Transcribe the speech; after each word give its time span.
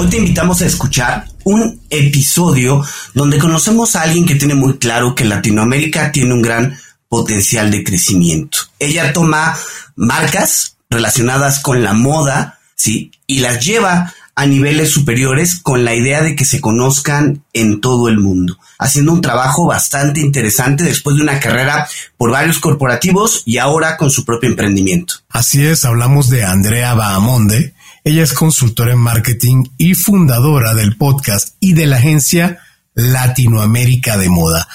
Hoy 0.00 0.08
te 0.08 0.16
invitamos 0.16 0.62
a 0.62 0.66
escuchar 0.66 1.26
un 1.44 1.78
episodio 1.90 2.82
donde 3.12 3.38
conocemos 3.38 3.94
a 3.94 4.00
alguien 4.00 4.24
que 4.24 4.34
tiene 4.34 4.54
muy 4.54 4.78
claro 4.78 5.14
que 5.14 5.26
Latinoamérica 5.26 6.10
tiene 6.10 6.32
un 6.32 6.40
gran 6.40 6.74
potencial 7.10 7.70
de 7.70 7.84
crecimiento. 7.84 8.60
Ella 8.78 9.12
toma 9.12 9.54
marcas 9.96 10.78
relacionadas 10.88 11.58
con 11.58 11.82
la 11.82 11.92
moda, 11.92 12.60
¿sí? 12.74 13.12
Y 13.26 13.40
las 13.40 13.62
lleva 13.62 14.14
a 14.34 14.46
niveles 14.46 14.88
superiores 14.88 15.56
con 15.56 15.84
la 15.84 15.94
idea 15.94 16.22
de 16.22 16.34
que 16.34 16.46
se 16.46 16.62
conozcan 16.62 17.44
en 17.52 17.82
todo 17.82 18.08
el 18.08 18.16
mundo, 18.16 18.58
haciendo 18.78 19.12
un 19.12 19.20
trabajo 19.20 19.66
bastante 19.66 20.20
interesante 20.20 20.82
después 20.82 21.16
de 21.16 21.22
una 21.24 21.40
carrera 21.40 21.86
por 22.16 22.30
varios 22.30 22.58
corporativos 22.58 23.42
y 23.44 23.58
ahora 23.58 23.98
con 23.98 24.10
su 24.10 24.24
propio 24.24 24.48
emprendimiento. 24.48 25.16
Así 25.28 25.62
es, 25.62 25.84
hablamos 25.84 26.30
de 26.30 26.42
Andrea 26.42 26.94
Bahamonde. 26.94 27.74
Ella 28.02 28.22
es 28.22 28.32
consultora 28.32 28.92
en 28.92 28.98
marketing 28.98 29.64
y 29.76 29.94
fundadora 29.94 30.74
del 30.74 30.96
podcast 30.96 31.56
y 31.60 31.74
de 31.74 31.86
la 31.86 31.96
agencia 31.96 32.60
Latinoamérica 32.94 34.16
de 34.16 34.30
Moda. 34.30 34.66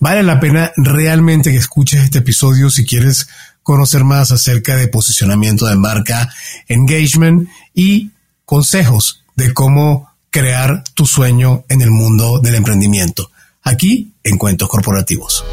Vale 0.00 0.22
la 0.24 0.40
pena 0.40 0.72
realmente 0.76 1.52
que 1.52 1.58
escuches 1.58 2.02
este 2.02 2.18
episodio 2.18 2.70
si 2.70 2.84
quieres 2.84 3.28
conocer 3.62 4.02
más 4.02 4.32
acerca 4.32 4.76
de 4.76 4.88
posicionamiento 4.88 5.66
de 5.66 5.76
marca, 5.76 6.28
engagement 6.66 7.48
y 7.72 8.10
consejos 8.44 9.22
de 9.36 9.54
cómo 9.54 10.10
crear 10.30 10.82
tu 10.94 11.06
sueño 11.06 11.64
en 11.68 11.82
el 11.82 11.90
mundo 11.90 12.40
del 12.40 12.56
emprendimiento. 12.56 13.30
Aquí 13.62 14.12
en 14.24 14.38
Cuentos 14.38 14.68
Corporativos. 14.68 15.44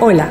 Hola, 0.00 0.30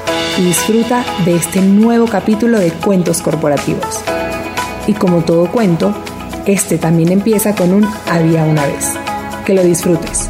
y 0.37 0.43
disfruta 0.43 1.05
de 1.25 1.35
este 1.35 1.61
nuevo 1.61 2.05
capítulo 2.07 2.59
de 2.59 2.71
Cuentos 2.71 3.21
Corporativos. 3.21 4.01
Y 4.87 4.93
como 4.93 5.23
todo 5.23 5.51
cuento, 5.51 5.95
este 6.45 6.77
también 6.77 7.11
empieza 7.11 7.55
con 7.55 7.73
un 7.73 7.87
había 8.09 8.43
una 8.43 8.65
vez. 8.65 8.93
Que 9.45 9.53
lo 9.53 9.63
disfrutes. 9.63 10.29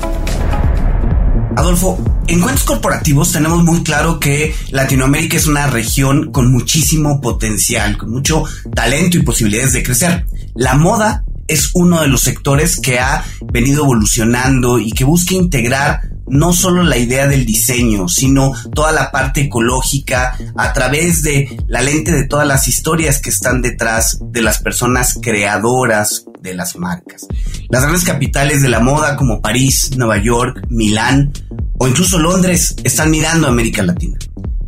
Adolfo, 1.55 1.97
en 2.27 2.39
cuentos 2.39 2.63
corporativos 2.63 3.31
tenemos 3.31 3.63
muy 3.63 3.83
claro 3.83 4.19
que 4.19 4.55
Latinoamérica 4.71 5.37
es 5.37 5.47
una 5.47 5.67
región 5.67 6.31
con 6.31 6.51
muchísimo 6.51 7.19
potencial, 7.21 7.97
con 7.97 8.11
mucho 8.11 8.43
talento 8.73 9.17
y 9.17 9.23
posibilidades 9.23 9.73
de 9.73 9.83
crecer. 9.83 10.25
La 10.55 10.75
moda 10.75 11.23
es 11.47 11.71
uno 11.73 12.01
de 12.01 12.07
los 12.07 12.21
sectores 12.21 12.79
que 12.79 12.99
ha 12.99 13.23
venido 13.51 13.83
evolucionando 13.83 14.79
y 14.79 14.91
que 14.91 15.03
busca 15.03 15.35
integrar 15.35 16.01
no 16.27 16.53
solo 16.53 16.83
la 16.83 16.97
idea 16.97 17.27
del 17.27 17.45
diseño, 17.45 18.07
sino 18.07 18.53
toda 18.73 18.91
la 18.91 19.11
parte 19.11 19.41
ecológica 19.41 20.35
a 20.55 20.73
través 20.73 21.23
de 21.23 21.57
la 21.67 21.81
lente 21.81 22.11
de 22.11 22.25
todas 22.25 22.47
las 22.47 22.67
historias 22.67 23.21
que 23.21 23.29
están 23.29 23.61
detrás 23.61 24.19
de 24.21 24.41
las 24.41 24.59
personas 24.59 25.19
creadoras 25.21 26.25
de 26.41 26.53
las 26.53 26.75
marcas. 26.75 27.27
Las 27.69 27.83
grandes 27.83 28.03
capitales 28.03 28.61
de 28.61 28.69
la 28.69 28.79
moda 28.79 29.15
como 29.15 29.41
París, 29.41 29.91
Nueva 29.97 30.21
York, 30.21 30.65
Milán 30.69 31.31
o 31.77 31.87
incluso 31.87 32.19
Londres 32.19 32.75
están 32.83 33.11
mirando 33.11 33.47
a 33.47 33.51
América 33.51 33.83
Latina. 33.83 34.17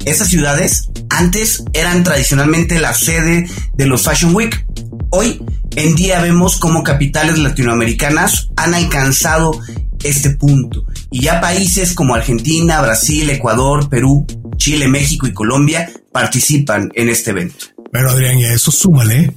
Esas 0.06 0.28
ciudades 0.28 0.90
antes 1.10 1.64
eran 1.74 2.04
tradicionalmente 2.04 2.80
la 2.80 2.94
sede 2.94 3.48
de 3.74 3.86
los 3.86 4.04
Fashion 4.04 4.36
Week. 4.36 4.66
Hoy 5.12 5.42
en 5.76 5.96
día 5.96 6.22
vemos 6.22 6.58
cómo 6.58 6.84
capitales 6.84 7.38
latinoamericanas 7.38 8.50
han 8.58 8.74
alcanzado 8.74 9.60
este 10.04 10.32
punto 10.32 10.86
y 11.12 11.22
ya 11.22 11.42
países 11.42 11.94
como 11.94 12.16
Argentina, 12.16 12.82
Brasil, 12.82 13.30
Ecuador, 13.30 13.90
Perú, 13.90 14.26
Chile, 14.58 14.88
México 14.88 15.28
y 15.28 15.34
Colombia 15.34 15.90
participan 16.12 16.92
en 16.96 17.10
este 17.10 17.32
evento. 17.32 17.66
Pero 17.92 18.10
Adrián, 18.10 18.40
y 18.40 18.46
a 18.46 18.54
eso 18.54 18.72
súmale 18.72 19.34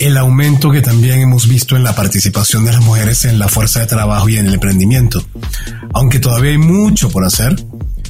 el 0.00 0.16
aumento 0.16 0.70
que 0.70 0.80
también 0.80 1.20
hemos 1.20 1.48
visto 1.48 1.76
en 1.76 1.82
la 1.82 1.94
participación 1.94 2.64
de 2.64 2.72
las 2.72 2.82
mujeres 2.82 3.24
en 3.24 3.38
la 3.38 3.48
fuerza 3.48 3.80
de 3.80 3.86
trabajo 3.86 4.28
y 4.28 4.36
en 4.36 4.46
el 4.46 4.54
emprendimiento. 4.54 5.24
Aunque 5.92 6.20
todavía 6.20 6.52
hay 6.52 6.58
mucho 6.58 7.10
por 7.10 7.24
hacer, 7.24 7.56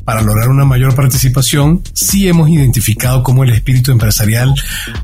para 0.08 0.22
lograr 0.22 0.48
una 0.48 0.64
mayor 0.64 0.94
participación, 0.94 1.82
sí 1.92 2.28
hemos 2.28 2.48
identificado 2.48 3.22
cómo 3.22 3.44
el 3.44 3.50
espíritu 3.50 3.92
empresarial 3.92 4.54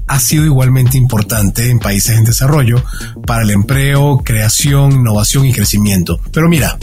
ha 0.07 0.19
sido 0.19 0.47
igualmente 0.47 0.97
importante 0.97 1.69
en 1.69 1.79
países 1.79 2.17
en 2.17 2.25
desarrollo 2.25 2.83
para 3.27 3.43
el 3.43 3.51
empleo, 3.51 4.23
creación, 4.25 4.93
innovación 4.93 5.45
y 5.45 5.53
crecimiento. 5.53 6.19
Pero 6.33 6.49
mira, 6.49 6.79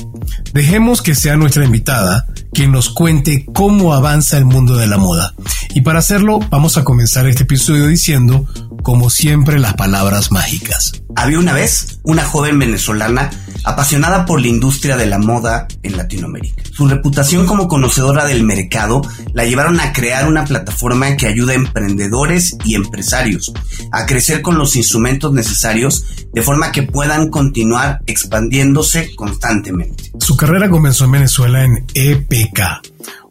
dejemos 0.53 1.01
que 1.01 1.15
sea 1.15 1.35
nuestra 1.35 1.65
invitada 1.65 2.27
quien 2.53 2.71
nos 2.71 2.89
cuente 2.89 3.45
cómo 3.53 3.93
avanza 3.93 4.37
el 4.37 4.45
mundo 4.45 4.77
de 4.77 4.87
la 4.87 4.97
moda. 4.97 5.33
Y 5.73 5.81
para 5.81 5.99
hacerlo, 5.99 6.39
vamos 6.49 6.77
a 6.77 6.83
comenzar 6.83 7.27
este 7.27 7.43
episodio 7.43 7.87
diciendo, 7.87 8.45
como 8.83 9.09
siempre, 9.09 9.59
las 9.59 9.75
palabras 9.75 10.31
mágicas. 10.31 10.91
Había 11.15 11.39
una 11.39 11.53
vez 11.53 11.99
una 12.03 12.23
joven 12.25 12.59
venezolana 12.59 13.29
apasionada 13.63 14.25
por 14.25 14.41
la 14.41 14.47
industria 14.47 14.97
de 14.97 15.05
la 15.05 15.19
moda 15.19 15.67
en 15.83 15.97
Latinoamérica. 15.97 16.63
Su 16.71 16.87
reputación 16.87 17.45
como 17.45 17.67
conocedora 17.67 18.25
del 18.25 18.43
mercado 18.43 19.01
la 19.33 19.45
llevaron 19.45 19.79
a 19.79 19.93
crear 19.93 20.27
una 20.27 20.45
plataforma 20.45 21.15
que 21.15 21.27
ayuda 21.27 21.51
a 21.51 21.55
emprendedores 21.55 22.55
y 22.65 22.75
empresarios 22.75 23.53
a 23.91 24.05
crecer 24.05 24.41
con 24.41 24.57
los 24.57 24.75
instrumentos 24.75 25.31
necesarios 25.33 26.05
de 26.33 26.41
forma 26.41 26.71
que 26.71 26.83
puedan 26.83 27.29
continuar 27.29 27.99
expandiéndose 28.07 29.15
constantemente. 29.15 30.11
Su 30.19 30.35
carrera 30.37 30.69
comenzó 30.69 31.05
en 31.05 31.11
Venezuela 31.11 31.63
en 31.63 31.85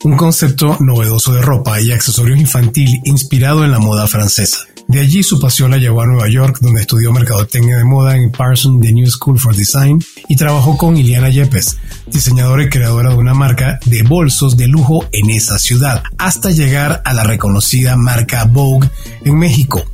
Un 0.05 0.17
concepto 0.17 0.77
novedoso 0.81 1.33
de 1.33 1.43
ropa 1.43 1.81
y 1.81 1.93
accesorios 1.93 2.39
infantil 2.39 3.01
inspirado 3.05 3.65
en 3.65 3.71
la 3.71 3.79
moda 3.79 4.07
francesa. 4.07 4.70
De 4.91 4.99
allí 4.99 5.23
su 5.23 5.39
pasión 5.39 5.71
la 5.71 5.77
llevó 5.77 6.03
a 6.03 6.07
Nueva 6.07 6.29
York, 6.29 6.59
donde 6.61 6.81
estudió 6.81 7.13
mercadotecnia 7.13 7.77
de 7.77 7.85
moda 7.85 8.17
en 8.17 8.33
Parsons 8.33 8.85
The 8.85 8.93
New 8.93 9.07
School 9.07 9.39
for 9.39 9.55
Design 9.55 10.05
y 10.29 10.35
trabajó 10.35 10.77
con 10.77 10.97
Iliana 10.97 11.29
Yepes, 11.29 11.77
diseñadora 12.09 12.65
y 12.65 12.69
creadora 12.69 13.11
de 13.11 13.15
una 13.15 13.33
marca 13.33 13.79
de 13.87 14.03
bolsos 14.03 14.57
de 14.57 14.67
lujo 14.67 15.07
en 15.13 15.31
esa 15.31 15.61
ciudad, 15.61 16.03
hasta 16.19 16.51
llegar 16.51 17.03
a 17.05 17.15
la 17.15 17.23
reconocida 17.23 17.97
marca 17.97 18.47
Vogue 18.47 18.91
en 19.25 19.39
México, 19.39 19.85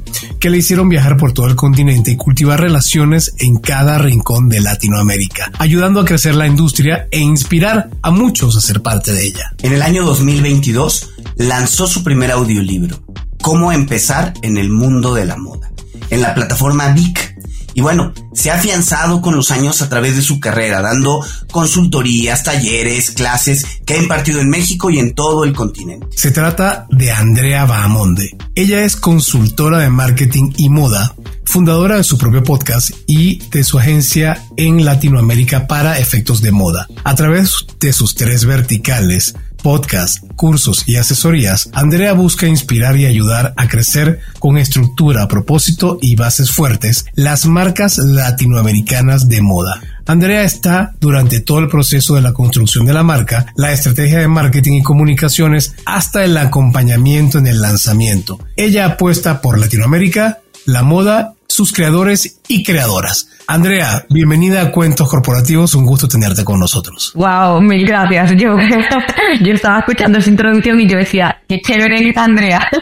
que 0.41 0.49
le 0.49 0.57
hicieron 0.57 0.89
viajar 0.89 1.19
por 1.19 1.35
todo 1.35 1.47
el 1.47 1.57
continente 1.57 2.13
y 2.13 2.17
cultivar 2.17 2.59
relaciones 2.59 3.35
en 3.39 3.59
cada 3.59 3.99
rincón 3.99 4.49
de 4.49 4.61
Latinoamérica, 4.61 5.53
ayudando 5.59 6.01
a 6.01 6.07
crecer 6.07 6.35
la 6.35 6.47
industria 6.47 7.07
e 7.11 7.19
inspirar 7.19 7.91
a 8.01 8.11
muchos 8.11 8.57
a 8.57 8.63
ser 8.63 8.81
parte 8.81 9.13
de 9.13 9.27
ella. 9.27 9.53
En 9.63 9.75
el 9.75 9.83
año 9.83 10.07
2022 10.07 11.11
lanzó 11.37 11.87
su 11.87 12.03
primer 12.03 12.31
audiolibro, 12.31 13.03
Cómo 13.47 13.71
empezar 13.71 14.35
en 14.43 14.57
el 14.57 14.71
mundo 14.71 15.15
de 15.15 15.25
la 15.25 15.37
moda, 15.37 15.71
en 16.11 16.21
la 16.21 16.35
plataforma 16.35 16.89
Vic. 16.89 17.37
Y 17.75 17.81
bueno, 17.81 18.13
se 18.33 18.51
ha 18.51 18.57
afianzado 18.57 19.23
con 19.23 19.37
los 19.37 19.53
años 19.53 19.83
a 19.83 19.89
través 19.89 20.17
de 20.17 20.23
su 20.23 20.41
carrera, 20.41 20.83
dando 20.83 21.25
consultorías, 21.53 22.43
talleres, 22.43 23.13
clases 23.13 23.65
que 23.85 23.95
ha 23.95 23.99
impartido 23.99 24.41
en 24.41 24.51
México 24.51 24.91
y 24.91 24.99
en 24.99 25.15
todo 25.15 25.45
el 25.45 25.53
continente. 25.53 26.09
Se 26.11 26.33
trata 26.33 26.89
de 26.91 27.13
Andrea 27.13 27.67
Bahamonde. 27.67 28.37
Ella 28.57 28.83
es 28.83 28.97
consultora 28.97 29.79
de 29.79 29.91
marketing 29.91 30.53
y 30.57 30.69
moda, 30.69 31.15
fundadora 31.45 31.99
de 31.99 32.03
su 32.03 32.19
propio 32.19 32.43
podcast 32.43 32.91
y 33.07 33.39
de 33.51 33.63
su 33.63 33.79
agencia 33.79 34.43
en 34.57 34.85
Latinoamérica 34.85 35.69
para 35.69 36.01
efectos 36.01 36.43
de 36.43 36.51
moda. 36.51 36.89
A 37.05 37.15
través 37.15 37.65
de 37.79 37.93
sus 37.93 38.17
tres 38.17 38.45
verticales, 38.45 39.37
podcast, 39.63 40.25
cursos 40.37 40.85
y 40.87 40.97
asesorías, 40.97 41.69
Andrea 41.73 42.13
busca 42.13 42.47
inspirar 42.47 42.97
y 42.97 43.07
ayudar 43.07 43.55
a 43.57 43.69
crecer 43.69 44.21
con 44.39 44.59
estructura, 44.59 45.29
propósito 45.29 45.99
y 46.01 46.17
bases 46.17 46.51
fuertes 46.51 47.07
las 47.15 47.47
marcas 47.47 47.99
latinoamericanas 47.99 49.29
de 49.29 49.41
moda. 49.41 49.81
Andrea 50.07 50.45
está 50.45 50.95
durante 51.01 51.41
todo 51.41 51.59
el 51.59 51.69
proceso 51.69 52.15
de 52.15 52.23
la 52.23 52.33
construcción 52.33 52.87
de 52.87 52.93
la 52.93 53.03
marca, 53.03 53.47
la 53.57 53.73
estrategia 53.73 54.21
de 54.21 54.29
marketing 54.29 54.75
y 54.75 54.83
comunicaciones, 54.83 55.75
hasta 55.85 56.25
el 56.25 56.37
acompañamiento 56.37 57.39
en 57.39 57.49
el 57.49 57.61
lanzamiento. 57.61 58.39
Ella 58.57 58.87
apuesta 58.87 59.41
por 59.41 59.59
Latinoamérica, 59.59 60.39
la 60.65 60.83
moda, 60.83 61.36
sus 61.49 61.73
creadores 61.73 62.41
y 62.49 62.63
creadoras. 62.63 63.29
Andrea, 63.47 64.05
bienvenida 64.11 64.63
a 64.63 64.71
Cuentos 64.73 65.09
Corporativos, 65.09 65.75
un 65.75 65.87
gusto 65.87 66.09
tenerte 66.09 66.45
con 66.45 66.59
nosotros. 66.59 67.13
Wow, 67.15 67.61
mil 67.61 67.87
gracias. 67.87 68.33
Yo, 68.33 68.57
yo 69.41 69.53
estaba 69.53 69.79
escuchando 69.79 70.19
esa 70.19 70.31
introducción 70.31 70.81
y 70.81 70.89
yo 70.89 70.99
decía, 70.99 71.43
qué 71.49 71.61
chévere 71.61 72.09
es 72.09 72.17
Andrea. 72.17 72.69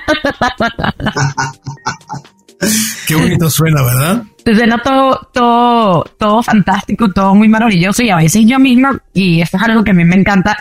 Qué 3.06 3.14
bonito 3.14 3.50
suena, 3.50 3.82
¿verdad? 3.82 4.22
suena 4.44 4.78
todo, 4.78 5.28
todo, 5.32 6.05
todo 6.19 6.43
fantástico, 6.43 7.11
todo 7.11 7.34
muy 7.34 7.49
maravilloso 7.49 8.02
y 8.02 8.11
a 8.11 8.16
veces 8.16 8.44
yo 8.46 8.58
misma, 8.58 8.99
y 9.12 9.40
esto 9.40 9.56
es 9.56 9.62
algo 9.62 9.84
que 9.84 9.90
a 9.90 9.94
mí 9.94 10.05
me 10.05 10.16
encanta, 10.16 10.56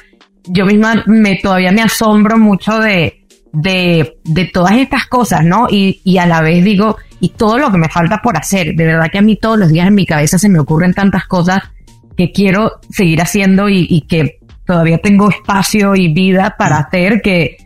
yo 0.46 0.66
misma 0.66 1.04
me 1.06 1.38
todavía 1.42 1.72
me 1.72 1.82
asombro 1.82 2.38
mucho 2.38 2.80
de, 2.80 3.23
de, 3.54 4.18
de 4.24 4.46
todas 4.46 4.74
estas 4.74 5.06
cosas, 5.06 5.46
¿no? 5.46 5.68
Y, 5.70 6.02
y 6.04 6.18
a 6.18 6.26
la 6.26 6.42
vez 6.42 6.64
digo, 6.64 6.98
y 7.20 7.30
todo 7.30 7.58
lo 7.58 7.72
que 7.72 7.78
me 7.78 7.88
falta 7.88 8.20
por 8.22 8.36
hacer, 8.36 8.76
de 8.76 8.86
verdad 8.86 9.10
que 9.12 9.20
a 9.20 9.22
mí 9.22 9.38
todos 9.38 9.58
los 9.58 9.70
días 9.70 9.88
en 9.88 9.96
mi 9.96 10.06
cabeza 10.06 10.38
se 10.38 10.50
me 10.50 10.60
ocurren 10.60 10.94
tantas 10.94 11.26
cosas 11.28 11.62
que 12.18 12.32
quiero 12.32 12.80
seguir 12.90 13.22
haciendo 13.22 13.70
y, 13.70 13.88
y 13.90 14.02
que 14.02 14.40
todavía 14.66 14.98
tengo 14.98 15.30
espacio 15.30 15.96
y 15.96 16.14
vida 16.14 16.56
para 16.58 16.78
hacer 16.80 17.22
que, 17.22 17.58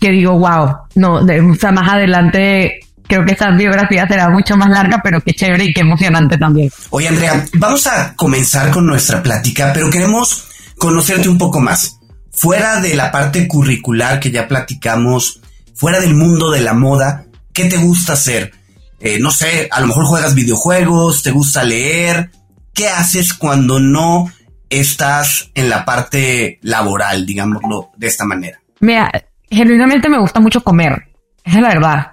que 0.00 0.10
digo, 0.10 0.38
wow, 0.38 0.76
no, 0.94 1.24
de, 1.24 1.40
o 1.40 1.72
más 1.72 1.92
adelante 1.92 2.80
creo 3.06 3.24
que 3.24 3.32
esta 3.32 3.50
biografía 3.50 4.06
será 4.08 4.30
mucho 4.30 4.56
más 4.56 4.70
larga, 4.70 5.00
pero 5.02 5.20
qué 5.20 5.34
chévere 5.34 5.64
y 5.64 5.72
qué 5.74 5.80
emocionante 5.80 6.38
también. 6.38 6.70
Oye, 6.90 7.08
Andrea, 7.08 7.44
vamos 7.54 7.86
a 7.86 8.14
comenzar 8.14 8.70
con 8.70 8.86
nuestra 8.86 9.22
plática, 9.22 9.72
pero 9.74 9.90
queremos 9.90 10.48
conocerte 10.78 11.28
un 11.28 11.36
poco 11.36 11.60
más. 11.60 11.98
Fuera 12.32 12.80
de 12.80 12.94
la 12.94 13.12
parte 13.12 13.46
curricular 13.46 14.18
que 14.18 14.30
ya 14.30 14.48
platicamos, 14.48 15.40
fuera 15.74 16.00
del 16.00 16.14
mundo 16.14 16.50
de 16.50 16.62
la 16.62 16.74
moda, 16.74 17.26
¿qué 17.52 17.66
te 17.66 17.76
gusta 17.76 18.14
hacer? 18.14 18.52
Eh, 19.00 19.18
no 19.20 19.30
sé, 19.30 19.68
a 19.70 19.80
lo 19.80 19.88
mejor 19.88 20.06
juegas 20.06 20.34
videojuegos, 20.34 21.22
te 21.22 21.30
gusta 21.30 21.64
leer. 21.64 22.30
¿Qué 22.72 22.88
haces 22.88 23.34
cuando 23.34 23.80
no 23.80 24.32
estás 24.70 25.50
en 25.54 25.68
la 25.68 25.84
parte 25.84 26.58
laboral, 26.62 27.26
digámoslo 27.26 27.90
de 27.96 28.06
esta 28.06 28.24
manera? 28.24 28.60
Mira, 28.80 29.10
genuinamente 29.50 30.08
me 30.08 30.18
gusta 30.18 30.40
mucho 30.40 30.62
comer. 30.62 31.08
Esa 31.44 31.56
es 31.58 31.62
la 31.62 31.68
verdad. 31.68 32.06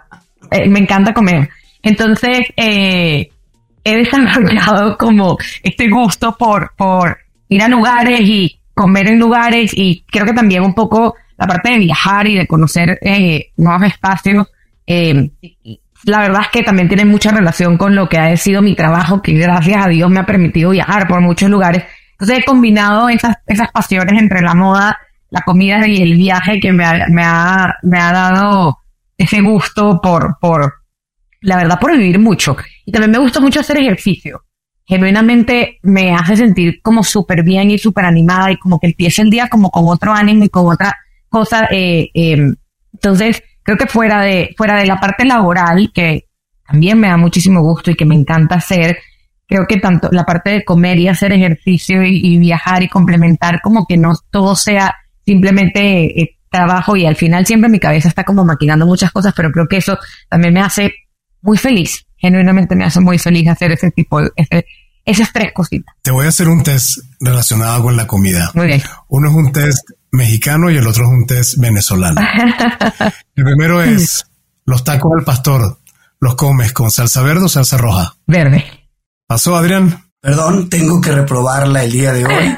Eh, 0.51 0.67
me 0.67 0.79
encanta 0.79 1.13
comer. 1.13 1.49
Entonces, 1.81 2.39
eh, 2.57 3.29
he 3.83 3.97
desarrollado 3.97 4.97
como 4.97 5.37
este 5.63 5.89
gusto 5.89 6.35
por, 6.37 6.73
por 6.75 7.17
ir 7.47 7.61
a 7.61 7.67
lugares 7.67 8.21
y 8.21 8.58
comer 8.79 9.09
en 9.09 9.19
lugares 9.19 9.71
y 9.75 10.05
creo 10.09 10.25
que 10.25 10.31
también 10.31 10.63
un 10.63 10.73
poco 10.73 11.15
la 11.37 11.45
parte 11.45 11.71
de 11.71 11.79
viajar 11.79 12.27
y 12.27 12.37
de 12.37 12.47
conocer 12.47 12.97
eh, 13.01 13.51
nuevos 13.57 13.83
espacios. 13.83 14.47
Eh, 14.87 15.31
la 16.05 16.19
verdad 16.19 16.43
es 16.43 16.47
que 16.47 16.63
también 16.63 16.87
tiene 16.87 17.03
mucha 17.03 17.31
relación 17.31 17.77
con 17.77 17.93
lo 17.93 18.07
que 18.07 18.17
ha 18.17 18.37
sido 18.37 18.61
mi 18.61 18.75
trabajo, 18.75 19.21
que 19.21 19.33
gracias 19.33 19.85
a 19.85 19.89
Dios 19.89 20.09
me 20.09 20.21
ha 20.21 20.25
permitido 20.25 20.69
viajar 20.69 21.09
por 21.09 21.19
muchos 21.19 21.49
lugares. 21.49 21.83
Entonces 22.11 22.39
he 22.39 22.45
combinado 22.45 23.09
esas, 23.09 23.35
esas 23.47 23.69
pasiones 23.69 24.17
entre 24.17 24.41
la 24.41 24.53
moda, 24.53 24.97
la 25.29 25.41
comida 25.41 25.85
y 25.85 26.01
el 26.01 26.15
viaje 26.15 26.61
que 26.61 26.71
me 26.71 26.85
ha, 26.85 27.05
me 27.09 27.23
ha, 27.25 27.75
me 27.83 27.99
ha 27.99 28.13
dado 28.13 28.77
ese 29.17 29.41
gusto 29.41 29.99
por, 30.01 30.37
por, 30.39 30.73
la 31.41 31.57
verdad, 31.57 31.77
por 31.81 31.91
vivir 31.97 32.17
mucho. 32.17 32.55
Y 32.85 32.93
también 32.93 33.11
me 33.11 33.19
gusta 33.19 33.41
mucho 33.41 33.59
hacer 33.59 33.77
ejercicio. 33.77 34.41
Genuinamente 34.89 35.77
me 35.83 36.15
hace 36.15 36.35
sentir 36.35 36.81
como 36.81 37.03
súper 37.03 37.43
bien 37.43 37.69
y 37.69 37.77
súper 37.77 38.05
animada 38.05 38.51
y 38.51 38.57
como 38.57 38.79
que 38.79 38.87
empieza 38.87 39.21
el 39.21 39.29
día 39.29 39.47
como 39.47 39.69
con 39.69 39.87
otro 39.87 40.11
ánimo 40.11 40.45
y 40.45 40.49
con 40.49 40.65
otra 40.65 40.95
cosa. 41.29 41.67
Eh, 41.69 42.09
eh, 42.15 42.53
entonces, 42.93 43.43
creo 43.61 43.77
que 43.77 43.85
fuera 43.85 44.21
de, 44.21 44.49
fuera 44.57 44.77
de 44.77 44.87
la 44.87 44.99
parte 44.99 45.25
laboral, 45.25 45.91
que 45.93 46.25
también 46.67 46.99
me 46.99 47.07
da 47.07 47.17
muchísimo 47.17 47.61
gusto 47.61 47.91
y 47.91 47.95
que 47.95 48.05
me 48.05 48.15
encanta 48.15 48.55
hacer, 48.55 48.97
creo 49.45 49.67
que 49.67 49.77
tanto 49.77 50.09
la 50.11 50.23
parte 50.23 50.49
de 50.49 50.65
comer 50.65 50.97
y 50.97 51.07
hacer 51.07 51.33
ejercicio 51.33 52.01
y, 52.03 52.19
y 52.23 52.39
viajar 52.39 52.81
y 52.81 52.89
complementar, 52.89 53.61
como 53.61 53.85
que 53.85 53.95
no 53.95 54.13
todo 54.31 54.55
sea 54.55 54.95
simplemente 55.23 56.19
eh, 56.19 56.39
trabajo 56.49 56.95
y 56.95 57.05
al 57.05 57.15
final 57.15 57.45
siempre 57.45 57.69
mi 57.69 57.79
cabeza 57.79 58.07
está 58.07 58.23
como 58.23 58.43
maquinando 58.43 58.87
muchas 58.87 59.11
cosas, 59.11 59.35
pero 59.35 59.51
creo 59.51 59.67
que 59.67 59.77
eso 59.77 59.99
también 60.29 60.51
me 60.51 60.61
hace 60.61 60.95
muy 61.43 61.57
feliz. 61.57 62.07
Genuinamente 62.19 62.75
me 62.75 62.85
hace 62.85 62.99
muy 62.99 63.17
feliz 63.17 63.47
hacer 63.47 63.71
ese 63.71 63.91
tipo 63.91 64.21
de, 64.21 64.29
ese, 64.35 64.65
esas 65.05 65.31
tres 65.33 65.51
cositas. 65.53 65.95
Te 66.01 66.11
voy 66.11 66.25
a 66.25 66.29
hacer 66.29 66.47
un 66.47 66.63
test 66.63 66.99
relacionado 67.19 67.81
con 67.83 67.95
la 67.97 68.07
comida. 68.07 68.51
Muy 68.53 68.67
bien. 68.67 68.81
Uno 69.07 69.29
es 69.29 69.35
un 69.35 69.51
test 69.51 69.89
mexicano 70.11 70.69
y 70.69 70.77
el 70.77 70.87
otro 70.87 71.05
es 71.05 71.09
un 71.09 71.25
test 71.25 71.57
venezolano. 71.57 72.21
el 73.35 73.43
primero 73.43 73.81
es 73.81 74.25
los 74.65 74.83
tacos 74.83 75.11
al 75.17 75.23
pastor. 75.23 75.79
¿Los 76.19 76.35
comes 76.35 76.73
con 76.73 76.91
salsa 76.91 77.21
verde 77.21 77.45
o 77.45 77.49
salsa 77.49 77.77
roja? 77.77 78.15
Verde. 78.27 78.65
¿Pasó, 79.25 79.55
Adrián? 79.55 80.03
Perdón, 80.19 80.69
tengo 80.69 80.99
que 80.99 81.13
reprobarla 81.13 81.83
el 81.83 81.91
día 81.91 82.11
de 82.11 82.25
hoy. 82.25 82.57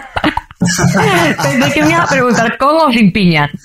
Pensé 0.59 1.71
que 1.73 1.83
me 1.83 1.91
iba 1.91 2.03
a 2.03 2.07
preguntar 2.07 2.57
con 2.57 2.75
o 2.75 2.91
sin 2.91 3.11
piña. 3.11 3.49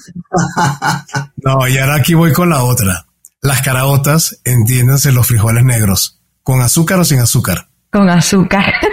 No, 1.36 1.68
y 1.68 1.78
ahora 1.78 1.96
aquí 1.96 2.14
voy 2.14 2.32
con 2.32 2.48
la 2.48 2.64
otra. 2.64 3.05
Las 3.46 3.62
caraotas, 3.62 4.40
entiéndanse 4.44 5.12
los 5.12 5.24
frijoles 5.24 5.62
negros. 5.62 6.20
¿Con 6.42 6.62
azúcar 6.62 6.98
o 6.98 7.04
sin 7.04 7.20
azúcar? 7.20 7.68
Con 7.92 8.10
azúcar. 8.10 8.74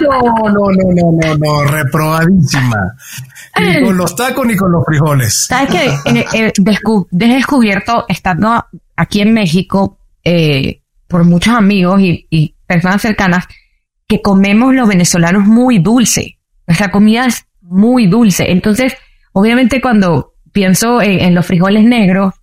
No, 0.00 0.20
no, 0.20 0.50
no, 0.50 0.92
no, 0.94 1.12
no, 1.12 1.36
no, 1.36 1.64
reprobadísima. 1.64 2.94
Ni 3.58 3.84
con 3.84 3.96
los 3.96 4.14
tacos 4.14 4.46
ni 4.46 4.54
con 4.54 4.70
los 4.70 4.84
frijoles. 4.84 5.46
¿Sabes 5.46 5.74
he 6.04 6.52
descubierto, 7.10 8.04
estando 8.08 8.64
aquí 8.96 9.20
en 9.20 9.32
México, 9.32 9.98
eh, 10.22 10.82
por 11.08 11.24
muchos 11.24 11.54
amigos 11.54 12.00
y, 12.00 12.26
y 12.30 12.54
personas 12.66 13.02
cercanas, 13.02 13.46
que 14.06 14.22
comemos 14.22 14.74
los 14.74 14.88
venezolanos 14.88 15.44
muy 15.44 15.78
dulce. 15.78 16.38
Nuestra 16.66 16.90
comida 16.90 17.26
es 17.26 17.46
muy 17.60 18.06
dulce. 18.06 18.52
Entonces, 18.52 18.94
obviamente 19.32 19.80
cuando 19.80 20.34
pienso 20.52 21.00
en, 21.02 21.20
en 21.20 21.34
los 21.34 21.46
frijoles 21.46 21.84
negros 21.84 22.34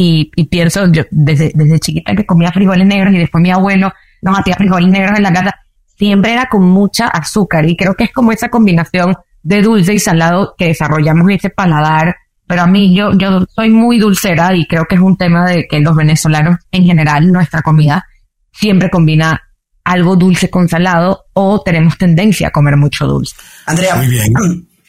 y, 0.00 0.30
y 0.36 0.44
pienso 0.46 0.86
yo 0.92 1.02
desde, 1.10 1.50
desde 1.56 1.80
chiquita 1.80 2.14
que 2.14 2.24
comía 2.24 2.52
frijoles 2.52 2.86
negros 2.86 3.12
y 3.12 3.18
después 3.18 3.42
mi 3.42 3.50
abuelo 3.50 3.92
nos 4.22 4.38
hacía 4.38 4.54
frijoles 4.54 4.88
negros 4.88 5.16
en 5.16 5.24
la 5.24 5.32
casa, 5.32 5.56
siempre 5.96 6.34
era 6.34 6.48
con 6.48 6.62
mucha 6.62 7.08
azúcar 7.08 7.68
y 7.68 7.76
creo 7.76 7.94
que 7.94 8.04
es 8.04 8.12
como 8.12 8.30
esa 8.30 8.48
combinación 8.48 9.16
de 9.42 9.60
dulce 9.60 9.94
y 9.94 9.98
salado 9.98 10.54
que 10.56 10.66
desarrollamos 10.66 11.28
ese 11.32 11.50
paladar. 11.50 12.14
Pero 12.46 12.62
a 12.62 12.66
mí 12.68 12.94
yo, 12.94 13.10
yo 13.18 13.44
soy 13.52 13.70
muy 13.70 13.98
dulcera 13.98 14.54
y 14.54 14.66
creo 14.68 14.84
que 14.84 14.94
es 14.94 15.00
un 15.00 15.16
tema 15.16 15.44
de 15.50 15.66
que 15.68 15.80
los 15.80 15.96
venezolanos 15.96 16.58
en 16.70 16.84
general, 16.84 17.32
nuestra 17.32 17.60
comida 17.62 18.06
siempre 18.52 18.90
combina 18.90 19.42
algo 19.82 20.14
dulce 20.14 20.48
con 20.48 20.68
salado 20.68 21.24
o 21.32 21.60
tenemos 21.64 21.98
tendencia 21.98 22.48
a 22.48 22.50
comer 22.52 22.76
mucho 22.76 23.04
dulce. 23.04 23.34
Andrea, 23.66 23.96
Muy 23.96 24.06
bien. 24.06 24.32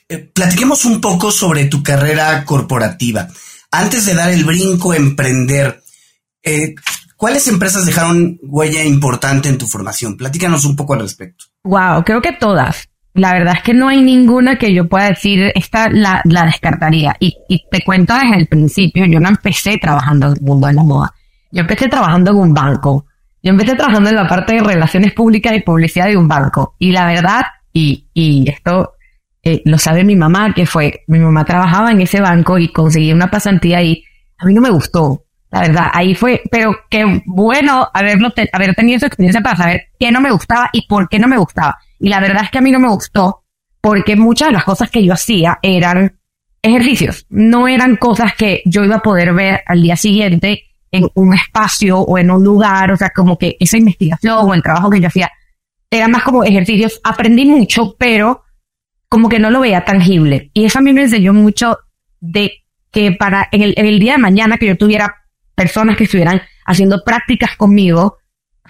eh, 0.07 0.29
platiquemos 0.33 0.85
un 0.85 1.01
poco 1.01 1.31
sobre 1.31 1.65
tu 1.65 1.81
carrera 1.81 2.45
corporativa. 2.45 3.27
Antes 3.71 4.05
de 4.05 4.15
dar 4.15 4.29
el 4.31 4.45
brinco 4.45 4.93
emprender, 4.93 5.81
eh, 6.43 6.73
¿cuáles 7.15 7.47
empresas 7.47 7.85
dejaron 7.85 8.39
huella 8.41 8.83
importante 8.83 9.49
en 9.49 9.57
tu 9.57 9.67
formación? 9.67 10.17
Platícanos 10.17 10.65
un 10.65 10.75
poco 10.75 10.93
al 10.93 11.01
respecto. 11.01 11.45
Wow, 11.63 12.03
creo 12.03 12.21
que 12.21 12.33
todas. 12.33 12.89
La 13.13 13.33
verdad 13.33 13.55
es 13.57 13.63
que 13.63 13.73
no 13.73 13.87
hay 13.87 14.01
ninguna 14.01 14.57
que 14.57 14.73
yo 14.73 14.87
pueda 14.87 15.09
decir, 15.09 15.51
esta 15.53 15.89
la, 15.89 16.21
la 16.25 16.45
descartaría. 16.45 17.15
Y, 17.19 17.35
y 17.47 17.63
te 17.69 17.83
cuento 17.83 18.13
desde 18.13 18.37
el 18.37 18.47
principio, 18.47 19.05
yo 19.05 19.19
no 19.19 19.29
empecé 19.29 19.77
trabajando 19.77 20.27
en 20.27 20.33
el 20.33 20.41
mundo 20.41 20.67
de 20.67 20.73
la 20.73 20.83
moda. 20.83 21.13
Yo 21.51 21.61
empecé 21.61 21.87
trabajando 21.87 22.31
en 22.31 22.37
un 22.37 22.53
banco. 22.53 23.05
Yo 23.41 23.51
empecé 23.51 23.75
trabajando 23.75 24.09
en 24.09 24.15
la 24.15 24.27
parte 24.27 24.53
de 24.53 24.61
relaciones 24.61 25.13
públicas 25.13 25.55
y 25.55 25.61
publicidad 25.61 26.07
de 26.07 26.17
un 26.17 26.27
banco. 26.27 26.75
Y 26.79 26.91
la 26.91 27.05
verdad, 27.05 27.41
y, 27.73 28.07
y 28.13 28.49
esto 28.49 28.93
eh, 29.43 29.61
lo 29.65 29.77
sabe 29.77 30.03
mi 30.03 30.15
mamá, 30.15 30.53
que 30.53 30.65
fue, 30.65 31.03
mi 31.07 31.19
mamá 31.19 31.45
trabajaba 31.45 31.91
en 31.91 32.01
ese 32.01 32.19
banco 32.21 32.57
y 32.57 32.71
conseguí 32.71 33.11
una 33.13 33.31
pasantía 33.31 33.77
ahí. 33.79 34.03
A 34.37 34.45
mí 34.45 34.53
no 34.53 34.61
me 34.61 34.69
gustó. 34.69 35.23
La 35.51 35.61
verdad, 35.61 35.87
ahí 35.93 36.13
fue, 36.13 36.41
pero 36.51 36.75
qué 36.89 37.21
bueno 37.25 37.87
haberlo 37.93 38.29
te- 38.31 38.49
haber 38.53 38.75
tenido 38.75 38.97
esa 38.97 39.07
experiencia 39.07 39.41
para 39.41 39.55
saber 39.55 39.83
qué 39.99 40.11
no 40.11 40.21
me 40.21 40.31
gustaba 40.31 40.69
y 40.73 40.85
por 40.87 41.09
qué 41.09 41.17
no 41.17 41.27
me 41.27 41.37
gustaba. 41.37 41.77
Y 41.99 42.09
la 42.09 42.19
verdad 42.19 42.43
es 42.43 42.51
que 42.51 42.59
a 42.59 42.61
mí 42.61 42.71
no 42.71 42.79
me 42.79 42.89
gustó 42.89 43.43
porque 43.81 44.15
muchas 44.15 44.49
de 44.49 44.53
las 44.53 44.63
cosas 44.63 44.91
que 44.91 45.03
yo 45.03 45.13
hacía 45.13 45.57
eran 45.63 46.19
ejercicios, 46.61 47.25
no 47.29 47.67
eran 47.67 47.95
cosas 47.95 48.35
que 48.35 48.61
yo 48.65 48.83
iba 48.83 48.97
a 48.97 49.01
poder 49.01 49.33
ver 49.33 49.61
al 49.65 49.81
día 49.81 49.95
siguiente 49.95 50.63
en 50.91 51.07
un 51.15 51.33
espacio 51.33 51.99
o 51.99 52.17
en 52.17 52.29
un 52.29 52.43
lugar, 52.43 52.91
o 52.91 52.97
sea, 52.97 53.09
como 53.09 53.37
que 53.37 53.55
esa 53.59 53.77
investigación 53.77 54.37
o 54.39 54.53
el 54.53 54.61
trabajo 54.61 54.89
que 54.89 54.99
yo 54.99 55.07
hacía 55.07 55.31
era 55.89 56.07
más 56.07 56.23
como 56.23 56.43
ejercicios. 56.43 56.99
Aprendí 57.03 57.45
mucho, 57.45 57.95
pero 57.97 58.43
como 59.09 59.27
que 59.27 59.39
no 59.39 59.49
lo 59.49 59.59
veía 59.59 59.83
tangible. 59.83 60.51
Y 60.53 60.65
eso 60.65 60.79
a 60.79 60.81
mí 60.81 60.93
me 60.93 61.01
enseñó 61.01 61.33
mucho 61.33 61.77
de 62.21 62.63
que 62.91 63.11
para 63.11 63.49
en 63.51 63.63
el, 63.63 63.73
en 63.75 63.85
el 63.85 63.99
día 63.99 64.13
de 64.13 64.19
mañana 64.19 64.57
que 64.57 64.67
yo 64.67 64.77
tuviera 64.77 65.15
personas 65.55 65.97
que 65.97 66.05
estuvieran 66.05 66.41
haciendo 66.65 67.03
prácticas 67.03 67.55
conmigo, 67.57 68.17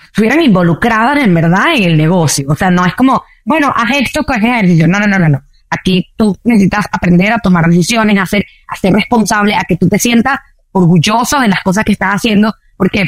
estuvieran 0.05 0.41
involucradas 0.41 1.23
en 1.23 1.33
verdad 1.33 1.75
en 1.75 1.83
el 1.83 1.97
negocio. 1.97 2.45
O 2.49 2.55
sea, 2.55 2.71
no 2.71 2.85
es 2.85 2.95
como, 2.95 3.21
bueno, 3.45 3.71
haz 3.75 3.97
esto, 3.97 4.23
coge 4.23 4.49
ejercicio. 4.49 4.87
No, 4.87 4.99
no, 4.99 5.07
no, 5.07 5.19
no, 5.19 5.29
no. 5.29 5.41
Aquí 5.69 6.07
tú 6.15 6.35
necesitas 6.45 6.85
aprender 6.91 7.31
a 7.31 7.39
tomar 7.39 7.65
decisiones, 7.67 8.17
a 8.17 8.25
ser, 8.25 8.45
a 8.67 8.75
ser 8.75 8.93
responsable, 8.93 9.53
a 9.55 9.63
que 9.67 9.75
tú 9.75 9.87
te 9.87 9.99
sientas 9.99 10.39
orgulloso 10.71 11.39
de 11.39 11.49
las 11.49 11.61
cosas 11.61 11.83
que 11.83 11.91
estás 11.91 12.15
haciendo, 12.15 12.53
porque 12.77 13.05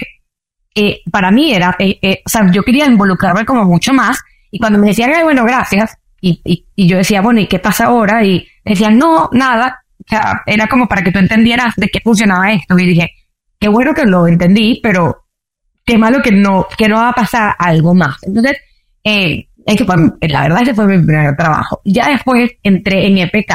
eh, 0.76 1.00
para 1.12 1.32
mí 1.32 1.54
era, 1.54 1.76
eh, 1.80 1.98
eh, 2.02 2.22
o 2.26 2.30
sea, 2.30 2.50
yo 2.52 2.64
quería 2.64 2.86
involucrarme 2.86 3.46
como 3.46 3.66
mucho 3.66 3.94
más, 3.94 4.20
y 4.52 4.60
cuando 4.60 4.80
me 4.80 4.88
decían, 4.88 5.12
"Ay, 5.16 5.24
bueno, 5.24 5.44
gracias, 5.44 5.98
y, 6.22 6.42
y, 6.46 6.66
y 6.76 6.88
yo 6.88 6.98
decía, 6.98 7.22
bueno, 7.22 7.40
¿y 7.42 7.48
qué 7.48 7.60
pasa 7.60 7.86
ahora? 7.86 8.24
Y 8.24 8.48
decían, 8.64 8.98
no, 8.98 9.30
nada, 9.34 9.84
o 10.00 10.04
sea, 10.08 10.44
era 10.46 10.68
como 10.68 10.88
para 10.88 11.04
que 11.04 11.12
tú 11.12 11.20
entendieras 11.20 11.74
de 11.76 11.90
qué 11.90 12.00
funcionaba 12.00 12.52
esto, 12.54 12.78
y 12.78 12.86
dije, 12.86 13.10
qué 13.60 13.68
bueno 13.68 13.94
que 13.94 14.06
lo 14.06 14.28
entendí, 14.28 14.80
pero 14.82 15.26
qué 15.86 15.98
malo 15.98 16.22
que 16.22 16.32
no, 16.32 16.68
que 16.78 16.88
no 16.88 16.96
va 16.96 17.10
a 17.10 17.14
pasar 17.14 17.56
algo 17.58 17.94
más. 17.94 18.18
Entonces, 18.24 18.58
eh, 19.04 19.48
es 19.66 19.76
que 19.76 19.86
la 20.28 20.42
verdad 20.42 20.62
ese 20.64 20.74
fue 20.74 20.88
mi 20.88 21.04
primer 21.04 21.36
trabajo. 21.36 21.82
Ya 21.86 22.10
después 22.10 22.52
entré 22.64 23.08
en 23.08 23.18
EPK, 23.18 23.54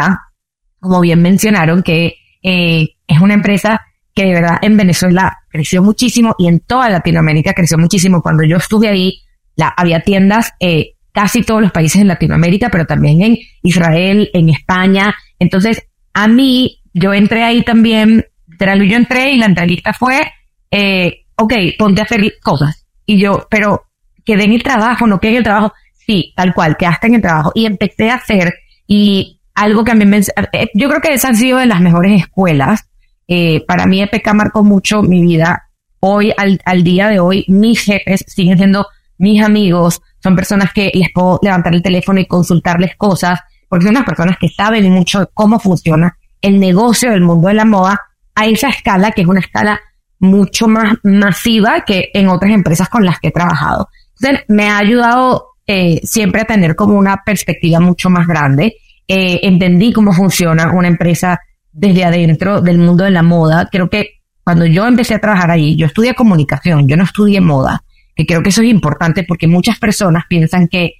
como 0.81 1.01
bien 1.01 1.23
mencionaron, 1.23 1.83
que 1.83 2.15
eh, 2.43 2.89
es 3.07 3.21
una 3.21 3.35
empresa 3.35 3.87
que 4.15 4.25
de 4.25 4.33
verdad 4.35 4.59
en 4.63 4.77
Venezuela 4.77 5.39
creció 5.49 5.83
muchísimo 5.83 6.35
y 6.39 6.49
en 6.49 6.61
toda 6.61 6.89
Latinoamérica 6.89 7.53
creció 7.53 7.77
muchísimo. 7.79 8.23
Cuando 8.23 8.45
yo 8.45 8.57
estuve 8.57 8.89
ahí, 8.89 9.23
la, 9.57 9.69
había 9.69 10.01
tiendas 10.01 10.53
eh, 10.61 10.96
casi 11.17 11.43
todos 11.43 11.63
los 11.63 11.73
países 11.73 12.03
de 12.03 12.07
Latinoamérica, 12.07 12.69
pero 12.69 12.85
también 12.85 13.23
en 13.23 13.39
Israel, 13.63 14.29
en 14.35 14.51
España. 14.51 15.15
Entonces, 15.39 15.83
a 16.13 16.29
mí, 16.29 16.83
yo 16.93 17.15
entré 17.15 17.43
ahí 17.43 17.63
también, 17.63 18.27
yo 18.61 18.97
entré 18.97 19.33
y 19.33 19.39
la 19.39 19.47
entrevista 19.47 19.95
fue, 19.95 20.31
eh, 20.71 21.25
ok, 21.37 21.55
ponte 21.79 22.03
a 22.03 22.05
hacer 22.05 22.35
cosas. 22.43 22.85
Y 23.07 23.17
yo, 23.19 23.47
pero 23.51 23.87
quedé 24.27 24.45
en 24.45 24.53
el 24.53 24.63
trabajo, 24.63 25.07
no 25.07 25.19
quedé 25.19 25.31
en 25.31 25.37
el 25.39 25.45
trabajo. 25.45 25.73
Sí, 25.95 26.35
tal 26.37 26.53
cual, 26.53 26.77
quedaste 26.77 27.07
en 27.07 27.15
el 27.15 27.23
trabajo. 27.23 27.51
Y 27.55 27.65
empecé 27.65 28.11
a 28.11 28.17
hacer, 28.17 28.53
y 28.87 29.41
algo 29.55 29.85
que 29.85 29.93
a 29.93 29.95
mí 29.95 30.05
me, 30.05 30.19
eh, 30.19 30.69
yo 30.75 30.91
creo 30.91 31.01
que 31.01 31.15
esa 31.15 31.29
han 31.29 31.37
sido 31.37 31.57
de 31.57 31.67
las 31.67 31.81
mejores 31.81 32.21
escuelas 32.21 32.91
eh, 33.27 33.65
para 33.67 33.87
mí 33.87 34.03
EPK 34.03 34.35
marcó 34.35 34.63
mucho 34.63 35.03
mi 35.03 35.23
vida. 35.23 35.71
Hoy, 36.01 36.35
al, 36.37 36.61
al 36.67 36.85
día 36.85 37.09
de 37.09 37.21
hoy, 37.21 37.47
mis 37.49 37.81
jefes 37.81 38.23
siguen 38.29 38.59
siendo 38.59 38.87
mis 39.19 39.43
amigos, 39.43 40.03
son 40.27 40.35
personas 40.35 40.73
que 40.73 40.91
les 40.93 41.13
puedo 41.15 41.39
levantar 41.41 41.73
el 41.73 41.83
teléfono 41.83 42.19
y 42.19 42.27
consultarles 42.27 42.97
cosas, 42.97 43.39
porque 43.69 43.85
son 43.85 43.95
unas 43.95 44.05
personas 44.05 44.37
que 44.41 44.49
saben 44.49 44.91
mucho 44.91 45.31
cómo 45.33 45.61
funciona 45.61 46.19
el 46.43 46.59
negocio 46.59 47.13
del 47.13 47.21
mundo 47.21 47.47
de 47.47 47.55
la 47.55 47.65
moda 47.65 48.01
a 48.35 48.47
esa 48.47 48.69
escala, 48.71 49.13
que 49.13 49.23
es 49.23 49.29
una 49.29 49.39
escala 49.39 49.81
mucho 50.19 50.67
más 50.67 50.97
masiva 51.05 51.83
que 51.87 52.11
en 52.13 52.27
otras 52.27 52.51
empresas 52.51 52.89
con 52.89 53.05
las 53.05 53.21
que 53.21 53.29
he 53.29 53.31
trabajado. 53.31 53.89
Entonces, 54.21 54.45
me 54.49 54.69
ha 54.69 54.79
ayudado 54.79 55.51
eh, 55.65 56.01
siempre 56.03 56.41
a 56.41 56.45
tener 56.45 56.75
como 56.75 56.99
una 56.99 57.23
perspectiva 57.25 57.79
mucho 57.79 58.11
más 58.11 58.27
grande. 58.27 58.75
Eh, 59.07 59.39
entendí 59.45 59.93
cómo 59.93 60.13
funciona 60.13 60.73
una 60.73 60.89
empresa 60.89 61.39
desde 61.71 62.05
adentro 62.05 62.63
del 62.63 62.79
mundo 62.79 63.05
de 63.05 63.13
la 63.13 63.23
moda. 63.23 63.69
Creo 63.71 63.89
que 63.89 64.23
cuando 64.43 64.67
yo 64.67 64.89
empecé 64.89 65.15
a 65.15 65.21
trabajar 65.21 65.53
ahí, 65.53 65.77
yo 65.77 65.87
estudié 65.87 66.15
comunicación, 66.15 66.89
yo 66.89 66.97
no 66.97 67.05
estudié 67.05 67.41
moda, 67.41 67.85
que 68.17 68.27
creo 68.27 68.43
que 68.43 68.49
eso 68.49 68.63
es 68.63 68.69
importante 68.69 69.23
porque 69.23 69.47
muchas 69.47 69.79
personas 69.79 70.25
piensan 70.29 70.67
que 70.67 70.95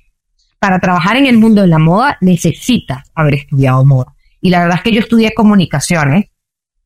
para 0.61 0.79
trabajar 0.79 1.17
en 1.17 1.27
el 1.27 1.39
mundo 1.39 1.63
de 1.63 1.69
la 1.69 1.79
moda 1.79 2.19
necesitas 2.21 3.11
haber 3.15 3.35
estudiado 3.35 3.85
moda. 3.85 4.15
Y 4.41 4.51
la 4.51 4.61
verdad 4.61 4.77
es 4.77 4.83
que 4.83 4.93
yo 4.93 5.01
estudié 5.01 5.35
comunicaciones 5.35 6.27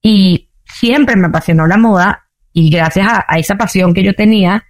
y 0.00 0.48
siempre 0.64 1.16
me 1.16 1.26
apasionó 1.26 1.66
la 1.66 1.76
moda 1.76 2.24
y 2.52 2.70
gracias 2.70 3.06
a, 3.08 3.38
esa 3.38 3.56
pasión 3.56 3.92
que 3.92 4.02
yo 4.02 4.14
tenía, 4.14 4.64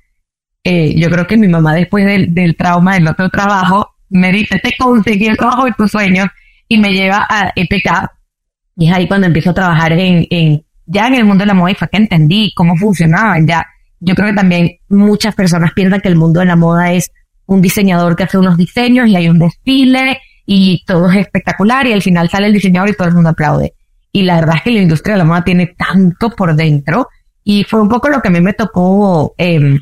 eh, 0.64 0.94
yo 0.98 1.08
creo 1.10 1.26
que 1.26 1.36
mi 1.36 1.46
mamá 1.46 1.74
después 1.74 2.04
del, 2.04 2.34
del 2.34 2.56
trauma 2.56 2.94
del 2.94 3.06
otro 3.06 3.28
trabajo 3.28 3.94
me 4.08 4.32
dice, 4.32 4.58
te 4.58 4.74
conseguí 4.76 5.26
el 5.26 5.36
trabajo 5.36 5.66
de 5.66 5.72
tus 5.72 5.92
sueños 5.92 6.26
y 6.66 6.78
me 6.78 6.92
lleva 6.92 7.26
a 7.28 7.52
EPK, 7.54 8.10
y 8.76 8.88
es 8.88 8.94
ahí 8.94 9.06
cuando 9.06 9.26
empiezo 9.26 9.50
a 9.50 9.54
trabajar 9.54 9.92
en, 9.92 10.26
en, 10.30 10.64
ya 10.86 11.06
en 11.06 11.14
el 11.14 11.24
mundo 11.24 11.42
de 11.42 11.46
la 11.46 11.54
moda 11.54 11.70
y 11.70 11.74
fue 11.74 11.88
que 11.88 11.98
entendí 11.98 12.52
cómo 12.54 12.76
funcionaba. 12.76 13.36
Ya, 13.46 13.66
yo 14.00 14.14
creo 14.14 14.28
que 14.28 14.34
también 14.34 14.70
muchas 14.88 15.34
personas 15.34 15.72
piensan 15.74 16.00
que 16.00 16.08
el 16.08 16.16
mundo 16.16 16.40
de 16.40 16.46
la 16.46 16.56
moda 16.56 16.92
es 16.92 17.10
un 17.46 17.60
diseñador 17.60 18.16
que 18.16 18.24
hace 18.24 18.38
unos 18.38 18.56
diseños 18.56 19.08
y 19.08 19.16
hay 19.16 19.28
un 19.28 19.38
desfile 19.38 20.18
y 20.46 20.84
todo 20.86 21.10
es 21.10 21.18
espectacular 21.18 21.86
y 21.86 21.92
al 21.92 22.02
final 22.02 22.28
sale 22.28 22.46
el 22.46 22.52
diseñador 22.52 22.90
y 22.90 22.94
todo 22.94 23.08
el 23.08 23.14
mundo 23.14 23.30
aplaude. 23.30 23.74
Y 24.12 24.22
la 24.22 24.36
verdad 24.36 24.56
es 24.56 24.62
que 24.62 24.70
la 24.72 24.82
industria 24.82 25.14
de 25.14 25.18
la 25.18 25.24
moda 25.24 25.44
tiene 25.44 25.74
tanto 25.78 26.30
por 26.30 26.54
dentro 26.56 27.08
y 27.44 27.64
fue 27.64 27.80
un 27.80 27.88
poco 27.88 28.08
lo 28.08 28.20
que 28.20 28.28
a 28.28 28.30
mí 28.30 28.40
me 28.40 28.54
tocó 28.54 29.34
eh, 29.38 29.78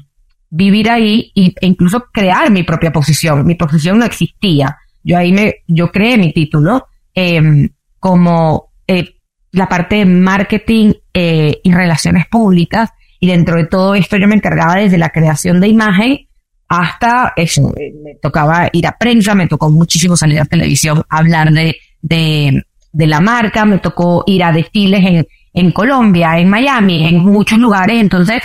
vivir 0.51 0.91
ahí 0.91 1.33
e 1.35 1.53
incluso 1.61 2.07
crear 2.13 2.51
mi 2.51 2.63
propia 2.63 2.93
posición. 2.93 3.47
Mi 3.47 3.55
posición 3.55 3.99
no 3.99 4.05
existía. 4.05 4.77
Yo 5.03 5.17
ahí 5.17 5.33
me, 5.33 5.57
yo 5.67 5.91
creé 5.91 6.19
mi 6.19 6.33
título 6.33 6.87
eh, 7.15 7.71
como 7.99 8.73
eh, 8.87 9.17
la 9.53 9.69
parte 9.69 9.97
de 9.97 10.05
marketing 10.05 10.93
eh, 11.13 11.61
y 11.63 11.73
relaciones 11.73 12.27
públicas. 12.27 12.91
Y 13.21 13.27
dentro 13.27 13.57
de 13.57 13.67
todo 13.67 13.95
esto 13.95 14.17
yo 14.17 14.29
me 14.29 14.37
encargaba 14.37 14.77
desde 14.77 14.99
la 14.99 15.11
creación 15.11 15.61
de 15.61 15.69
imagen 15.69 16.29
hasta 16.69 17.33
eso. 17.37 17.73
Eh, 17.77 17.93
me 18.05 18.15
tocaba 18.21 18.69
ir 18.73 18.87
a 18.87 18.97
prensa, 18.97 19.35
me 19.35 19.49
tocó 19.49 19.71
muchísimo 19.71 20.17
salir 20.17 20.41
a 20.41 20.45
televisión, 20.45 21.03
hablar 21.09 21.51
de, 21.51 21.77
de, 22.01 22.63
de 22.93 23.07
la 23.07 23.21
marca, 23.21 23.65
me 23.65 23.79
tocó 23.79 24.25
ir 24.27 24.45
a 24.45 24.53
desfiles 24.53 25.05
en, 25.05 25.27
en 25.53 25.73
Colombia, 25.73 26.39
en 26.39 26.49
Miami, 26.49 27.07
en 27.07 27.19
muchos 27.19 27.59
lugares. 27.59 28.01
Entonces, 28.01 28.43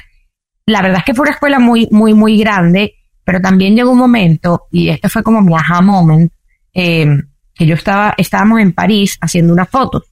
la 0.65 0.81
verdad 0.81 0.99
es 0.99 1.05
que 1.05 1.13
fue 1.13 1.23
una 1.23 1.33
escuela 1.33 1.59
muy, 1.59 1.87
muy, 1.91 2.13
muy 2.13 2.37
grande, 2.37 2.95
pero 3.23 3.39
también 3.41 3.75
llegó 3.75 3.91
un 3.91 3.99
momento, 3.99 4.63
y 4.71 4.89
este 4.89 5.09
fue 5.09 5.23
como 5.23 5.41
mi 5.41 5.53
aha 5.53 5.81
moment, 5.81 6.31
eh, 6.73 7.05
que 7.53 7.65
yo 7.65 7.75
estaba, 7.75 8.15
estábamos 8.17 8.59
en 8.59 8.73
París 8.73 9.17
haciendo 9.21 9.53
una 9.53 9.65
foto 9.65 10.03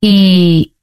y 0.00 0.74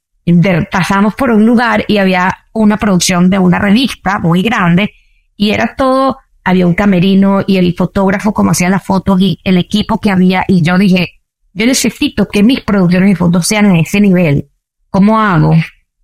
pasamos 0.72 1.16
por 1.16 1.32
un 1.32 1.46
lugar 1.46 1.84
y 1.88 1.98
había 1.98 2.46
una 2.64 2.78
producción 2.78 3.30
de 3.30 3.40
una 3.40 3.60
revista 3.60 4.20
muy 4.20 4.42
grande 4.42 4.92
y 5.36 5.52
era 5.52 5.76
todo, 5.76 6.18
había 6.44 6.68
un 6.68 6.74
camerino 6.74 7.44
y 7.48 7.58
el 7.58 7.74
fotógrafo 7.76 8.34
como 8.34 8.52
hacía 8.52 8.70
las 8.70 8.84
fotos 8.84 9.20
y 9.22 9.40
el 9.44 9.58
equipo 9.58 10.00
que 10.00 10.12
había 10.12 10.44
y 10.48 10.62
yo 10.62 10.78
dije, 10.78 11.08
yo 11.54 11.66
necesito 11.66 12.28
que 12.28 12.44
mis 12.44 12.62
producciones 12.62 13.12
y 13.12 13.16
fotos 13.16 13.48
sean 13.48 13.68
en 13.68 13.78
ese 13.78 14.02
nivel. 14.02 14.50
¿Cómo 14.90 15.20
hago? 15.20 15.56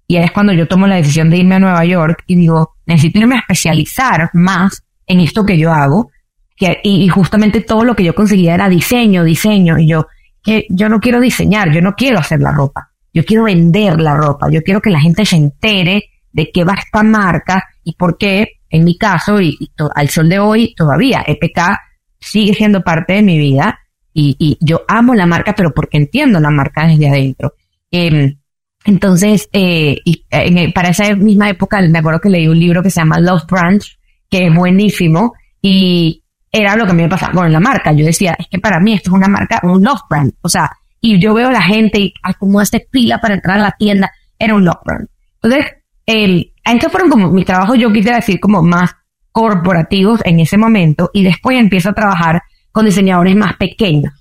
Y 0.07 0.17
es 0.17 0.31
cuando 0.31 0.53
yo 0.53 0.67
tomo 0.67 0.87
la 0.87 0.95
decisión 0.95 1.29
de 1.29 1.37
irme 1.37 1.55
a 1.55 1.59
Nueva 1.59 1.85
York 1.85 2.23
y 2.27 2.35
digo, 2.35 2.75
necesito 2.85 3.19
irme 3.19 3.35
a 3.35 3.39
especializar 3.39 4.29
más 4.33 4.83
en 5.07 5.19
esto 5.19 5.45
que 5.45 5.57
yo 5.57 5.71
hago. 5.71 6.11
Que, 6.55 6.79
y, 6.83 7.03
y 7.03 7.07
justamente 7.09 7.61
todo 7.61 7.83
lo 7.83 7.95
que 7.95 8.03
yo 8.03 8.15
conseguía 8.15 8.53
era 8.53 8.69
diseño, 8.69 9.23
diseño. 9.23 9.77
Y 9.77 9.87
yo, 9.87 10.07
que 10.41 10.65
yo 10.69 10.87
no 10.89 10.99
quiero 10.99 11.19
diseñar, 11.19 11.71
yo 11.71 11.81
no 11.81 11.93
quiero 11.95 12.19
hacer 12.19 12.39
la 12.39 12.51
ropa 12.51 12.95
yo 13.15 13.23
quiero 13.23 13.45
vender 13.45 14.01
la 14.01 14.17
ropa, 14.17 14.49
yo 14.51 14.61
quiero 14.61 14.81
que 14.81 14.89
la 14.89 14.99
gente 14.99 15.25
se 15.25 15.37
entere 15.37 16.03
de 16.35 16.51
qué 16.51 16.65
va 16.65 16.73
esta 16.73 17.01
marca 17.01 17.63
y 17.83 17.95
por 17.95 18.17
qué, 18.17 18.59
en 18.69 18.83
mi 18.83 18.97
caso, 18.97 19.41
y, 19.41 19.57
al 19.95 20.09
sol 20.09 20.27
de 20.27 20.37
hoy 20.37 20.75
todavía, 20.75 21.23
EPK 21.25 21.79
sigue 22.19 22.53
siendo 22.53 22.83
parte 22.83 23.13
de 23.13 23.21
mi 23.21 23.37
vida 23.37 23.79
y, 24.13 24.57
yo 24.59 24.83
amo 24.87 25.15
la 25.15 25.25
marca, 25.25 25.53
pero 25.55 25.73
porque 25.73 25.97
entiendo 25.97 26.39
la 26.41 26.49
marca 26.49 26.87
desde 26.87 27.07
adentro. 27.07 27.53
Em, 27.89 28.37
entonces, 28.83 29.49
eh, 29.53 29.97
y, 30.03 30.25
para 30.73 30.89
esa 30.89 31.15
misma 31.15 31.49
época, 31.49 31.81
me 31.81 31.99
acuerdo 31.99 32.19
que 32.19 32.29
leí 32.29 32.47
un 32.49 32.59
libro 32.59 32.83
que 32.83 32.89
se 32.89 32.99
llama 32.99 33.19
Love 33.19 33.45
Branch, 33.49 33.97
que 34.29 34.47
es 34.47 34.53
buenísimo, 34.53 35.33
y 35.61 36.21
era 36.51 36.75
lo 36.75 36.85
que 36.85 36.91
a 36.91 36.95
mí 36.95 37.03
me 37.03 37.09
pasaba 37.09 37.33
con 37.33 37.51
la 37.51 37.59
marca. 37.61 37.93
Yo 37.93 38.05
decía, 38.05 38.35
es 38.37 38.47
que 38.47 38.59
para 38.59 38.81
mí 38.81 38.93
esto 38.93 39.09
es 39.09 39.15
una 39.15 39.27
marca, 39.29 39.61
un 39.63 39.81
love 39.83 40.01
brand. 40.09 40.33
O 40.41 40.49
sea, 40.49 40.69
y 40.99 41.19
yo 41.19 41.33
veo 41.33 41.47
a 41.47 41.51
la 41.51 41.61
gente 41.61 41.99
y 41.99 42.13
como 42.39 42.59
hace 42.59 42.85
pila 42.91 43.19
para 43.19 43.35
entrar 43.35 43.57
a 43.57 43.61
la 43.61 43.75
tienda, 43.77 44.11
era 44.37 44.55
un 44.55 44.65
lockdown. 44.65 45.09
Entonces, 45.41 45.71
el, 46.05 46.53
estos 46.63 46.91
fueron 46.91 47.09
como 47.09 47.31
mi 47.31 47.43
trabajo, 47.43 47.75
yo 47.75 47.91
quisiera 47.91 48.17
decir, 48.17 48.39
como 48.39 48.61
más 48.61 48.95
corporativos 49.31 50.21
en 50.23 50.39
ese 50.39 50.57
momento, 50.57 51.09
y 51.13 51.23
después 51.23 51.59
empiezo 51.59 51.89
a 51.89 51.93
trabajar 51.93 52.41
con 52.71 52.85
diseñadores 52.85 53.35
más 53.35 53.55
pequeños. 53.57 54.13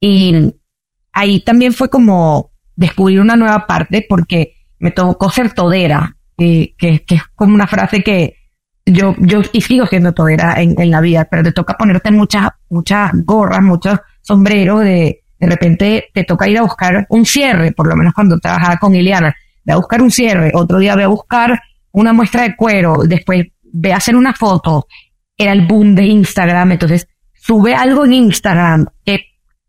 Y 0.00 0.54
ahí 1.12 1.40
también 1.40 1.72
fue 1.72 1.88
como 1.88 2.50
descubrir 2.76 3.20
una 3.20 3.36
nueva 3.36 3.66
parte, 3.66 4.06
porque 4.08 4.54
me 4.78 4.90
tocó 4.90 5.30
ser 5.30 5.52
todera, 5.52 6.16
que, 6.36 6.74
que, 6.78 7.04
es 7.08 7.22
como 7.34 7.54
una 7.54 7.66
frase 7.66 8.02
que 8.02 8.36
yo, 8.86 9.14
yo 9.18 9.42
y 9.52 9.60
sigo 9.60 9.86
siendo 9.86 10.14
todera 10.14 10.54
en, 10.60 10.80
en 10.80 10.90
la 10.90 11.00
vida, 11.00 11.28
pero 11.30 11.42
te 11.42 11.52
toca 11.52 11.74
ponerte 11.74 12.10
muchas, 12.10 12.48
muchas 12.70 13.10
gorras, 13.24 13.62
muchos 13.62 13.98
sombreros 14.22 14.80
de, 14.80 15.22
de 15.40 15.46
repente 15.46 16.10
te 16.12 16.24
toca 16.24 16.48
ir 16.48 16.58
a 16.58 16.62
buscar 16.62 17.06
un 17.08 17.24
cierre, 17.24 17.72
por 17.72 17.86
lo 17.86 17.96
menos 17.96 18.12
cuando 18.14 18.38
trabajaba 18.38 18.76
con 18.76 18.94
Iliana, 18.94 19.34
ve 19.64 19.72
a 19.72 19.76
buscar 19.76 20.02
un 20.02 20.10
cierre, 20.10 20.52
otro 20.54 20.78
día 20.78 20.96
ve 20.96 21.04
a 21.04 21.08
buscar 21.08 21.60
una 21.92 22.12
muestra 22.12 22.42
de 22.42 22.56
cuero, 22.56 22.98
después 23.06 23.46
ve 23.62 23.92
a 23.92 23.96
hacer 23.96 24.16
una 24.16 24.34
foto, 24.34 24.86
era 25.36 25.52
el 25.52 25.66
boom 25.66 25.94
de 25.94 26.06
Instagram, 26.06 26.72
entonces 26.72 27.08
sube 27.34 27.74
algo 27.74 28.04
en 28.04 28.12
Instagram, 28.12 28.86
que 29.04 29.24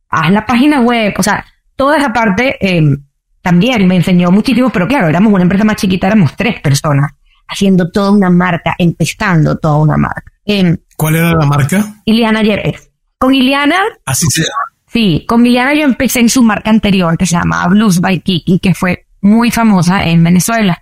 haz 0.10 0.32
la 0.32 0.46
página 0.46 0.82
web, 0.82 1.14
o 1.18 1.24
sea, 1.24 1.46
toda 1.76 1.98
esa 1.98 2.14
parte 2.14 2.58
eh, 2.60 2.98
también 3.42 3.88
me 3.88 3.96
enseñó 3.96 4.32
muchísimo, 4.32 4.70
pero 4.70 4.88
claro, 4.88 5.08
éramos 5.08 5.34
una 5.34 5.44
empresa 5.44 5.64
más 5.64 5.78
chiquita, 5.78 6.08
éramos 6.08 6.36
tres 6.36 6.62
personas, 6.62 7.12
haciendo 7.48 7.90
toda 7.92 8.12
una 8.12 8.30
marca, 8.30 8.76
empezando 8.78 9.58
toda 9.58 9.78
una 9.78 9.98
marca. 9.98 10.32
Eh, 10.46 10.78
¿Cuál 10.96 11.16
era 11.16 11.34
la 11.34 11.46
marca? 11.46 11.96
Iliana 12.06 12.44
Yepes. 12.44 12.92
Con 13.18 13.34
Iliana... 13.34 13.78
Así 14.06 14.26
se 14.30 14.42
llama. 14.42 14.72
Sí, 14.92 15.26
con 15.26 15.42
Liliana 15.44 15.74
yo 15.74 15.84
empecé 15.84 16.20
en 16.20 16.28
su 16.28 16.44
marca 16.44 16.70
anterior 16.70 17.18
que 17.18 17.26
se 17.26 17.38
llamaba 17.38 17.68
Blues 17.68 18.02
by 18.02 18.20
Kiki, 18.20 18.60
que 18.60 18.74
fue 18.74 19.01
muy 19.22 19.52
famosa 19.52 20.04
en 20.06 20.24
Venezuela. 20.24 20.82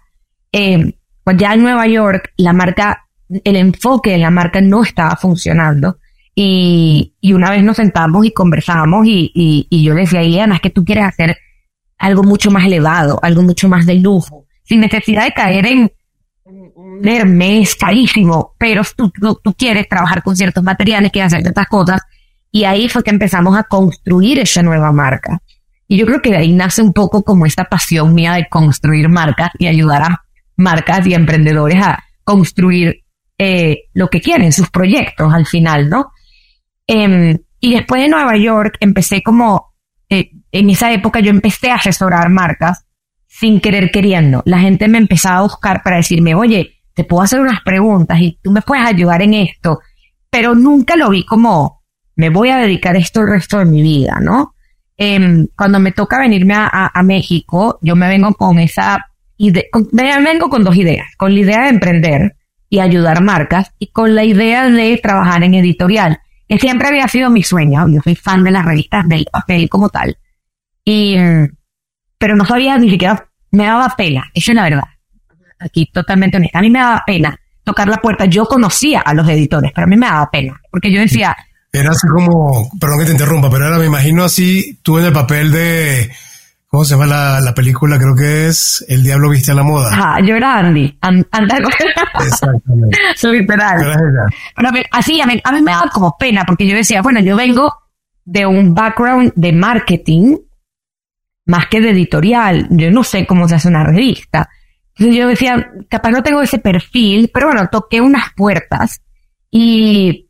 Eh, 0.52 0.96
pues 1.24 1.38
ya 1.38 1.54
en 1.54 1.62
Nueva 1.62 1.88
York 1.88 2.34
la 2.38 2.54
marca, 2.54 3.08
el 3.30 3.56
enfoque 3.56 4.12
de 4.12 4.18
la 4.18 4.32
marca 4.32 4.62
no 4.62 4.84
estaba 4.84 5.16
funcionando. 5.16 5.98
Y, 6.36 7.16
y 7.20 7.34
una 7.34 7.52
vez 7.52 7.64
nos 7.64 7.78
sentamos 7.78 8.26
y 8.26 8.32
conversamos 8.32 9.06
y, 9.06 9.32
y, 9.34 9.68
y 9.70 9.84
yo 9.84 9.94
le 9.94 10.02
decía 10.02 10.22
a 10.22 10.24
Liliana, 10.24 10.56
es 10.56 10.62
que 10.62 10.70
tú 10.70 10.86
quieres 10.86 11.06
hacer 11.06 11.38
algo 11.98 12.24
mucho 12.24 12.50
más 12.50 12.66
elevado, 12.66 13.20
algo 13.22 13.42
mucho 13.42 13.68
más 13.68 13.86
de 13.86 13.96
lujo, 13.96 14.46
sin 14.64 14.80
necesidad 14.80 15.26
de 15.26 15.34
caer 15.34 15.66
en 15.66 15.92
un 16.46 17.08
Hermes 17.08 17.76
carísimo, 17.76 18.56
pero 18.58 18.84
tú, 18.96 19.12
tú, 19.12 19.40
tú 19.44 19.54
quieres 19.54 19.88
trabajar 19.90 20.24
con 20.24 20.36
ciertos 20.36 20.64
materiales, 20.64 21.12
quieres 21.12 21.34
hacer 21.34 21.44
ciertas 21.44 21.68
cosas. 21.68 22.02
Y 22.52 22.64
ahí 22.64 22.90
fue 22.90 23.04
que 23.04 23.12
empezamos 23.12 23.58
a 23.58 23.64
construir 23.64 24.40
esa 24.40 24.64
nueva 24.64 24.92
marca. 24.92 25.40
Y 25.92 25.98
yo 25.98 26.06
creo 26.06 26.22
que 26.22 26.30
de 26.30 26.38
ahí 26.38 26.54
nace 26.54 26.84
un 26.84 26.94
poco 26.94 27.24
como 27.24 27.48
esta 27.48 27.66
pasión 27.66 28.14
mía 28.14 28.34
de 28.34 28.48
construir 28.48 29.10
marcas 29.10 29.50
y 29.58 29.66
ayudar 29.66 30.04
a 30.04 30.24
marcas 30.56 31.06
y 31.08 31.16
emprendedores 31.16 31.84
a 31.84 32.04
construir 32.24 33.04
eh, 33.40 33.86
lo 33.94 34.08
que 34.10 34.22
quieren, 34.22 34.54
sus 34.54 34.70
proyectos 34.70 35.34
al 35.34 35.48
final, 35.48 35.90
¿no? 35.90 36.12
Em, 36.86 37.40
y 37.60 37.74
después 37.74 38.04
de 38.04 38.08
Nueva 38.08 38.38
York 38.38 38.78
empecé 38.82 39.24
como, 39.24 39.74
eh, 40.10 40.30
en 40.52 40.70
esa 40.70 40.94
época 40.94 41.22
yo 41.22 41.32
empecé 41.32 41.72
a 41.72 41.76
asesorar 41.76 42.30
marcas 42.30 42.86
sin 43.26 43.60
querer 43.60 43.90
queriendo. 43.90 44.44
La 44.46 44.60
gente 44.60 44.88
me 44.88 45.00
empezaba 45.00 45.40
a 45.40 45.44
buscar 45.44 45.82
para 45.82 45.98
decirme, 45.98 46.36
oye, 46.36 46.82
te 46.94 47.04
puedo 47.04 47.24
hacer 47.24 47.40
unas 47.40 47.62
preguntas 47.62 48.20
y 48.22 48.38
tú 48.44 48.52
me 48.52 48.62
puedes 48.62 48.86
ayudar 48.86 49.24
en 49.24 49.34
esto, 49.34 49.80
pero 50.30 50.54
nunca 50.54 50.96
lo 50.96 51.10
vi 51.10 51.26
como, 51.26 51.82
me 52.16 52.30
voy 52.30 52.50
a 52.50 52.58
dedicar 52.58 52.96
esto 52.96 53.22
el 53.22 53.30
resto 53.30 53.58
de 53.58 53.66
mi 53.66 53.82
vida, 53.82 54.20
¿no? 54.22 54.54
Em, 55.02 55.48
cuando 55.56 55.80
me 55.80 55.94
toca 55.94 56.20
venirme 56.20 56.56
a, 56.58 56.92
México, 57.04 57.80
yo 57.82 57.96
me 57.96 58.10
vengo 58.10 58.34
con 58.34 58.60
esa 58.60 59.10
idea, 59.38 59.64
me 59.94 60.22
vengo 60.22 60.50
con 60.50 60.66
dos 60.66 60.76
ideas, 60.76 61.08
con 61.16 61.34
la 61.34 61.40
idea 61.40 61.62
de 61.64 61.70
emprender 61.70 62.36
y 62.70 62.80
ayudar 62.80 63.24
marcas 63.24 63.72
y 63.80 63.88
con 63.94 64.14
la 64.14 64.26
idea 64.26 64.70
de 64.70 65.00
trabajar 65.02 65.42
en 65.44 65.54
editorial, 65.54 66.20
que 66.50 66.60
siempre 66.60 66.90
había 66.90 67.08
sido 67.08 67.30
mi 67.30 67.44
sueño. 67.44 67.88
Yo 67.88 68.02
soy 68.02 68.16
fan 68.16 68.44
de 68.44 68.52
las 68.52 68.66
revistas 68.66 69.08
del 69.08 69.26
papel 69.32 69.70
como 69.70 69.88
tal. 69.88 70.18
Y, 70.84 71.16
pero 72.18 72.36
no 72.36 72.44
sabía 72.44 72.78
ni 72.78 72.90
siquiera, 72.90 73.30
me 73.52 73.64
daba 73.64 73.96
pena, 73.96 74.30
eso 74.34 74.52
es 74.52 74.56
la 74.56 74.64
verdad. 74.64 74.88
Aquí 75.60 75.90
totalmente 75.94 76.36
honesta, 76.36 76.60
a 76.60 76.62
mí 76.62 76.70
me 76.70 76.80
daba 76.80 77.04
pena 77.08 77.40
tocar 77.64 77.88
la 77.88 78.02
puerta. 78.02 78.26
Yo 78.26 78.44
conocía 78.48 79.00
a 79.00 79.14
los 79.14 79.30
editores, 79.30 79.72
pero 79.74 79.86
a 79.86 79.90
mí 79.90 79.96
me 79.96 80.08
daba 80.08 80.30
pena, 80.30 80.60
porque 80.70 80.92
yo 80.92 81.00
decía, 81.00 81.38
era 81.72 81.92
así 81.92 82.08
como, 82.08 82.70
perdón 82.80 83.00
que 83.00 83.06
te 83.06 83.12
interrumpa, 83.12 83.50
pero 83.50 83.66
ahora 83.66 83.78
me 83.78 83.86
imagino 83.86 84.24
así, 84.24 84.80
tú 84.82 84.98
en 84.98 85.06
el 85.06 85.14
papel 85.14 85.52
de, 85.52 86.10
¿cómo 86.68 86.84
se 86.84 86.96
llama 86.96 87.06
la, 87.06 87.40
la 87.42 87.54
película? 87.54 87.98
Creo 87.98 88.16
que 88.16 88.48
es 88.48 88.84
El 88.88 89.04
Diablo 89.04 89.30
Viste 89.30 89.52
a 89.52 89.56
la 89.56 89.64
Moda. 89.64 89.92
Ajá, 89.92 90.20
yo 90.22 90.36
era 90.36 90.58
Andy. 90.58 90.98
Exactamente. 92.26 92.98
Literal. 93.24 93.98
Pero 94.56 94.70
así, 94.92 95.22
a 95.22 95.28
mí, 95.28 95.40
a 95.44 95.52
mí 95.52 95.62
me 95.62 95.72
daba 95.72 95.90
como 95.92 96.16
pena, 96.18 96.44
porque 96.46 96.68
yo 96.68 96.76
decía, 96.76 97.02
bueno, 97.02 97.20
yo 97.20 97.36
vengo 97.36 97.74
de 98.26 98.46
un 98.46 98.74
background 98.74 99.34
de 99.36 99.54
marketing, 99.54 100.38
más 101.46 101.68
que 101.68 101.82
de 101.82 101.92
editorial. 101.92 102.68
Yo 102.72 102.90
no 102.92 103.04
sé 103.04 103.26
cómo 103.28 103.48
se 103.48 103.56
hace 103.56 103.68
una 103.68 103.84
revista. 103.84 104.50
Entonces 104.96 105.16
yo 105.16 105.28
decía, 105.28 105.72
capaz 105.88 106.12
no 106.12 106.24
tengo 106.24 106.42
ese 106.42 106.60
perfil, 106.60 107.30
pero 107.34 107.48
bueno, 107.48 107.68
toqué 107.72 108.02
unas 108.02 108.34
puertas 108.36 109.02
y 109.50 110.29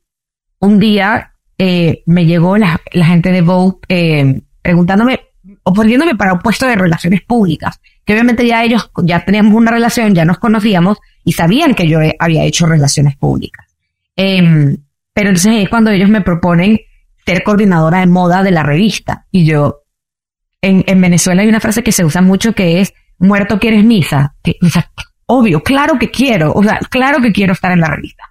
un 0.60 0.80
día 0.80 1.34
eh, 1.58 2.04
me 2.06 2.26
llegó 2.26 2.58
la, 2.58 2.80
gente 2.94 3.32
de 3.32 3.42
Vogue 3.42 3.80
eh, 3.90 4.42
preguntándome, 4.62 5.20
ofreciéndome 5.64 6.16
para 6.16 6.34
un 6.34 6.40
puesto 6.40 6.66
de 6.66 6.76
relaciones 6.76 7.22
públicas, 7.22 7.80
que 8.06 8.14
obviamente 8.14 8.46
ya 8.46 8.64
ellos, 8.64 8.90
ya 9.04 9.26
teníamos 9.26 9.54
una 9.54 9.72
relación, 9.72 10.16
ya 10.16 10.26
nos 10.26 10.40
conocíamos 10.40 10.98
y 11.24 11.34
sabían 11.34 11.76
que 11.76 11.88
yo 11.88 12.00
había 12.20 12.44
hecho 12.44 12.66
relaciones 12.66 13.16
públicas. 13.18 13.66
Em, 14.16 14.78
pero 15.14 15.30
entonces 15.30 15.64
es 15.64 15.70
cuando 15.70 15.92
ellos 15.92 16.10
me 16.10 16.22
proponen 16.22 16.80
ser 17.26 17.44
coordinadora 17.44 18.00
de 18.00 18.08
moda 18.08 18.44
de 18.44 18.52
la 18.52 18.64
revista. 18.64 19.26
Y 19.32 19.46
yo, 19.46 19.84
en, 20.62 20.84
en 20.88 21.02
Venezuela 21.02 21.42
hay 21.42 21.48
una 21.48 21.60
frase 21.60 21.84
que 21.84 21.92
se 21.92 22.06
usa 22.06 22.22
mucho 22.22 22.54
que 22.54 22.82
es, 22.82 22.94
muerto 23.18 23.60
quieres 23.60 23.84
misa. 23.84 24.36
Que, 24.42 24.56
o 24.62 24.70
sea, 24.70 24.90
obvio, 25.26 25.62
claro 25.62 26.00
que 26.00 26.10
quiero, 26.10 26.54
o 26.54 26.64
sea, 26.64 26.80
claro 26.90 27.22
que 27.22 27.32
quiero 27.32 27.54
estar 27.54 27.72
en 27.72 27.82
la 27.82 27.88
revista. 27.88 28.24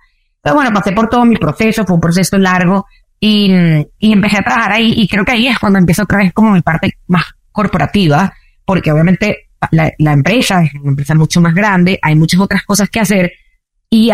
Pero 0.49 0.57
bueno, 0.57 0.73
pasé 0.73 0.93
por 0.93 1.11
todo 1.11 1.27
mi 1.27 1.37
proceso, 1.37 1.85
fue 1.85 1.97
un 1.97 2.01
proceso 2.01 2.39
largo 2.39 2.87
y, 3.21 3.53
y 3.99 4.13
empecé 4.15 4.39
a 4.39 4.43
trabajar 4.43 4.73
ahí 4.73 4.95
y 4.97 5.07
creo 5.07 5.23
que 5.23 5.33
ahí 5.33 5.47
es 5.47 5.59
cuando 5.59 5.79
empiezo 5.79 6.05
otra 6.05 6.19
vez 6.19 6.33
como 6.33 6.53
mi 6.53 6.63
parte 6.63 6.95
más 7.07 7.25
corporativa, 7.53 8.33
porque 8.65 8.91
obviamente 8.91 9.51
la, 9.73 9.93
la 9.99 10.13
empresa 10.15 10.63
es 10.63 10.73
una 10.81 10.93
empresa 10.93 11.15
mucho 11.15 11.43
más 11.43 11.55
grande, 11.55 11.99
hay 12.01 12.15
muchas 12.15 12.41
otras 12.41 12.63
cosas 12.65 12.89
que 12.89 12.99
hacer 12.99 13.33
y, 13.91 14.11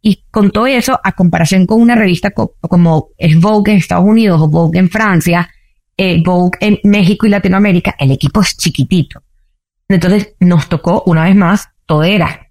y 0.00 0.24
con 0.30 0.50
todo 0.52 0.66
eso, 0.66 0.98
a 1.04 1.12
comparación 1.12 1.66
con 1.66 1.82
una 1.82 1.96
revista 1.96 2.30
como 2.30 3.08
es 3.18 3.38
Vogue 3.38 3.72
en 3.72 3.78
Estados 3.78 4.06
Unidos 4.06 4.40
o 4.40 4.48
Vogue 4.48 4.78
en 4.78 4.88
Francia, 4.88 5.50
eh, 5.98 6.22
Vogue 6.24 6.56
en 6.60 6.78
México 6.84 7.26
y 7.26 7.28
Latinoamérica, 7.28 7.94
el 7.98 8.10
equipo 8.10 8.40
es 8.40 8.56
chiquitito. 8.56 9.22
Entonces 9.86 10.34
nos 10.40 10.66
tocó 10.66 11.02
una 11.04 11.24
vez 11.24 11.36
más 11.36 11.68
todo 11.84 12.04
era 12.04 12.43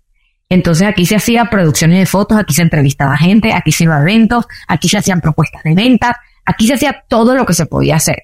entonces 0.54 0.88
aquí 0.88 1.06
se 1.06 1.16
hacía 1.16 1.46
producciones 1.46 2.00
de 2.00 2.06
fotos, 2.06 2.38
aquí 2.38 2.54
se 2.54 2.62
entrevistaba 2.62 3.18
gente, 3.18 3.54
aquí 3.54 3.72
se 3.72 3.86
iba 3.86 3.98
a 3.98 4.02
eventos, 4.02 4.46
aquí 4.68 4.88
se 4.88 4.98
hacían 4.98 5.22
propuestas 5.22 5.64
de 5.64 5.74
venta, 5.74 6.20
aquí 6.46 6.68
se 6.68 6.76
hacía 6.76 7.04
todo 7.08 7.36
lo 7.36 7.46
que 7.46 7.54
se 7.54 7.66
podía 7.66 7.96
hacer. 7.96 8.24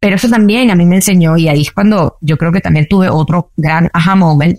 Pero 0.00 0.16
eso 0.16 0.28
también 0.28 0.70
a 0.70 0.76
mí 0.76 0.86
me 0.86 0.96
enseñó 0.96 1.36
y 1.36 1.48
ahí 1.48 1.62
es 1.62 1.72
cuando 1.72 2.18
yo 2.20 2.36
creo 2.36 2.52
que 2.52 2.60
también 2.60 2.86
tuve 2.88 3.08
otro 3.08 3.52
gran 3.56 3.90
aha 3.92 4.14
moment, 4.14 4.58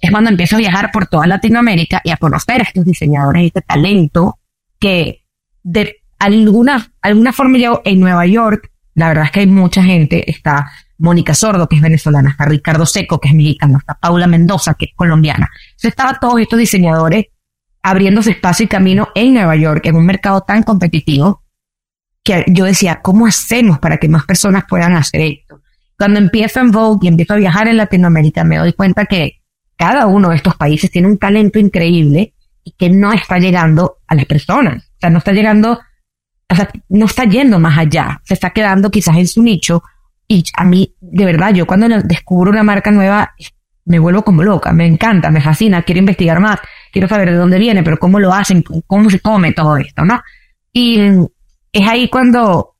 es 0.00 0.10
cuando 0.10 0.30
empiezo 0.30 0.56
a 0.56 0.60
viajar 0.60 0.90
por 0.92 1.08
toda 1.08 1.26
Latinoamérica 1.26 2.00
y 2.04 2.10
a 2.10 2.16
conocer 2.16 2.60
a 2.60 2.64
estos 2.64 2.84
diseñadores 2.84 3.42
y 3.42 3.46
este 3.46 3.62
talento 3.62 4.38
que 4.78 5.24
de 5.62 5.96
alguna, 6.18 6.92
alguna 7.02 7.32
forma 7.32 7.58
yo 7.58 7.82
en 7.84 7.98
Nueva 7.98 8.26
York, 8.26 8.70
la 8.94 9.08
verdad 9.08 9.24
es 9.24 9.30
que 9.32 9.40
hay 9.40 9.46
mucha 9.46 9.82
gente, 9.82 10.30
está 10.30 10.70
Mónica 10.98 11.34
Sordo, 11.34 11.68
que 11.68 11.76
es 11.76 11.82
venezolana, 11.82 12.30
está 12.30 12.46
Ricardo 12.46 12.86
Seco, 12.86 13.20
que 13.20 13.28
es 13.28 13.34
mexicano, 13.34 13.78
está 13.78 13.94
Paula 13.94 14.26
Mendoza, 14.26 14.74
que 14.74 14.86
es 14.86 14.90
colombiana. 14.94 15.50
Entonces 15.70 15.90
estaba 15.90 16.18
todos 16.18 16.40
estos 16.40 16.58
diseñadores 16.58 17.26
abriéndose 17.82 18.30
espacio 18.32 18.64
y 18.64 18.68
camino 18.68 19.08
en 19.14 19.34
Nueva 19.34 19.54
York, 19.56 19.86
en 19.86 19.96
un 19.96 20.06
mercado 20.06 20.40
tan 20.40 20.62
competitivo, 20.62 21.44
que 22.24 22.44
yo 22.48 22.64
decía, 22.64 23.00
¿cómo 23.02 23.26
hacemos 23.26 23.78
para 23.78 23.98
que 23.98 24.08
más 24.08 24.24
personas 24.24 24.64
puedan 24.68 24.94
hacer 24.94 25.20
esto? 25.20 25.60
Cuando 25.96 26.18
empiezo 26.18 26.60
en 26.60 26.72
Vogue 26.72 27.06
y 27.06 27.08
empiezo 27.08 27.34
a 27.34 27.36
viajar 27.36 27.68
en 27.68 27.76
Latinoamérica, 27.76 28.42
me 28.42 28.58
doy 28.58 28.72
cuenta 28.72 29.06
que 29.06 29.42
cada 29.76 30.06
uno 30.06 30.30
de 30.30 30.36
estos 30.36 30.56
países 30.56 30.90
tiene 30.90 31.08
un 31.08 31.18
talento 31.18 31.58
increíble 31.58 32.34
y 32.64 32.72
que 32.72 32.90
no 32.90 33.12
está 33.12 33.38
llegando 33.38 33.98
a 34.08 34.14
las 34.14 34.24
personas. 34.24 34.82
O 34.82 35.00
sea, 35.00 35.10
no 35.10 35.18
está 35.18 35.32
llegando, 35.32 35.78
o 36.50 36.54
sea, 36.56 36.68
no 36.88 37.06
está 37.06 37.24
yendo 37.24 37.60
más 37.60 37.78
allá. 37.78 38.20
Se 38.24 38.34
está 38.34 38.50
quedando 38.50 38.90
quizás 38.90 39.16
en 39.16 39.28
su 39.28 39.42
nicho 39.42 39.84
y 40.28 40.44
a 40.56 40.64
mí, 40.64 40.94
de 41.00 41.24
verdad, 41.24 41.54
yo 41.54 41.66
cuando 41.66 41.88
descubro 42.02 42.50
una 42.50 42.62
marca 42.62 42.90
nueva, 42.90 43.34
me 43.84 43.98
vuelvo 43.98 44.22
como 44.22 44.42
loca, 44.42 44.72
me 44.72 44.86
encanta, 44.86 45.30
me 45.30 45.40
fascina, 45.40 45.82
quiero 45.82 46.00
investigar 46.00 46.40
más, 46.40 46.58
quiero 46.92 47.08
saber 47.08 47.30
de 47.30 47.36
dónde 47.36 47.58
viene, 47.58 47.82
pero 47.82 47.98
cómo 47.98 48.18
lo 48.18 48.32
hacen, 48.32 48.64
cómo 48.86 49.08
se 49.08 49.20
come 49.20 49.52
todo 49.52 49.76
esto, 49.76 50.04
¿no? 50.04 50.20
Y 50.72 50.98
es 51.72 51.88
ahí 51.88 52.08
cuando, 52.08 52.74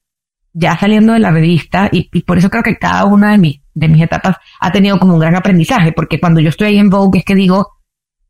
ya 0.52 0.76
saliendo 0.76 1.12
de 1.12 1.20
la 1.20 1.30
revista, 1.30 1.88
y, 1.92 2.08
por 2.22 2.38
eso 2.38 2.50
creo 2.50 2.64
que 2.64 2.76
cada 2.76 3.04
una 3.04 3.30
de 3.30 3.38
mis, 3.38 3.60
de 3.74 3.88
mis 3.88 4.02
etapas 4.02 4.36
ha 4.60 4.72
tenido 4.72 4.98
como 4.98 5.14
un 5.14 5.20
gran 5.20 5.36
aprendizaje, 5.36 5.92
porque 5.92 6.18
cuando 6.18 6.40
yo 6.40 6.48
estoy 6.48 6.68
ahí 6.68 6.78
en 6.78 6.90
Vogue 6.90 7.20
es 7.20 7.24
que 7.24 7.36
digo, 7.36 7.76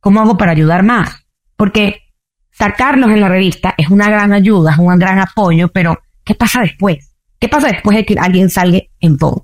¿cómo 0.00 0.20
hago 0.20 0.36
para 0.36 0.52
ayudar 0.52 0.82
más? 0.82 1.26
Porque 1.56 2.02
sacarlos 2.50 3.10
en 3.10 3.20
la 3.20 3.28
revista 3.28 3.74
es 3.78 3.88
una 3.88 4.10
gran 4.10 4.34
ayuda, 4.34 4.72
es 4.72 4.78
un 4.78 4.98
gran 4.98 5.18
apoyo, 5.18 5.68
pero 5.68 5.98
¿qué 6.24 6.34
pasa 6.34 6.60
después? 6.60 7.05
¿Qué 7.38 7.48
pasa 7.48 7.68
después 7.68 7.96
de 7.96 8.04
que 8.04 8.16
alguien 8.18 8.50
salga 8.50 8.80
en 9.00 9.16
Vogue? 9.16 9.42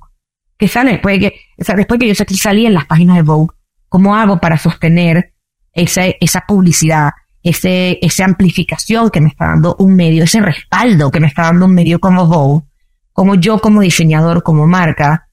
¿Qué 0.56 0.68
sale 0.68 0.92
después 0.92 1.20
de 1.20 1.30
que, 1.30 1.40
después 1.56 1.98
de 1.98 2.06
que 2.06 2.14
yo 2.14 2.36
salí 2.36 2.66
en 2.66 2.74
las 2.74 2.86
páginas 2.86 3.16
de 3.16 3.22
Vogue? 3.22 3.54
¿Cómo 3.88 4.16
hago 4.16 4.40
para 4.40 4.56
sostener 4.56 5.34
esa, 5.72 6.04
esa 6.20 6.44
publicidad, 6.46 7.10
ese, 7.42 7.98
esa 8.00 8.24
amplificación 8.24 9.10
que 9.10 9.20
me 9.20 9.28
está 9.28 9.48
dando 9.48 9.76
un 9.78 9.94
medio, 9.94 10.24
ese 10.24 10.40
respaldo 10.40 11.10
que 11.10 11.20
me 11.20 11.26
está 11.26 11.42
dando 11.42 11.66
un 11.66 11.74
medio 11.74 11.98
como 11.98 12.26
Vogue? 12.26 12.64
Como 13.12 13.34
yo 13.34 13.58
como 13.58 13.82
diseñador, 13.82 14.42
como 14.42 14.66
marca, 14.66 15.28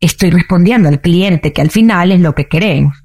estoy 0.00 0.30
respondiendo 0.30 0.88
al 0.88 1.00
cliente, 1.00 1.52
que 1.52 1.62
al 1.62 1.70
final 1.70 2.12
es 2.12 2.20
lo 2.20 2.34
que 2.34 2.48
queremos. 2.48 3.02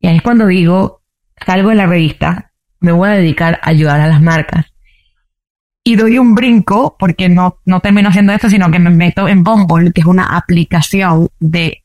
Y 0.00 0.08
ahí 0.08 0.16
es 0.16 0.22
cuando 0.22 0.46
digo, 0.46 1.02
salgo 1.46 1.70
de 1.70 1.76
la 1.76 1.86
revista, 1.86 2.52
me 2.80 2.92
voy 2.92 3.08
a 3.08 3.12
dedicar 3.12 3.58
a 3.62 3.70
ayudar 3.70 4.00
a 4.00 4.08
las 4.08 4.20
marcas 4.20 4.66
y 5.88 5.96
doy 5.96 6.18
un 6.18 6.34
brinco 6.34 6.96
porque 6.98 7.30
no, 7.30 7.60
no 7.64 7.80
termino 7.80 8.10
haciendo 8.10 8.34
esto, 8.34 8.50
sino 8.50 8.70
que 8.70 8.78
me 8.78 8.90
meto 8.90 9.26
en 9.26 9.42
Bumble, 9.42 9.90
que 9.90 10.02
es 10.02 10.06
una 10.06 10.36
aplicación 10.36 11.30
de 11.40 11.82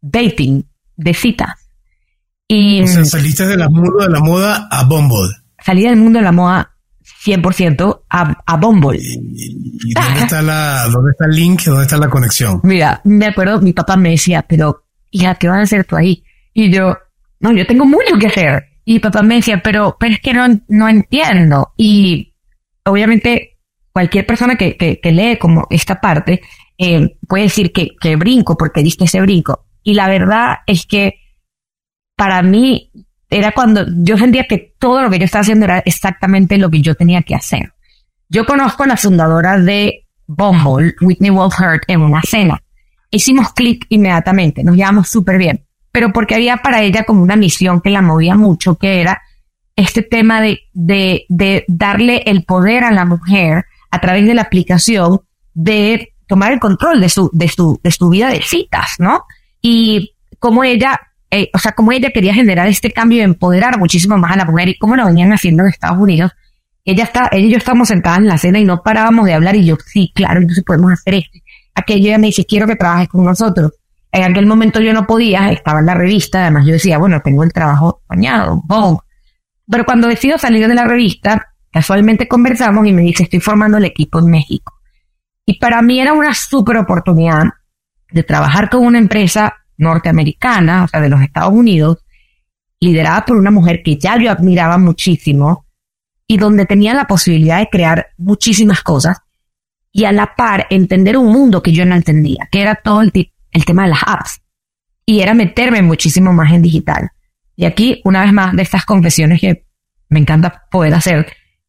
dating, 0.00 0.64
de 0.96 1.12
citas. 1.12 1.50
Y, 2.48 2.80
o 2.80 2.86
sea, 2.86 3.04
saliste 3.04 3.46
del 3.46 3.68
mundo 3.68 4.04
de 4.04 4.08
la 4.08 4.20
moda 4.20 4.68
a 4.70 4.84
Bumble. 4.84 5.36
Salí 5.62 5.82
del 5.82 5.96
mundo 5.96 6.18
de 6.18 6.24
la 6.24 6.32
moda 6.32 6.76
100% 7.26 8.04
a, 8.08 8.42
a 8.46 8.56
Bumble. 8.56 8.98
¿Y, 9.02 9.92
dónde, 9.92 10.20
está 10.20 10.40
la, 10.40 10.88
dónde 10.90 11.10
está 11.10 11.26
el 11.26 11.36
link? 11.36 11.62
¿Dónde 11.66 11.82
está 11.82 11.98
la 11.98 12.08
conexión? 12.08 12.58
Mira, 12.62 13.02
me 13.04 13.26
acuerdo, 13.26 13.60
mi 13.60 13.74
papá 13.74 13.98
me 13.98 14.12
decía, 14.12 14.46
pero, 14.48 14.86
hija, 15.10 15.34
¿qué 15.34 15.48
vas 15.48 15.58
a 15.58 15.62
hacer 15.64 15.84
tú 15.84 15.96
ahí? 15.96 16.24
Y 16.54 16.72
yo, 16.72 16.96
no, 17.40 17.52
yo 17.52 17.66
tengo 17.66 17.84
mucho 17.84 18.16
que 18.18 18.28
hacer. 18.28 18.64
Y 18.86 18.98
papá 18.98 19.22
me 19.22 19.34
decía, 19.34 19.60
pero, 19.62 19.98
pero 20.00 20.14
es 20.14 20.20
que 20.20 20.32
no, 20.32 20.46
no 20.68 20.88
entiendo. 20.88 21.74
Y 21.76 22.31
obviamente 22.84 23.58
cualquier 23.92 24.26
persona 24.26 24.56
que, 24.56 24.76
que, 24.76 25.12
lee 25.12 25.38
como 25.38 25.66
esta 25.70 26.00
parte 26.00 26.40
eh, 26.78 27.16
puede 27.28 27.44
decir 27.44 27.72
que, 27.72 27.90
que 28.00 28.16
brinco 28.16 28.56
porque 28.56 28.82
diste 28.82 29.04
ese 29.04 29.20
brinco. 29.20 29.66
Y 29.82 29.94
la 29.94 30.08
verdad 30.08 30.58
es 30.66 30.86
que 30.86 31.14
para 32.16 32.42
mí 32.42 32.90
era 33.28 33.52
cuando 33.52 33.84
yo 33.96 34.16
sentía 34.16 34.44
que 34.44 34.74
todo 34.78 35.02
lo 35.02 35.10
que 35.10 35.18
yo 35.18 35.24
estaba 35.24 35.42
haciendo 35.42 35.64
era 35.64 35.78
exactamente 35.80 36.58
lo 36.58 36.70
que 36.70 36.80
yo 36.80 36.94
tenía 36.94 37.22
que 37.22 37.34
hacer. 37.34 37.72
Yo 38.28 38.46
conozco 38.46 38.84
a 38.84 38.86
la 38.86 38.96
fundadora 38.96 39.58
de 39.58 40.06
Bumble, 40.26 40.94
Whitney 41.00 41.30
Wolf 41.30 41.54
en 41.86 42.00
una 42.00 42.22
cena. 42.22 42.62
Hicimos 43.10 43.52
clic 43.52 43.84
inmediatamente, 43.90 44.64
nos 44.64 44.76
llevamos 44.76 45.08
súper 45.08 45.36
bien, 45.36 45.66
pero 45.90 46.12
porque 46.12 46.34
había 46.34 46.58
para 46.58 46.82
ella 46.82 47.04
como 47.04 47.22
una 47.22 47.36
misión 47.36 47.80
que 47.82 47.90
la 47.90 48.00
movía 48.00 48.34
mucho, 48.36 48.76
que 48.76 49.00
era 49.00 49.20
este 49.76 50.02
tema 50.02 50.40
de, 50.40 50.60
de, 50.72 51.24
de 51.28 51.64
darle 51.68 52.22
el 52.26 52.44
poder 52.44 52.84
a 52.84 52.92
la 52.92 53.04
mujer 53.04 53.64
a 53.90 54.00
través 54.00 54.26
de 54.26 54.34
la 54.34 54.42
aplicación 54.42 55.20
de 55.54 56.14
tomar 56.26 56.52
el 56.52 56.60
control 56.60 57.00
de 57.00 57.08
su, 57.08 57.30
de 57.32 57.48
su, 57.48 57.80
de 57.82 57.90
su 57.90 58.08
vida 58.08 58.30
de 58.30 58.42
citas, 58.42 58.94
¿no? 58.98 59.24
Y 59.60 60.14
como 60.38 60.64
ella, 60.64 60.98
eh, 61.30 61.50
o 61.54 61.58
sea, 61.58 61.72
como 61.72 61.92
ella 61.92 62.10
quería 62.10 62.34
generar 62.34 62.68
este 62.68 62.90
cambio 62.90 63.18
y 63.18 63.22
empoderar 63.22 63.78
muchísimo 63.78 64.16
más 64.16 64.32
a 64.32 64.36
la 64.36 64.44
mujer 64.44 64.68
y 64.68 64.78
cómo 64.78 64.96
lo 64.96 65.04
venían 65.06 65.32
haciendo 65.32 65.62
en 65.62 65.68
Estados 65.68 65.98
Unidos. 65.98 66.32
Ella 66.84 67.04
está, 67.04 67.28
ella 67.30 67.46
y 67.46 67.50
yo 67.50 67.58
estábamos 67.58 67.88
sentadas 67.88 68.18
en 68.18 68.26
la 68.26 68.38
cena 68.38 68.58
y 68.58 68.64
no 68.64 68.82
parábamos 68.82 69.26
de 69.26 69.34
hablar 69.34 69.56
y 69.56 69.64
yo, 69.64 69.76
sí, 69.86 70.10
claro, 70.14 70.40
entonces 70.40 70.64
podemos 70.64 70.92
hacer 70.92 71.14
esto. 71.14 71.38
Aquello 71.74 72.08
ella 72.08 72.18
me 72.18 72.26
dice, 72.28 72.44
quiero 72.44 72.66
que 72.66 72.76
trabajes 72.76 73.08
con 73.08 73.24
nosotros. 73.24 73.72
En 74.10 74.24
aquel 74.24 74.46
momento 74.46 74.80
yo 74.80 74.92
no 74.92 75.06
podía, 75.06 75.50
estaba 75.52 75.80
en 75.80 75.86
la 75.86 75.94
revista, 75.94 76.42
además 76.42 76.66
yo 76.66 76.72
decía, 76.72 76.98
bueno, 76.98 77.20
tengo 77.22 77.44
el 77.44 77.52
trabajo 77.52 78.02
bañado, 78.08 78.60
Vogue. 78.64 78.98
Pero 79.72 79.86
cuando 79.86 80.06
decido 80.06 80.36
salir 80.36 80.68
de 80.68 80.74
la 80.74 80.84
revista, 80.84 81.54
casualmente 81.70 82.28
conversamos 82.28 82.86
y 82.86 82.92
me 82.92 83.00
dice, 83.00 83.22
estoy 83.22 83.40
formando 83.40 83.78
el 83.78 83.86
equipo 83.86 84.18
en 84.18 84.26
México. 84.26 84.74
Y 85.46 85.58
para 85.58 85.80
mí 85.80 85.98
era 85.98 86.12
una 86.12 86.34
súper 86.34 86.76
oportunidad 86.76 87.44
de 88.10 88.22
trabajar 88.22 88.68
con 88.68 88.84
una 88.84 88.98
empresa 88.98 89.54
norteamericana, 89.78 90.84
o 90.84 90.88
sea, 90.88 91.00
de 91.00 91.08
los 91.08 91.22
Estados 91.22 91.54
Unidos, 91.54 92.04
liderada 92.80 93.24
por 93.24 93.38
una 93.38 93.50
mujer 93.50 93.82
que 93.82 93.96
ya 93.96 94.18
yo 94.18 94.30
admiraba 94.30 94.76
muchísimo 94.76 95.64
y 96.26 96.36
donde 96.36 96.66
tenía 96.66 96.92
la 96.92 97.06
posibilidad 97.06 97.58
de 97.58 97.70
crear 97.70 98.08
muchísimas 98.18 98.82
cosas 98.82 99.20
y 99.90 100.04
a 100.04 100.12
la 100.12 100.34
par 100.36 100.66
entender 100.68 101.16
un 101.16 101.32
mundo 101.32 101.62
que 101.62 101.72
yo 101.72 101.86
no 101.86 101.94
entendía, 101.94 102.46
que 102.52 102.60
era 102.60 102.74
todo 102.74 103.00
el, 103.00 103.10
tema 103.64 103.84
de 103.84 103.88
las 103.88 104.02
apps. 104.04 104.42
Y 105.06 105.20
era 105.20 105.32
meterme 105.32 105.80
muchísimo 105.80 106.34
más 106.34 106.52
en 106.52 106.60
digital. 106.60 107.11
Y 107.56 107.64
aquí, 107.64 108.00
una 108.04 108.22
vez 108.22 108.32
más, 108.32 108.54
de 108.54 108.62
estas 108.62 108.84
confesiones 108.84 109.40
que 109.40 109.66
me 110.08 110.20
encanta 110.20 110.64
poder 110.70 110.94
hacer, 110.94 111.26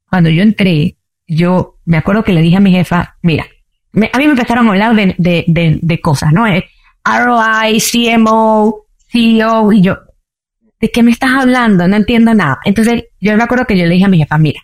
cuando 0.09 0.29
yo 0.29 0.43
entré, 0.43 0.97
yo 1.27 1.79
me 1.85 1.97
acuerdo 1.97 2.23
que 2.23 2.33
le 2.33 2.41
dije 2.41 2.57
a 2.57 2.61
mi 2.61 2.71
jefa, 2.71 3.17
mira, 3.21 3.45
a 3.93 4.17
mí 4.17 4.25
me 4.25 4.31
empezaron 4.31 4.67
a 4.67 4.71
hablar 4.71 4.95
de, 4.95 5.15
de, 5.17 5.45
de, 5.47 5.79
de 5.81 6.01
cosas, 6.01 6.31
¿no? 6.31 6.47
Eh, 6.47 6.65
ROI, 7.05 7.79
CMO, 7.79 8.85
CEO, 9.11 9.71
y 9.71 9.81
yo, 9.81 9.97
¿de 10.79 10.89
qué 10.89 11.03
me 11.03 11.11
estás 11.11 11.31
hablando? 11.31 11.87
No 11.87 11.95
entiendo 11.95 12.33
nada. 12.33 12.59
Entonces, 12.65 13.05
yo 13.19 13.35
me 13.37 13.43
acuerdo 13.43 13.65
que 13.65 13.77
yo 13.77 13.85
le 13.85 13.93
dije 13.93 14.05
a 14.05 14.09
mi 14.09 14.17
jefa, 14.17 14.37
mira, 14.37 14.61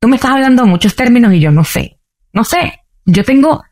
tú 0.00 0.08
me 0.08 0.16
estás 0.16 0.32
hablando 0.32 0.66
muchos 0.66 0.96
términos 0.96 1.32
y 1.32 1.40
yo 1.40 1.50
no 1.50 1.64
sé. 1.64 1.98
No 2.32 2.44
sé. 2.44 2.80
Yo 3.04 3.24
tengo 3.24 3.62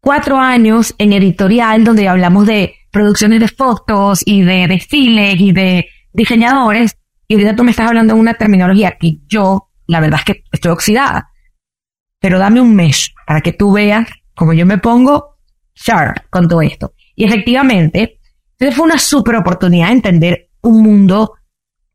cuatro 0.00 0.38
años 0.38 0.94
en 0.98 1.12
editorial 1.12 1.84
donde 1.84 2.08
hablamos 2.08 2.46
de 2.46 2.74
producciones 2.92 3.40
de 3.40 3.48
fotos 3.48 4.22
y 4.24 4.42
de 4.42 4.68
desfiles 4.68 5.40
y 5.40 5.52
de 5.52 5.86
diseñadores 6.12 6.96
y 7.32 7.34
ahorita 7.34 7.56
tú 7.56 7.64
me 7.64 7.70
estás 7.70 7.88
hablando 7.88 8.12
de 8.12 8.20
una 8.20 8.34
terminología 8.34 8.98
que 9.00 9.16
yo, 9.26 9.70
la 9.86 10.00
verdad 10.00 10.20
es 10.20 10.24
que 10.26 10.44
estoy 10.52 10.70
oxidada. 10.70 11.30
Pero 12.20 12.38
dame 12.38 12.60
un 12.60 12.76
mes 12.76 13.14
para 13.26 13.40
que 13.40 13.54
tú 13.54 13.72
veas 13.72 14.06
cómo 14.34 14.52
yo 14.52 14.66
me 14.66 14.76
pongo 14.76 15.38
sharp 15.74 16.28
con 16.28 16.46
todo 16.46 16.60
esto. 16.60 16.92
Y 17.16 17.24
efectivamente, 17.24 18.20
fue 18.58 18.84
una 18.84 18.98
super 18.98 19.36
oportunidad 19.36 19.86
de 19.86 19.92
entender 19.92 20.50
un 20.60 20.82
mundo 20.82 21.32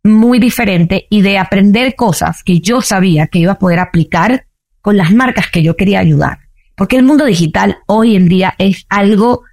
muy 0.04 0.40
diferente 0.40 1.06
y 1.08 1.22
de 1.22 1.38
aprender 1.38 1.96
cosas 1.96 2.42
que 2.44 2.60
yo 2.60 2.82
sabía 2.82 3.28
que 3.28 3.38
iba 3.38 3.52
a 3.52 3.60
poder 3.60 3.78
aplicar 3.78 4.48
con 4.82 4.98
las 4.98 5.14
marcas 5.14 5.52
que 5.52 5.62
yo 5.62 5.76
quería 5.76 6.00
ayudar. 6.00 6.40
Porque 6.76 6.96
el 6.98 7.04
mundo 7.04 7.26
digital 7.26 7.78
hoy 7.86 8.16
en 8.16 8.28
día 8.28 8.56
es 8.58 8.88
algo 8.90 9.44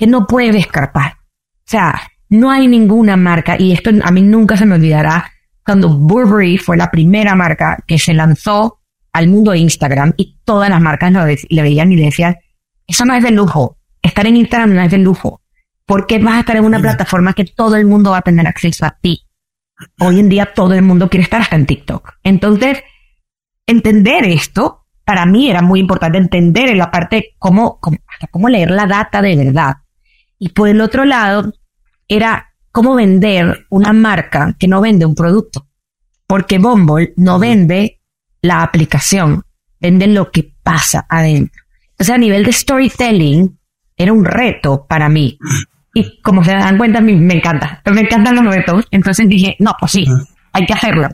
que 0.00 0.06
no 0.06 0.26
puede 0.26 0.56
escapar. 0.56 1.12
O 1.12 1.66
sea, 1.66 2.00
no 2.30 2.50
hay 2.50 2.66
ninguna 2.66 3.18
marca, 3.18 3.56
y 3.58 3.72
esto 3.72 3.90
a 4.02 4.10
mí 4.10 4.22
nunca 4.22 4.56
se 4.56 4.64
me 4.64 4.76
olvidará, 4.76 5.30
cuando 5.62 5.90
Burberry 5.90 6.56
fue 6.56 6.78
la 6.78 6.90
primera 6.90 7.34
marca 7.34 7.76
que 7.86 7.98
se 7.98 8.14
lanzó 8.14 8.80
al 9.12 9.28
mundo 9.28 9.50
de 9.50 9.58
Instagram 9.58 10.14
y 10.16 10.38
todas 10.42 10.70
las 10.70 10.80
marcas 10.80 11.12
lo 11.12 11.26
le 11.26 11.62
veían 11.62 11.92
y 11.92 11.96
le 11.96 12.04
decían, 12.06 12.38
eso 12.86 13.04
no 13.04 13.14
es 13.14 13.22
de 13.22 13.30
lujo, 13.30 13.76
estar 14.00 14.26
en 14.26 14.38
Instagram 14.38 14.74
no 14.74 14.80
es 14.80 14.90
de 14.90 14.96
lujo, 14.96 15.42
porque 15.84 16.18
vas 16.18 16.36
a 16.36 16.40
estar 16.40 16.56
en 16.56 16.64
una 16.64 16.80
plataforma 16.80 17.34
que 17.34 17.44
todo 17.44 17.76
el 17.76 17.84
mundo 17.84 18.12
va 18.12 18.18
a 18.18 18.22
tener 18.22 18.46
acceso 18.46 18.86
a 18.86 18.96
ti. 19.02 19.26
Hoy 19.98 20.18
en 20.18 20.30
día 20.30 20.54
todo 20.54 20.72
el 20.72 20.82
mundo 20.82 21.10
quiere 21.10 21.24
estar 21.24 21.42
hasta 21.42 21.56
en 21.56 21.66
TikTok. 21.66 22.14
Entonces, 22.22 22.82
entender 23.66 24.24
esto, 24.24 24.86
para 25.04 25.26
mí 25.26 25.50
era 25.50 25.60
muy 25.60 25.80
importante 25.80 26.16
entender 26.16 26.70
en 26.70 26.78
la 26.78 26.90
parte 26.90 27.34
cómo, 27.38 27.78
cómo, 27.80 27.98
cómo 28.30 28.48
leer 28.48 28.70
la 28.70 28.86
data 28.86 29.20
de 29.20 29.36
verdad. 29.36 29.74
Y 30.40 30.48
por 30.48 30.68
el 30.68 30.80
otro 30.80 31.04
lado, 31.04 31.52
era 32.08 32.54
cómo 32.72 32.96
vender 32.96 33.66
una 33.70 33.92
marca 33.92 34.56
que 34.58 34.66
no 34.66 34.80
vende 34.80 35.06
un 35.06 35.14
producto. 35.14 35.68
Porque 36.26 36.58
Bumble 36.58 37.12
no 37.16 37.38
vende 37.38 38.00
la 38.42 38.62
aplicación, 38.62 39.44
vende 39.78 40.06
lo 40.06 40.32
que 40.32 40.52
pasa 40.62 41.06
adentro. 41.08 41.62
O 41.98 42.04
sea, 42.04 42.14
a 42.14 42.18
nivel 42.18 42.44
de 42.44 42.52
storytelling, 42.52 43.58
era 43.96 44.12
un 44.14 44.24
reto 44.24 44.86
para 44.88 45.10
mí. 45.10 45.38
Y 45.92 46.22
como 46.22 46.42
se 46.42 46.52
dan 46.52 46.78
cuenta, 46.78 47.02
me, 47.02 47.14
me 47.14 47.34
encanta. 47.34 47.82
Me 47.92 48.00
encantan 48.00 48.36
los 48.36 48.54
retos. 48.54 48.86
Entonces 48.90 49.28
dije, 49.28 49.56
no, 49.58 49.74
pues 49.78 49.92
sí, 49.92 50.06
hay 50.52 50.64
que 50.64 50.72
hacerlo. 50.72 51.08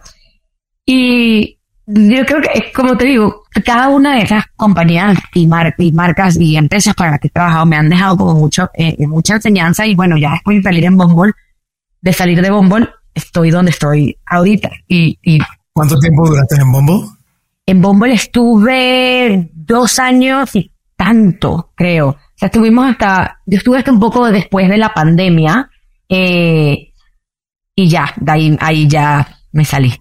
Y 0.84 1.55
yo 1.86 2.26
creo 2.26 2.40
que, 2.40 2.72
como 2.72 2.96
te 2.96 3.06
digo, 3.06 3.44
cada 3.64 3.88
una 3.88 4.16
de 4.16 4.22
esas 4.22 4.44
compañías 4.56 5.16
y, 5.34 5.46
marcas 5.46 6.36
y 6.38 6.56
empresas 6.56 6.94
para 6.94 7.12
las 7.12 7.20
que 7.20 7.28
he 7.28 7.30
trabajado 7.30 7.64
me 7.66 7.76
han 7.76 7.88
dejado 7.88 8.16
como 8.16 8.34
mucho, 8.34 8.68
eh, 8.74 9.06
mucha 9.06 9.34
enseñanza. 9.34 9.86
Y 9.86 9.94
bueno, 9.94 10.16
ya 10.16 10.32
después 10.32 10.56
de 10.56 10.62
salir 10.64 10.84
en 10.84 10.96
Bumble, 10.96 11.32
de 12.00 12.12
salir 12.12 12.42
de 12.42 12.50
Bumble, 12.50 12.88
estoy 13.14 13.50
donde 13.50 13.70
estoy 13.70 14.18
ahorita. 14.26 14.70
Y, 14.88 15.18
y 15.22 15.38
¿Cuánto 15.72 15.96
tiempo 15.98 16.26
duraste 16.26 16.56
en 16.56 16.72
Bumble? 16.72 17.08
En 17.66 17.80
Bumble 17.80 18.14
estuve 18.14 19.50
dos 19.52 19.98
años 19.98 20.56
y 20.56 20.72
tanto, 20.96 21.70
creo. 21.76 22.08
O 22.08 22.18
sea, 22.34 22.46
estuvimos 22.46 22.90
hasta, 22.90 23.40
yo 23.46 23.58
estuve 23.58 23.78
hasta 23.78 23.92
un 23.92 24.00
poco 24.00 24.30
después 24.30 24.68
de 24.68 24.76
la 24.76 24.92
pandemia, 24.92 25.70
eh, 26.08 26.92
y 27.74 27.88
ya, 27.88 28.12
de 28.16 28.32
ahí, 28.32 28.56
ahí 28.60 28.88
ya 28.88 29.26
me 29.52 29.64
salí. 29.64 29.92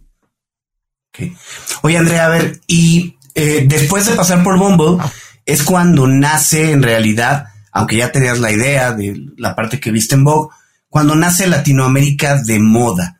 Oye, 1.81 1.97
Andrea, 1.97 2.25
a 2.25 2.29
ver, 2.29 2.61
y 2.67 3.17
eh, 3.33 3.65
después 3.67 4.05
de 4.05 4.15
pasar 4.15 4.43
por 4.43 4.57
Bumble, 4.57 5.03
es 5.45 5.63
cuando 5.63 6.07
nace 6.07 6.71
en 6.71 6.83
realidad, 6.83 7.47
aunque 7.71 7.97
ya 7.97 8.11
tenías 8.11 8.39
la 8.39 8.51
idea 8.51 8.91
de 8.93 9.25
la 9.37 9.55
parte 9.55 9.79
que 9.79 9.91
viste 9.91 10.15
en 10.15 10.23
Vogue, 10.23 10.53
cuando 10.89 11.15
nace 11.15 11.47
Latinoamérica 11.47 12.41
de 12.41 12.59
moda. 12.59 13.19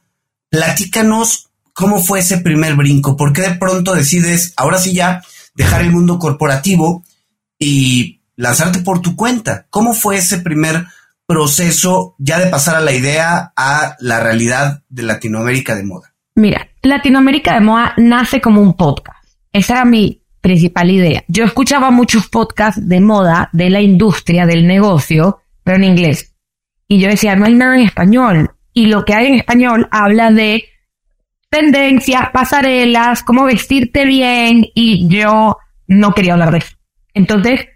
Platícanos 0.49 1.49
cómo 1.73 2.01
fue 2.01 2.19
ese 2.19 2.37
primer 2.37 2.75
brinco, 2.75 3.17
por 3.17 3.33
qué 3.33 3.41
de 3.41 3.55
pronto 3.55 3.93
decides, 3.93 4.53
ahora 4.55 4.79
sí 4.79 4.93
ya, 4.93 5.21
dejar 5.55 5.81
el 5.81 5.91
mundo 5.91 6.17
corporativo 6.19 7.03
y 7.59 8.21
lanzarte 8.37 8.79
por 8.79 9.01
tu 9.01 9.15
cuenta. 9.15 9.67
¿Cómo 9.69 9.93
fue 9.93 10.17
ese 10.17 10.37
primer 10.39 10.87
proceso 11.27 12.15
ya 12.17 12.39
de 12.39 12.47
pasar 12.47 12.75
a 12.75 12.81
la 12.81 12.93
idea 12.93 13.51
a 13.55 13.95
la 13.99 14.19
realidad 14.21 14.83
de 14.87 15.03
Latinoamérica 15.03 15.75
de 15.75 15.83
moda? 15.83 16.13
Mira, 16.35 16.69
Latinoamérica 16.85 17.53
de 17.55 17.61
moda 17.61 17.93
nace 17.97 18.41
como 18.41 18.61
un 18.61 18.75
podcast. 18.75 19.23
Esa 19.51 19.73
era 19.73 19.85
mi 19.85 20.21
principal 20.41 20.91
idea. 20.91 21.23
Yo 21.27 21.43
escuchaba 21.43 21.89
muchos 21.91 22.27
podcasts 22.27 22.87
de 22.87 23.01
moda, 23.01 23.49
de 23.51 23.69
la 23.69 23.81
industria, 23.81 24.45
del 24.45 24.67
negocio, 24.67 25.39
pero 25.63 25.77
en 25.77 25.85
inglés. 25.85 26.35
Y 26.87 26.99
yo 26.99 27.09
decía, 27.09 27.35
no 27.35 27.45
hay 27.45 27.55
nada 27.55 27.75
en 27.75 27.85
español. 27.85 28.51
Y 28.73 28.87
lo 28.87 29.05
que 29.05 29.13
hay 29.13 29.27
en 29.27 29.35
español 29.35 29.87
habla 29.89 30.31
de 30.31 30.65
tendencias, 31.49 32.29
pasarelas, 32.31 33.23
cómo 33.23 33.45
vestirte 33.45 34.05
bien, 34.05 34.65
y 34.75 35.07
yo 35.07 35.57
no 35.87 36.13
quería 36.13 36.33
hablar 36.33 36.51
de 36.51 36.57
eso. 36.59 36.75
Entonces, 37.13 37.67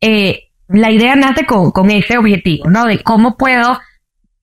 eh, 0.00 0.50
la 0.68 0.90
idea 0.90 1.16
nace 1.16 1.46
con, 1.46 1.70
con 1.70 1.90
ese 1.90 2.18
objetivo, 2.18 2.68
¿no? 2.68 2.84
De 2.84 3.02
cómo 3.02 3.36
puedo, 3.36 3.78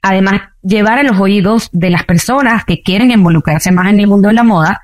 además, 0.02 0.42
llevar 0.68 1.00
a 1.00 1.04
los 1.04 1.20
oídos 1.20 1.70
de 1.72 1.90
las 1.90 2.04
personas 2.04 2.66
que 2.66 2.82
quieren 2.82 3.12
involucrarse 3.12 3.72
más 3.72 3.88
en 3.88 4.00
el 4.00 4.08
mundo 4.08 4.28
de 4.28 4.34
la 4.34 4.44
moda, 4.44 4.82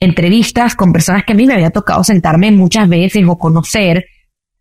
entrevistas 0.00 0.74
con 0.74 0.92
personas 0.92 1.24
que 1.24 1.32
a 1.32 1.36
mí 1.36 1.46
me 1.46 1.54
había 1.54 1.70
tocado 1.70 2.02
sentarme 2.02 2.50
muchas 2.50 2.88
veces 2.88 3.24
o 3.26 3.38
conocer, 3.38 4.04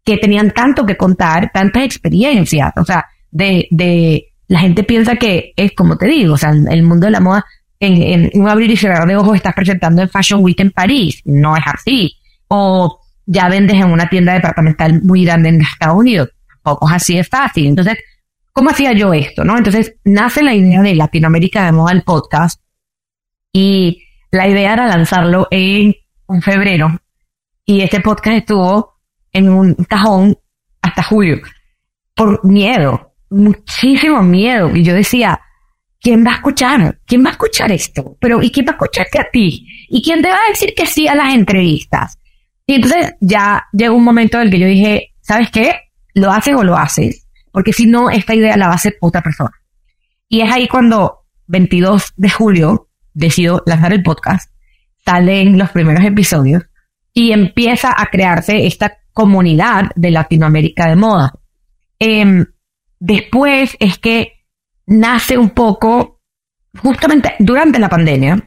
que 0.04 0.18
tenían 0.18 0.52
tanto 0.52 0.86
que 0.86 0.98
contar, 0.98 1.52
tantas 1.54 1.84
experiencias, 1.84 2.72
o 2.78 2.86
sea, 2.86 3.06
de, 3.32 3.68
de, 3.72 4.34
la 4.48 4.60
gente 4.60 4.84
piensa 4.84 5.16
que 5.16 5.54
es 5.56 5.72
como 5.76 5.98
te 5.98 6.08
digo, 6.08 6.34
o 6.34 6.38
sea, 6.38 6.52
el 6.52 6.84
mundo 6.84 7.06
de 7.06 7.12
la 7.12 7.20
moda, 7.20 7.46
en, 7.80 8.30
un 8.34 8.48
abrir 8.48 8.70
y 8.70 8.78
cerrar 8.78 9.08
de 9.08 9.16
ojos 9.16 9.36
estás 9.36 9.56
presentando 9.56 10.02
en 10.02 10.10
Fashion 10.10 10.44
Week 10.44 10.60
en 10.60 10.72
París, 10.72 11.22
no 11.26 11.58
es 11.58 11.64
así. 11.66 12.14
O 12.48 13.00
ya 13.26 13.50
vendes 13.50 13.78
en 13.78 13.90
una 13.90 14.08
tienda 14.08 14.34
departamental 14.34 15.02
muy 15.02 15.26
grande 15.26 15.50
en 15.50 15.62
Estados 15.62 15.98
Unidos. 15.98 16.30
Tampoco 16.48 16.88
es 16.90 16.96
así 16.96 17.16
de 17.16 17.24
fácil. 17.24 17.68
Entonces, 17.68 17.98
¿cómo 18.54 18.70
hacía 18.70 18.94
yo 18.94 19.14
esto? 19.14 19.44
¿no? 19.44 19.58
Entonces, 19.58 19.96
nace 20.04 20.44
la 20.44 20.54
idea 20.54 20.82
de 20.82 20.96
Latinoamérica 20.96 21.66
de 21.66 21.72
moda 21.72 21.92
el 21.92 22.04
podcast 22.04 22.62
Y 23.52 24.04
la 24.32 24.48
idea 24.48 24.74
era 24.74 24.88
lanzarlo 24.88 25.48
en 25.52 25.96
febrero. 26.42 27.00
Y 27.66 27.82
este 27.82 28.00
podcast 28.00 28.38
estuvo 28.38 29.00
en 29.32 29.50
un 29.50 29.76
cajón 29.76 30.38
hasta 30.82 31.04
julio. 31.04 31.42
Por 32.16 32.44
miedo, 32.46 33.14
muchísimo 33.30 34.22
miedo. 34.24 34.76
Y 34.76 34.84
yo 34.84 34.94
decía, 34.94 35.40
¿quién 36.00 36.26
va 36.26 36.32
a 36.32 36.36
escuchar? 36.36 37.00
¿Quién 37.06 37.24
va 37.24 37.30
a 37.30 37.34
escuchar 37.34 37.72
esto? 37.72 38.18
Pero, 38.20 38.42
¿y 38.42 38.52
quién 38.52 38.66
va 38.66 38.72
a 38.72 38.76
escucharte 38.76 39.20
a 39.20 39.30
ti? 39.32 39.66
¿Y 39.90 40.02
quién 40.02 40.22
te 40.22 40.30
va 40.30 40.38
a 40.46 40.50
decir 40.50 40.74
que 40.76 40.86
sí 40.86 41.08
a 41.08 41.16
las 41.16 41.34
entrevistas? 41.34 42.18
Y 42.66 42.76
entonces 42.76 43.14
ya 43.20 43.66
llegó 43.74 43.96
un 43.96 44.04
momento 44.04 44.38
en 44.38 44.44
el 44.44 44.52
que 44.52 44.60
yo 44.60 44.68
dije, 44.68 45.14
¿sabes 45.22 45.52
qué? 45.52 45.76
¿Lo 46.14 46.32
haces 46.32 46.56
o 46.56 46.64
lo 46.64 46.78
haces? 46.78 47.21
Porque 47.52 47.74
si 47.74 47.86
no, 47.86 48.10
esta 48.10 48.36
idea 48.36 48.58
la 48.58 48.68
va 48.68 48.74
a 48.74 48.76
hacer 48.76 48.98
otra 49.02 49.22
persona. 49.22 49.52
Y 50.28 50.42
es 50.42 50.52
ahí 50.52 50.68
cuando 50.68 51.26
22 51.48 52.14
de 52.16 52.30
julio 52.30 52.90
decido 53.14 53.64
lanzar 53.66 53.94
el 53.94 54.04
podcast, 54.04 54.52
salen 55.04 55.58
los 55.58 55.70
primeros 55.72 56.04
episodios 56.06 56.64
y 57.14 57.32
empieza 57.32 57.94
a 57.96 58.06
crearse 58.08 58.66
esta 58.66 58.98
comunidad 59.14 59.92
de 59.96 60.12
Latinoamérica 60.12 60.88
de 60.88 60.96
moda. 60.96 61.34
Em, 62.00 62.46
después 63.00 63.76
es 63.80 63.98
que 64.00 64.46
nace 64.88 65.38
un 65.38 65.50
poco, 65.50 66.22
justamente 66.78 67.36
durante 67.40 67.80
la 67.80 67.90
pandemia, 67.90 68.42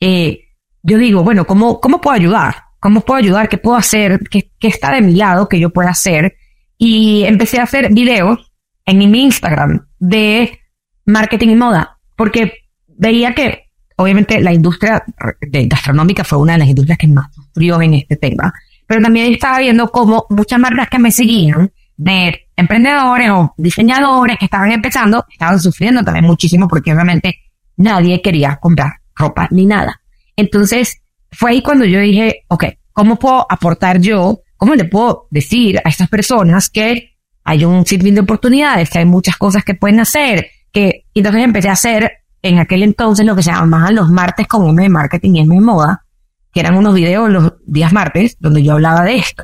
eh, 0.00 0.40
yo 0.82 0.98
digo, 0.98 1.22
bueno, 1.22 1.44
¿cómo, 1.46 1.80
¿cómo 1.80 2.00
puedo 2.00 2.16
ayudar? 2.16 2.56
¿Cómo 2.80 3.02
puedo 3.02 3.18
ayudar? 3.18 3.48
¿Qué 3.48 3.58
puedo 3.58 3.76
hacer? 3.76 4.20
¿Qué, 4.30 4.50
¿Qué 4.58 4.68
está 4.68 4.92
de 4.92 5.02
mi 5.02 5.14
lado 5.14 5.48
que 5.48 5.60
yo 5.60 5.70
pueda 5.70 5.90
hacer? 5.90 6.36
Y 6.84 7.22
empecé 7.26 7.60
a 7.60 7.62
hacer 7.62 7.92
videos 7.92 8.50
en 8.84 8.98
mi 8.98 9.04
Instagram 9.22 9.86
de 10.00 10.58
marketing 11.06 11.50
y 11.50 11.54
moda, 11.54 12.00
porque 12.16 12.54
veía 12.88 13.36
que 13.36 13.70
obviamente 13.94 14.40
la 14.40 14.52
industria 14.52 15.04
gastronómica 15.40 16.24
fue 16.24 16.38
una 16.38 16.54
de 16.54 16.58
las 16.58 16.66
industrias 16.66 16.98
que 16.98 17.06
más 17.06 17.32
sufrió 17.32 17.80
en 17.80 17.94
este 17.94 18.16
tema, 18.16 18.52
pero 18.84 19.00
también 19.00 19.32
estaba 19.32 19.60
viendo 19.60 19.92
cómo 19.92 20.26
muchas 20.30 20.58
marcas 20.58 20.88
que 20.88 20.98
me 20.98 21.12
seguían 21.12 21.70
de 21.96 22.48
emprendedores 22.56 23.30
o 23.30 23.54
diseñadores 23.58 24.36
que 24.38 24.46
estaban 24.46 24.72
empezando 24.72 25.24
estaban 25.30 25.60
sufriendo 25.60 26.02
también 26.02 26.24
muchísimo 26.24 26.66
porque 26.66 26.92
obviamente 26.92 27.42
nadie 27.76 28.20
quería 28.20 28.56
comprar 28.56 28.94
ropa 29.14 29.46
ni 29.52 29.66
nada. 29.66 30.02
Entonces 30.34 31.00
fue 31.30 31.52
ahí 31.52 31.62
cuando 31.62 31.84
yo 31.84 32.00
dije, 32.00 32.42
ok, 32.48 32.64
¿cómo 32.92 33.20
puedo 33.20 33.46
aportar 33.48 34.00
yo? 34.00 34.40
¿Cómo 34.62 34.76
le 34.76 34.84
puedo 34.84 35.26
decir 35.32 35.80
a 35.84 35.88
estas 35.88 36.08
personas 36.08 36.70
que 36.70 37.16
hay 37.42 37.64
un 37.64 37.84
sinfín 37.84 38.14
de 38.14 38.20
oportunidades, 38.20 38.90
que 38.90 39.00
hay 39.00 39.04
muchas 39.04 39.36
cosas 39.36 39.64
que 39.64 39.74
pueden 39.74 39.98
hacer? 39.98 40.50
Que 40.70 41.06
entonces 41.14 41.42
empecé 41.42 41.68
a 41.68 41.72
hacer 41.72 42.12
en 42.42 42.60
aquel 42.60 42.84
entonces 42.84 43.26
lo 43.26 43.34
que 43.34 43.42
se 43.42 43.50
llamaban 43.50 43.96
los 43.96 44.08
martes 44.08 44.46
con 44.46 44.68
M 44.68 44.80
de 44.80 44.88
marketing 44.88 45.34
y 45.34 45.40
M 45.40 45.52
de 45.56 45.60
moda, 45.60 46.06
que 46.52 46.60
eran 46.60 46.76
unos 46.76 46.94
videos 46.94 47.28
los 47.28 47.54
días 47.66 47.92
martes 47.92 48.36
donde 48.38 48.62
yo 48.62 48.74
hablaba 48.74 49.02
de 49.02 49.16
esto. 49.16 49.42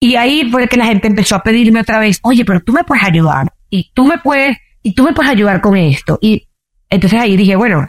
Y 0.00 0.16
ahí 0.16 0.50
fue 0.50 0.66
que 0.66 0.76
la 0.76 0.86
gente 0.86 1.06
empezó 1.06 1.36
a 1.36 1.42
pedirme 1.44 1.82
otra 1.82 2.00
vez, 2.00 2.18
oye, 2.24 2.44
pero 2.44 2.58
tú 2.64 2.72
me 2.72 2.82
puedes 2.82 3.04
ayudar 3.04 3.52
y 3.68 3.92
tú 3.94 4.04
me 4.04 4.18
puedes, 4.18 4.56
y 4.82 4.96
tú 4.96 5.04
me 5.04 5.12
puedes 5.12 5.30
ayudar 5.30 5.60
con 5.60 5.76
esto. 5.76 6.18
Y 6.20 6.48
entonces 6.88 7.20
ahí 7.20 7.36
dije, 7.36 7.54
bueno, 7.54 7.86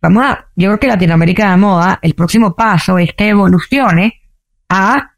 vamos 0.00 0.24
a, 0.24 0.46
yo 0.56 0.68
creo 0.68 0.80
que 0.80 0.86
Latinoamérica 0.86 1.50
de 1.50 1.58
moda, 1.58 1.98
el 2.00 2.14
próximo 2.14 2.56
paso 2.56 2.96
es 2.96 3.12
que 3.12 3.28
evolucione 3.28 4.22
a 4.70 5.16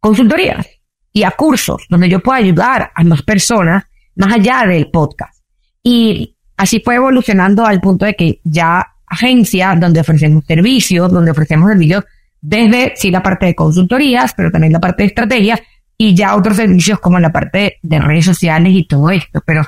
consultorías 0.00 0.66
y 1.12 1.22
a 1.22 1.30
cursos 1.32 1.86
donde 1.88 2.08
yo 2.08 2.20
pueda 2.20 2.38
ayudar 2.38 2.90
a 2.94 3.04
más 3.04 3.22
personas 3.22 3.84
más 4.16 4.34
allá 4.34 4.64
del 4.66 4.90
podcast. 4.90 5.42
Y 5.82 6.36
así 6.56 6.80
fue 6.84 6.96
evolucionando 6.96 7.64
al 7.64 7.80
punto 7.80 8.04
de 8.04 8.14
que 8.14 8.40
ya 8.44 8.86
agencia 9.06 9.74
donde 9.76 10.00
ofrecemos 10.00 10.44
servicios, 10.44 11.10
donde 11.10 11.30
ofrecemos 11.30 11.70
servicios 11.70 12.04
desde 12.40 12.92
sí 12.96 13.10
la 13.10 13.22
parte 13.22 13.46
de 13.46 13.54
consultorías, 13.54 14.34
pero 14.36 14.50
también 14.50 14.72
la 14.72 14.80
parte 14.80 15.02
de 15.02 15.08
estrategias 15.08 15.60
y 15.96 16.14
ya 16.14 16.36
otros 16.36 16.56
servicios 16.56 17.00
como 17.00 17.18
la 17.18 17.32
parte 17.32 17.78
de 17.82 17.98
redes 17.98 18.24
sociales 18.24 18.72
y 18.74 18.86
todo 18.86 19.10
esto. 19.10 19.42
Pero 19.44 19.62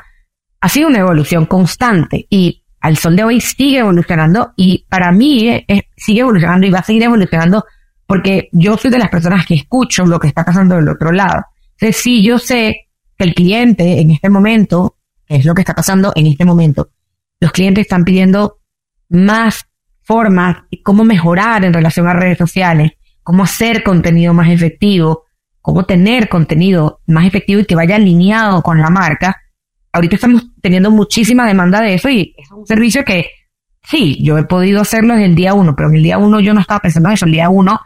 ha 0.61 0.69
sido 0.69 0.89
una 0.89 0.99
evolución 0.99 1.47
constante 1.47 2.27
y 2.29 2.63
al 2.81 2.97
sol 2.97 3.17
de 3.17 3.25
hoy 3.25 3.41
sigue 3.41 3.79
evolucionando 3.79 4.53
y 4.57 4.87
para 4.89 5.13
mí 5.13 5.65
sigue 5.97 6.21
evolucionando 6.21 6.67
y 6.67 6.71
va 6.71 6.79
a 6.79 6.85
seguir 6.85 7.03
evolucionando 7.03 7.65
porque 8.11 8.49
yo 8.51 8.77
soy 8.77 8.91
de 8.91 8.99
las 8.99 9.09
personas 9.09 9.47
que 9.47 9.55
escucho 9.55 10.05
lo 10.05 10.19
que 10.19 10.27
está 10.27 10.45
pasando 10.45 10.75
del 10.75 10.89
otro 10.89 11.13
lado. 11.13 11.45
Entonces, 11.79 12.03
sí, 12.03 12.25
yo 12.25 12.41
sé 12.41 12.89
que 13.17 13.25
el 13.25 13.35
cliente 13.35 14.01
en 14.01 14.11
este 14.11 14.29
momento, 14.29 14.97
que 15.25 15.37
es 15.37 15.45
lo 15.45 15.55
que 15.55 15.61
está 15.61 15.75
pasando 15.75 16.13
en 16.17 16.27
este 16.27 16.45
momento, 16.45 16.91
los 17.39 17.53
clientes 17.53 17.83
están 17.83 18.03
pidiendo 18.03 18.59
más 19.11 19.65
formas 20.03 20.57
y 20.71 20.83
cómo 20.83 21.05
mejorar 21.05 21.65
en 21.65 21.73
relación 21.73 22.09
a 22.09 22.13
redes 22.13 22.39
sociales, 22.39 22.95
cómo 23.23 23.45
hacer 23.45 23.85
contenido 23.85 24.35
más 24.35 24.51
efectivo, 24.51 25.27
cómo 25.61 25.85
tener 25.85 26.29
contenido 26.29 27.03
más 27.07 27.27
efectivo 27.27 27.61
y 27.61 27.65
que 27.65 27.77
vaya 27.77 27.95
alineado 27.95 28.61
con 28.61 28.81
la 28.81 28.91
marca. 28.91 29.41
Ahorita 29.93 30.17
estamos 30.17 30.49
teniendo 30.61 30.91
muchísima 30.91 31.47
demanda 31.47 31.81
de 31.81 31.95
eso 31.95 32.11
y 32.11 32.35
es 32.37 32.51
un 32.51 32.67
servicio 32.67 33.05
que 33.05 33.31
sí, 33.85 34.21
yo 34.21 34.37
he 34.37 34.43
podido 34.43 34.81
hacerlo 34.81 35.15
desde 35.15 35.27
el 35.27 35.37
día 35.37 35.55
uno, 35.55 35.77
pero 35.77 35.91
en 35.91 35.95
el 35.95 36.03
día 36.03 36.19
uno 36.19 36.41
yo 36.41 36.55
no 36.55 36.61
estaba 36.61 36.81
pensando 36.81 37.09
en 37.09 37.15
eso. 37.15 37.27
El 37.27 37.33
día 37.33 37.49
uno 37.49 37.79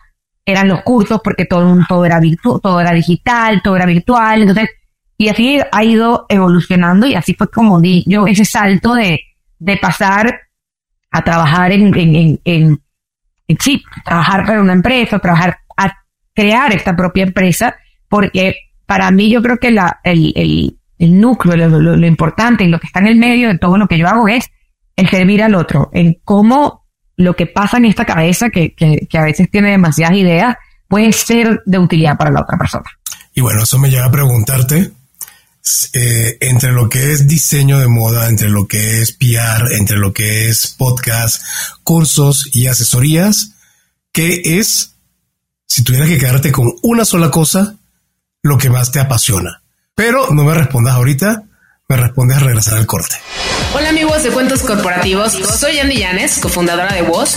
eran 0.46 0.68
los 0.68 0.82
cursos 0.82 1.20
porque 1.22 1.46
todo, 1.46 1.76
todo 1.88 2.04
era 2.04 2.20
virtu 2.20 2.58
todo 2.60 2.80
era 2.80 2.92
digital, 2.92 3.60
todo 3.62 3.76
era 3.76 3.86
virtual. 3.86 4.42
Entonces, 4.42 4.70
y 5.16 5.28
así 5.28 5.58
ha 5.70 5.84
ido 5.84 6.26
evolucionando 6.28 7.06
y 7.06 7.14
así 7.14 7.34
fue 7.34 7.48
como 7.48 7.80
di 7.80 8.04
yo 8.06 8.26
ese 8.26 8.44
salto 8.44 8.94
de, 8.94 9.20
de 9.58 9.76
pasar 9.76 10.40
a 11.10 11.22
trabajar 11.22 11.72
en, 11.72 11.94
en, 11.96 12.40
en, 12.44 12.82
en, 13.46 13.58
sí, 13.60 13.82
trabajar 14.04 14.44
para 14.44 14.60
una 14.60 14.72
empresa, 14.72 15.20
trabajar 15.20 15.58
a 15.76 15.92
crear 16.34 16.72
esta 16.72 16.96
propia 16.96 17.22
empresa, 17.22 17.76
porque 18.08 18.56
para 18.84 19.10
mí 19.12 19.30
yo 19.30 19.40
creo 19.40 19.58
que 19.58 19.70
la, 19.70 20.00
el, 20.02 20.32
el, 20.34 20.78
el 20.98 21.20
núcleo, 21.20 21.56
lo, 21.56 21.78
lo, 21.78 22.06
importante 22.06 22.64
y 22.64 22.68
lo 22.68 22.80
que 22.80 22.88
está 22.88 22.98
en 22.98 23.06
el 23.06 23.16
medio 23.16 23.48
de 23.48 23.58
todo 23.58 23.78
lo 23.78 23.86
que 23.86 23.96
yo 23.96 24.08
hago 24.08 24.26
es 24.26 24.50
el 24.96 25.08
servir 25.08 25.42
al 25.42 25.54
otro, 25.54 25.90
en 25.92 26.18
cómo 26.24 26.83
lo 27.16 27.34
que 27.34 27.46
pasa 27.46 27.76
en 27.76 27.86
esta 27.86 28.04
cabeza, 28.04 28.50
que, 28.50 28.74
que, 28.74 29.06
que 29.08 29.18
a 29.18 29.24
veces 29.24 29.50
tiene 29.50 29.70
demasiadas 29.70 30.16
ideas, 30.16 30.56
puede 30.88 31.12
ser 31.12 31.62
de 31.64 31.78
utilidad 31.78 32.16
para 32.16 32.30
la 32.30 32.42
otra 32.42 32.58
persona. 32.58 32.90
Y 33.34 33.40
bueno, 33.40 33.62
eso 33.62 33.78
me 33.78 33.90
lleva 33.90 34.06
a 34.06 34.10
preguntarte, 34.10 34.92
eh, 35.94 36.36
entre 36.40 36.72
lo 36.72 36.88
que 36.90 37.12
es 37.12 37.26
diseño 37.26 37.78
de 37.78 37.88
moda, 37.88 38.28
entre 38.28 38.50
lo 38.50 38.66
que 38.66 39.00
es 39.00 39.12
PR, 39.12 39.72
entre 39.72 39.96
lo 39.96 40.12
que 40.12 40.48
es 40.48 40.68
podcast, 40.68 41.42
cursos 41.82 42.50
y 42.52 42.66
asesorías, 42.66 43.52
¿qué 44.12 44.42
es, 44.58 44.94
si 45.66 45.82
tuvieras 45.82 46.08
que 46.08 46.18
quedarte 46.18 46.52
con 46.52 46.70
una 46.82 47.04
sola 47.04 47.30
cosa, 47.30 47.76
lo 48.42 48.58
que 48.58 48.68
más 48.68 48.92
te 48.92 49.00
apasiona? 49.00 49.62
Pero 49.94 50.30
no 50.32 50.44
me 50.44 50.54
respondas 50.54 50.94
ahorita, 50.94 51.44
me 51.88 51.96
respondes 51.96 52.38
a 52.38 52.40
regresar 52.40 52.78
al 52.78 52.86
corte. 52.86 53.16
Hola 53.74 53.90
amigos 53.90 54.22
de 54.22 54.30
Cuentos 54.30 54.62
Corporativos, 54.62 55.32
soy 55.32 55.78
Andy 55.78 55.98
Llanes, 55.98 56.38
cofundadora 56.38 56.94
de 56.94 57.02
Voz 57.02 57.36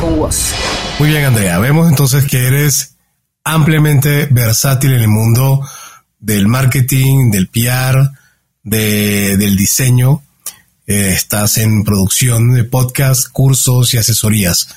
con 0.00 0.18
vos. 0.18 0.54
Muy 0.98 1.08
bien, 1.08 1.24
Andrea. 1.24 1.58
Vemos 1.58 1.88
entonces 1.88 2.24
que 2.24 2.46
eres 2.46 2.96
ampliamente 3.44 4.26
versátil 4.30 4.92
en 4.92 5.00
el 5.00 5.08
mundo 5.08 5.66
del 6.18 6.46
marketing, 6.48 7.30
del 7.30 7.48
PR, 7.48 8.10
de, 8.62 9.36
del 9.36 9.56
diseño. 9.56 10.22
Eh, 10.86 11.12
estás 11.14 11.58
en 11.58 11.84
producción 11.84 12.54
de 12.54 12.64
podcast, 12.64 13.28
cursos 13.30 13.94
y 13.94 13.98
asesorías. 13.98 14.68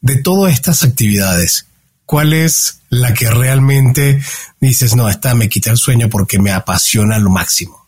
De 0.00 0.16
todas 0.16 0.52
estas 0.52 0.82
actividades, 0.82 1.66
¿cuál 2.04 2.32
es 2.32 2.82
la 2.88 3.14
que 3.14 3.30
realmente 3.30 4.22
dices, 4.60 4.94
no, 4.94 5.08
esta 5.08 5.34
me 5.34 5.48
quita 5.48 5.70
el 5.70 5.78
sueño 5.78 6.08
porque 6.08 6.38
me 6.38 6.52
apasiona 6.52 7.18
lo 7.18 7.30
máximo? 7.30 7.86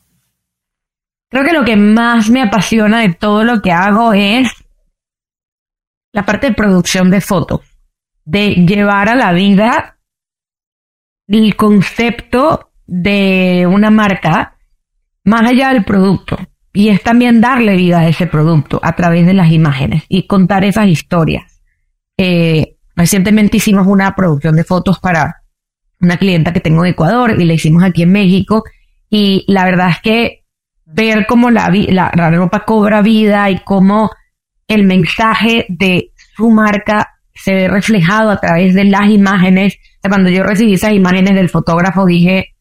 Creo 1.30 1.44
que 1.44 1.52
lo 1.52 1.64
que 1.64 1.76
más 1.76 2.30
me 2.30 2.42
apasiona 2.42 3.00
de 3.00 3.12
todo 3.12 3.44
lo 3.44 3.60
que 3.60 3.70
hago 3.70 4.14
es 4.14 4.48
la 6.12 6.24
parte 6.24 6.48
de 6.48 6.54
producción 6.54 7.10
de 7.10 7.20
fotos, 7.20 7.60
de 8.24 8.50
llevar 8.66 9.08
a 9.08 9.14
la 9.14 9.32
vida 9.32 9.98
el 11.26 11.56
concepto 11.56 12.70
de 12.86 13.66
una 13.70 13.90
marca 13.90 14.56
más 15.24 15.42
allá 15.42 15.72
del 15.72 15.84
producto. 15.84 16.38
Y 16.72 16.88
es 16.88 17.02
también 17.02 17.40
darle 17.40 17.76
vida 17.76 18.00
a 18.00 18.08
ese 18.08 18.26
producto 18.26 18.80
a 18.82 18.94
través 18.94 19.26
de 19.26 19.34
las 19.34 19.50
imágenes 19.50 20.04
y 20.08 20.26
contar 20.26 20.64
esas 20.64 20.86
historias. 20.86 21.62
Eh, 22.16 22.76
recientemente 22.94 23.56
hicimos 23.56 23.86
una 23.86 24.14
producción 24.14 24.56
de 24.56 24.64
fotos 24.64 24.98
para 24.98 25.42
una 26.00 26.16
clienta 26.16 26.52
que 26.52 26.60
tengo 26.60 26.84
en 26.84 26.92
Ecuador 26.92 27.36
y 27.38 27.44
la 27.44 27.54
hicimos 27.54 27.82
aquí 27.82 28.02
en 28.02 28.12
México. 28.12 28.64
Y 29.10 29.44
la 29.48 29.64
verdad 29.64 29.90
es 29.90 30.00
que 30.00 30.44
ver 30.84 31.26
cómo 31.26 31.50
la, 31.50 31.70
la, 31.70 32.12
la 32.14 32.30
ropa 32.30 32.64
cobra 32.64 33.02
vida 33.02 33.50
y 33.50 33.60
cómo 33.60 34.10
el 34.68 34.84
mensaje 34.84 35.66
de 35.68 36.12
su 36.36 36.50
marca 36.50 37.14
se 37.34 37.54
ve 37.54 37.68
reflejado 37.68 38.30
a 38.30 38.40
través 38.40 38.74
de 38.74 38.84
las 38.84 39.08
imágenes. 39.10 39.78
Cuando 40.02 40.30
yo 40.30 40.42
recibí 40.42 40.74
esas 40.74 40.92
imágenes 40.92 41.34
del 41.34 41.48
fotógrafo 41.48 42.04
dije, 42.04 42.54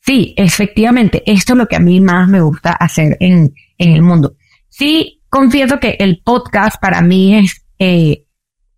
sí, 0.00 0.34
efectivamente, 0.36 1.22
esto 1.26 1.52
es 1.52 1.58
lo 1.58 1.68
que 1.68 1.76
a 1.76 1.80
mí 1.80 2.00
más 2.00 2.28
me 2.28 2.40
gusta 2.40 2.72
hacer 2.72 3.16
en, 3.20 3.54
en 3.78 3.92
el 3.92 4.02
mundo. 4.02 4.36
Sí, 4.68 5.22
confieso 5.28 5.78
que 5.78 5.96
el 5.98 6.22
podcast 6.24 6.80
para 6.80 7.02
mí 7.02 7.36
es, 7.36 7.64
eh, 7.78 8.24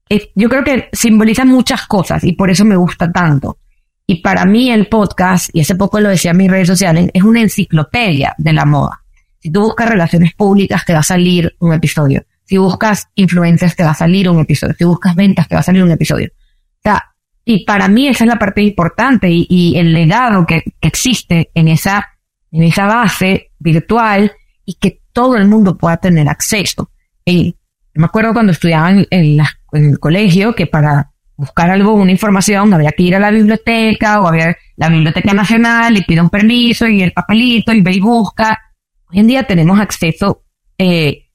es, 0.09 0.29
yo 0.35 0.49
creo 0.49 0.65
que 0.65 0.89
simboliza 0.93 1.45
muchas 1.45 1.87
cosas 1.87 2.25
y 2.25 2.33
por 2.33 2.51
eso 2.51 2.65
me 2.65 2.77
gusta 2.77 3.11
tanto. 3.11 3.59
Y 4.07 4.21
para 4.21 4.45
mí 4.45 4.71
el 4.71 4.89
podcast, 4.89 5.49
y 5.53 5.61
hace 5.61 5.77
poco 5.77 6.01
lo 6.01 6.11
decía 6.11 6.33
en 6.33 6.37
mis 6.37 6.51
redes 6.51 6.69
sociales, 6.69 7.11
es 7.15 7.23
una 7.23 7.41
enciclopedia 7.41 8.35
de 8.37 8.53
la 8.53 8.65
moda. 8.65 9.04
Si 9.45 9.51
tú 9.51 9.61
buscas 9.61 9.91
relaciones 9.91 10.33
públicas, 10.33 10.87
te 10.87 10.95
va 10.95 11.01
a 11.01 11.03
salir 11.03 11.55
un 11.59 11.75
episodio. 11.75 12.25
Si 12.45 12.57
buscas 12.57 13.09
influencias, 13.15 13.77
te 13.77 13.85
va 13.85 13.91
a 13.91 13.95
salir 13.95 14.27
un 14.31 14.41
episodio. 14.41 14.75
Si 14.79 14.85
buscas 14.85 15.15
ventas, 15.15 15.47
te 15.47 15.55
va 15.55 15.61
a 15.61 15.63
salir 15.63 15.83
un 15.83 15.91
episodio. 15.91 16.31
O 16.33 16.81
sea, 16.83 17.13
y 17.45 17.67
para 17.67 17.87
mí 17.89 18.09
esa 18.09 18.25
es 18.25 18.29
la 18.29 18.39
parte 18.39 18.63
importante 18.63 19.29
y, 19.31 19.47
y 19.51 19.77
el 19.77 19.93
legado 19.93 20.47
que, 20.47 20.63
existe 20.81 21.51
en 21.53 21.69
esa, 21.69 22.07
en 22.53 22.63
esa 22.63 22.87
base 22.87 23.51
virtual 23.59 24.33
y 24.65 24.77
que 24.77 25.03
todo 25.13 25.37
el 25.37 25.47
mundo 25.47 25.77
pueda 25.77 25.99
tener 25.99 26.27
acceso. 26.27 26.91
Y 27.23 27.55
me 27.93 28.07
acuerdo 28.07 28.33
cuando 28.33 28.53
estudiaba 28.53 28.93
en, 28.93 29.07
en, 29.11 29.41
en 29.73 29.91
el 29.91 29.99
colegio 29.99 30.55
que 30.55 30.67
para 30.67 31.11
buscar 31.37 31.69
algo, 31.69 31.93
una 31.93 32.13
información, 32.13 32.73
había 32.73 32.93
que 32.93 33.03
ir 33.03 33.15
a 33.15 33.21
la 33.21 33.31
biblioteca 33.31 34.23
o 34.23 34.27
a 34.27 34.31
ver 34.31 34.57
la 34.77 34.89
Biblioteca 34.89 35.35
Nacional 35.35 35.99
y 35.99 36.03
pide 36.03 36.23
un 36.23 36.31
permiso 36.31 36.87
y 36.87 37.03
el 37.03 37.13
papelito 37.13 37.75
y 37.75 37.83
ve 37.83 37.93
y 37.93 38.01
busca. 38.01 38.59
Hoy 39.15 39.21
en 39.21 39.29
día 39.29 39.45
tenemos 39.45 39.79
acceso 39.79 40.43
eh, 40.77 41.29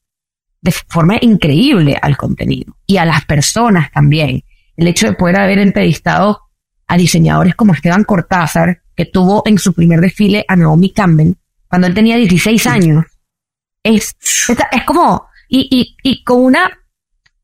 de 0.60 0.70
forma 0.70 1.16
increíble 1.18 1.96
al 2.02 2.18
contenido 2.18 2.76
y 2.86 2.98
a 2.98 3.06
las 3.06 3.24
personas 3.24 3.90
también 3.90 4.44
el 4.76 4.86
hecho 4.86 5.06
de 5.06 5.14
poder 5.14 5.40
haber 5.40 5.58
entrevistado 5.58 6.42
a 6.86 6.98
diseñadores 6.98 7.54
como 7.54 7.72
Esteban 7.72 8.04
Cortázar, 8.04 8.82
que 8.94 9.06
tuvo 9.06 9.42
en 9.46 9.58
su 9.58 9.72
primer 9.72 10.02
desfile 10.02 10.44
a 10.46 10.56
Naomi 10.56 10.90
Campbell 10.90 11.32
cuando 11.68 11.86
él 11.86 11.94
tenía 11.94 12.16
16 12.16 12.66
años. 12.66 13.06
Es, 13.82 14.14
es, 14.20 14.58
es 14.72 14.84
como, 14.84 15.28
y, 15.48 15.66
y, 15.70 15.96
y 16.02 16.22
con 16.22 16.44
una, 16.44 16.66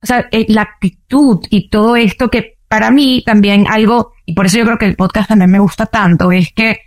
o 0.03 0.07
sea, 0.07 0.29
eh, 0.31 0.44
la 0.51 0.62
actitud 0.62 1.46
y 1.49 1.70
todo 1.70 1.96
esto 1.96 2.29
que 2.29 2.59
para 2.68 2.90
mí 2.90 3.22
también 3.25 3.66
algo, 3.70 4.12
y 4.27 4.35
por 4.35 4.44
eso 4.44 4.59
yo 4.59 4.66
creo 4.66 4.77
que 4.77 4.85
el 4.85 4.96
podcast 4.96 5.31
también 5.31 5.51
me 5.51 5.61
gusta 5.61 5.87
tanto, 5.87 6.31
es 6.31 6.53
que 6.53 6.81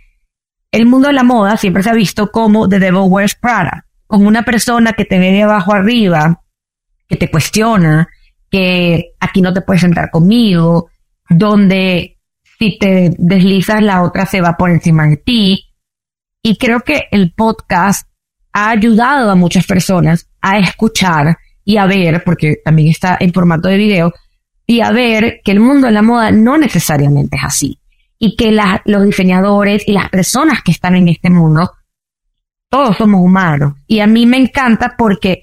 el 0.72 0.86
mundo 0.86 1.08
de 1.08 1.14
la 1.14 1.22
moda 1.22 1.56
siempre 1.56 1.82
se 1.82 1.90
ha 1.90 1.94
visto 1.94 2.30
como 2.30 2.68
The 2.68 2.78
Devil 2.78 3.08
Wears 3.08 3.34
Prada, 3.34 3.86
como 4.06 4.28
una 4.28 4.44
persona 4.44 4.92
que 4.92 5.04
te 5.04 5.18
ve 5.18 5.32
de 5.32 5.42
abajo 5.42 5.72
arriba, 5.72 6.42
que 7.08 7.16
te 7.16 7.30
cuestiona, 7.30 8.08
que 8.50 9.12
aquí 9.20 9.42
no 9.42 9.52
te 9.52 9.62
puedes 9.62 9.82
sentar 9.82 10.10
conmigo, 10.10 10.90
donde 11.28 12.18
si 12.58 12.78
te 12.78 13.14
deslizas 13.18 13.82
la 13.82 14.02
otra 14.02 14.26
se 14.26 14.40
va 14.40 14.56
por 14.56 14.70
encima 14.70 15.06
de 15.06 15.16
ti. 15.16 15.66
Y 16.42 16.56
creo 16.56 16.80
que 16.80 17.04
el 17.10 17.32
podcast 17.32 18.08
ha 18.52 18.70
ayudado 18.70 19.30
a 19.30 19.36
muchas 19.36 19.66
personas 19.66 20.28
a 20.40 20.58
escuchar 20.58 21.36
y 21.64 21.76
a 21.76 21.86
ver, 21.86 22.24
porque 22.24 22.56
también 22.64 22.88
está 22.88 23.16
en 23.20 23.32
formato 23.32 23.68
de 23.68 23.76
video, 23.76 24.12
y 24.66 24.80
a 24.80 24.90
ver 24.90 25.40
que 25.44 25.52
el 25.52 25.60
mundo 25.60 25.86
de 25.86 25.92
la 25.92 26.02
moda 26.02 26.30
no 26.30 26.58
necesariamente 26.58 27.36
es 27.36 27.44
así. 27.44 27.80
Y 28.20 28.36
que 28.36 28.56
los 28.84 29.04
diseñadores 29.04 29.82
y 29.88 29.92
las 29.92 30.10
personas 30.10 30.62
que 30.62 30.70
están 30.70 30.94
en 30.94 31.08
este 31.08 31.30
mundo, 31.30 31.72
todos 32.68 32.96
somos 32.96 33.20
humanos. 33.20 33.74
Y 33.86 34.00
a 34.00 34.06
mí 34.06 34.26
me 34.26 34.36
encanta 34.36 34.94
porque 34.96 35.42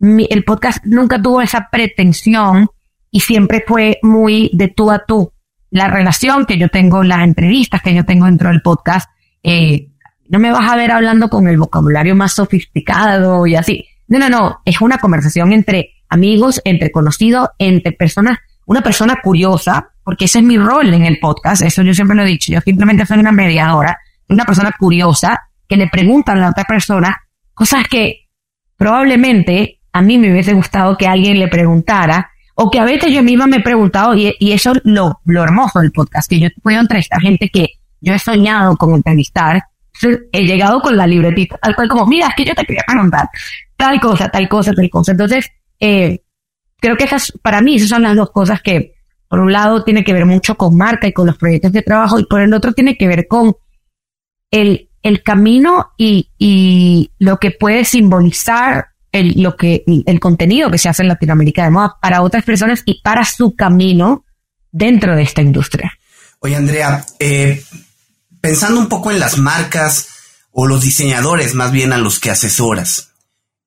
el 0.00 0.42
podcast 0.42 0.84
nunca 0.84 1.20
tuvo 1.20 1.40
esa 1.40 1.68
pretensión 1.70 2.68
y 3.10 3.20
siempre 3.20 3.62
fue 3.66 3.98
muy 4.02 4.50
de 4.52 4.68
tú 4.68 4.90
a 4.90 5.04
tú. 5.06 5.32
La 5.70 5.88
relación 5.88 6.46
que 6.46 6.58
yo 6.58 6.68
tengo, 6.68 7.04
las 7.04 7.20
entrevistas 7.20 7.82
que 7.82 7.94
yo 7.94 8.04
tengo 8.04 8.26
dentro 8.26 8.48
del 8.48 8.62
podcast, 8.62 9.08
eh, 9.42 9.90
no 10.28 10.38
me 10.38 10.50
vas 10.50 10.70
a 10.70 10.76
ver 10.76 10.90
hablando 10.90 11.28
con 11.28 11.46
el 11.46 11.58
vocabulario 11.58 12.16
más 12.16 12.32
sofisticado 12.32 13.46
y 13.46 13.54
así. 13.54 13.86
No, 14.08 14.18
no, 14.18 14.28
no, 14.28 14.60
es 14.64 14.80
una 14.80 14.98
conversación 14.98 15.52
entre 15.52 15.90
amigos, 16.08 16.60
entre 16.64 16.90
conocidos, 16.90 17.50
entre 17.58 17.92
personas, 17.92 18.38
una 18.66 18.82
persona 18.82 19.18
curiosa, 19.22 19.90
porque 20.02 20.26
ese 20.26 20.38
es 20.38 20.44
mi 20.44 20.58
rol 20.58 20.92
en 20.92 21.04
el 21.04 21.18
podcast, 21.18 21.62
eso 21.62 21.82
yo 21.82 21.94
siempre 21.94 22.16
lo 22.16 22.22
he 22.22 22.26
dicho, 22.26 22.52
yo 22.52 22.60
simplemente 22.60 23.06
soy 23.06 23.18
una 23.18 23.32
mediadora, 23.32 23.98
una 24.28 24.44
persona 24.44 24.72
curiosa 24.78 25.48
que 25.68 25.76
le 25.76 25.88
pregunta 25.88 26.32
a 26.32 26.36
la 26.36 26.50
otra 26.50 26.64
persona 26.64 27.16
cosas 27.54 27.86
que 27.88 28.28
probablemente 28.76 29.80
a 29.92 30.02
mí 30.02 30.18
me 30.18 30.32
hubiese 30.32 30.52
gustado 30.52 30.96
que 30.96 31.06
alguien 31.06 31.38
le 31.38 31.48
preguntara, 31.48 32.30
o 32.56 32.70
que 32.70 32.78
a 32.78 32.84
veces 32.84 33.12
yo 33.12 33.22
misma 33.22 33.46
me 33.46 33.58
he 33.58 33.60
preguntado, 33.60 34.14
y, 34.14 34.34
eso 34.40 34.72
lo, 34.84 35.20
lo 35.24 35.42
hermoso 35.42 35.80
del 35.80 35.92
podcast, 35.92 36.28
que 36.28 36.40
yo 36.40 36.48
puedo 36.62 36.80
entrevistar 36.80 37.20
gente 37.20 37.48
que 37.48 37.66
yo 38.00 38.12
he 38.12 38.18
soñado 38.18 38.76
con 38.76 38.94
entrevistar, 38.94 39.62
he 40.32 40.44
llegado 40.44 40.80
con 40.80 40.96
la 40.96 41.06
libretita, 41.06 41.56
al 41.62 41.76
cual 41.76 41.88
como, 41.88 42.06
mira, 42.06 42.28
es 42.28 42.34
que 42.34 42.44
yo 42.44 42.54
te 42.54 42.64
quería 42.64 42.82
preguntar 42.86 43.28
tal 43.76 44.00
cosa, 44.00 44.28
tal 44.28 44.48
cosa, 44.48 44.72
tal 44.72 44.90
cosa. 44.90 45.12
Entonces, 45.12 45.48
eh, 45.80 46.20
creo 46.84 46.98
que 46.98 47.04
esas, 47.04 47.32
para 47.40 47.62
mí, 47.62 47.76
esas 47.76 47.88
son 47.88 48.02
las 48.02 48.14
dos 48.14 48.30
cosas 48.30 48.60
que, 48.60 48.92
por 49.26 49.40
un 49.40 49.50
lado, 49.50 49.84
tiene 49.84 50.04
que 50.04 50.12
ver 50.12 50.26
mucho 50.26 50.54
con 50.54 50.76
marca 50.76 51.06
y 51.06 51.14
con 51.14 51.26
los 51.26 51.38
proyectos 51.38 51.72
de 51.72 51.80
trabajo, 51.80 52.18
y 52.18 52.26
por 52.26 52.42
el 52.42 52.52
otro 52.52 52.74
tiene 52.74 52.98
que 52.98 53.08
ver 53.08 53.26
con 53.26 53.54
el, 54.50 54.90
el 55.02 55.22
camino 55.22 55.92
y, 55.96 56.28
y 56.38 57.10
lo 57.18 57.38
que 57.38 57.52
puede 57.52 57.86
simbolizar 57.86 58.88
el, 59.12 59.40
lo 59.42 59.56
que, 59.56 59.82
el 59.86 60.20
contenido 60.20 60.70
que 60.70 60.76
se 60.76 60.90
hace 60.90 61.00
en 61.00 61.08
Latinoamérica 61.08 61.64
de 61.64 61.70
moda 61.70 61.96
para 62.02 62.20
otras 62.20 62.44
personas 62.44 62.82
y 62.84 63.00
para 63.00 63.24
su 63.24 63.56
camino 63.56 64.26
dentro 64.70 65.16
de 65.16 65.22
esta 65.22 65.40
industria. 65.40 65.90
Oye, 66.40 66.54
Andrea, 66.54 67.06
eh, 67.18 67.64
pensando 68.42 68.78
un 68.78 68.90
poco 68.90 69.10
en 69.10 69.20
las 69.20 69.38
marcas 69.38 70.08
o 70.50 70.66
los 70.66 70.82
diseñadores 70.82 71.54
más 71.54 71.72
bien 71.72 71.94
a 71.94 71.98
los 71.98 72.20
que 72.20 72.30
asesoras, 72.30 73.12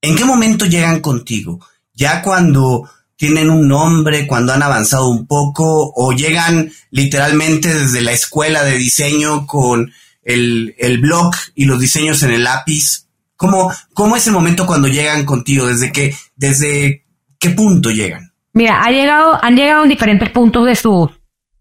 ¿en 0.01 0.15
qué 0.15 0.23
momento 0.23 0.67
llegan 0.67 0.99
contigo? 0.99 1.65
¿Ya 1.95 2.21
cuando 2.21 2.87
tienen 3.17 3.49
un 3.49 3.67
nombre, 3.67 4.27
cuando 4.27 4.53
han 4.53 4.63
avanzado 4.63 5.09
un 5.09 5.27
poco 5.27 5.91
o 5.95 6.13
llegan 6.13 6.71
literalmente 6.91 7.73
desde 7.73 8.01
la 8.01 8.13
escuela 8.13 8.63
de 8.63 8.77
diseño 8.77 9.45
con 9.45 9.91
el, 10.23 10.75
el 10.77 10.99
blog 10.99 11.33
y 11.55 11.65
los 11.65 11.79
diseños 11.79 12.21
en 12.23 12.31
el 12.31 12.43
lápiz? 12.43 13.07
¿Cómo, 13.35 13.71
¿Cómo 13.93 14.15
es 14.15 14.25
el 14.27 14.33
momento 14.33 14.65
cuando 14.65 14.87
llegan 14.87 15.25
contigo? 15.25 15.67
¿Desde 15.67 15.91
qué, 15.91 16.15
desde 16.35 17.05
qué 17.39 17.49
punto 17.51 17.91
llegan? 17.91 18.31
Mira, 18.53 18.83
ha 18.83 18.91
llegado, 18.91 19.37
han 19.43 19.55
llegado 19.55 19.83
en 19.83 19.89
diferentes 19.89 20.29
puntos 20.29 20.65
de 20.65 20.75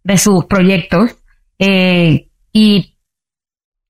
de 0.04 0.18
sus 0.18 0.44
proyectos. 0.46 1.16
Eh, 1.58 2.28
y 2.52 2.96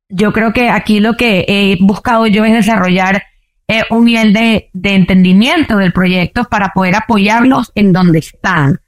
yo 0.09 0.33
creo 0.33 0.53
que 0.53 0.71
aquí 0.71 1.01
lo 1.01 1.17
que 1.17 1.45
he 1.49 1.77
buscado 1.81 2.27
yo 2.27 2.45
es 2.45 2.53
desarrollar 2.53 3.23
eh, 3.69 3.83
un 3.91 4.05
nivel 4.05 4.33
de, 4.33 4.71
de 4.73 4.95
entendimiento 4.95 5.77
del 5.77 5.93
proyecto 5.93 6.45
para 6.45 6.71
poder 6.73 6.95
apoyarlos 6.95 7.73
en 7.75 7.93
donde 7.93 8.21
están. 8.21 8.81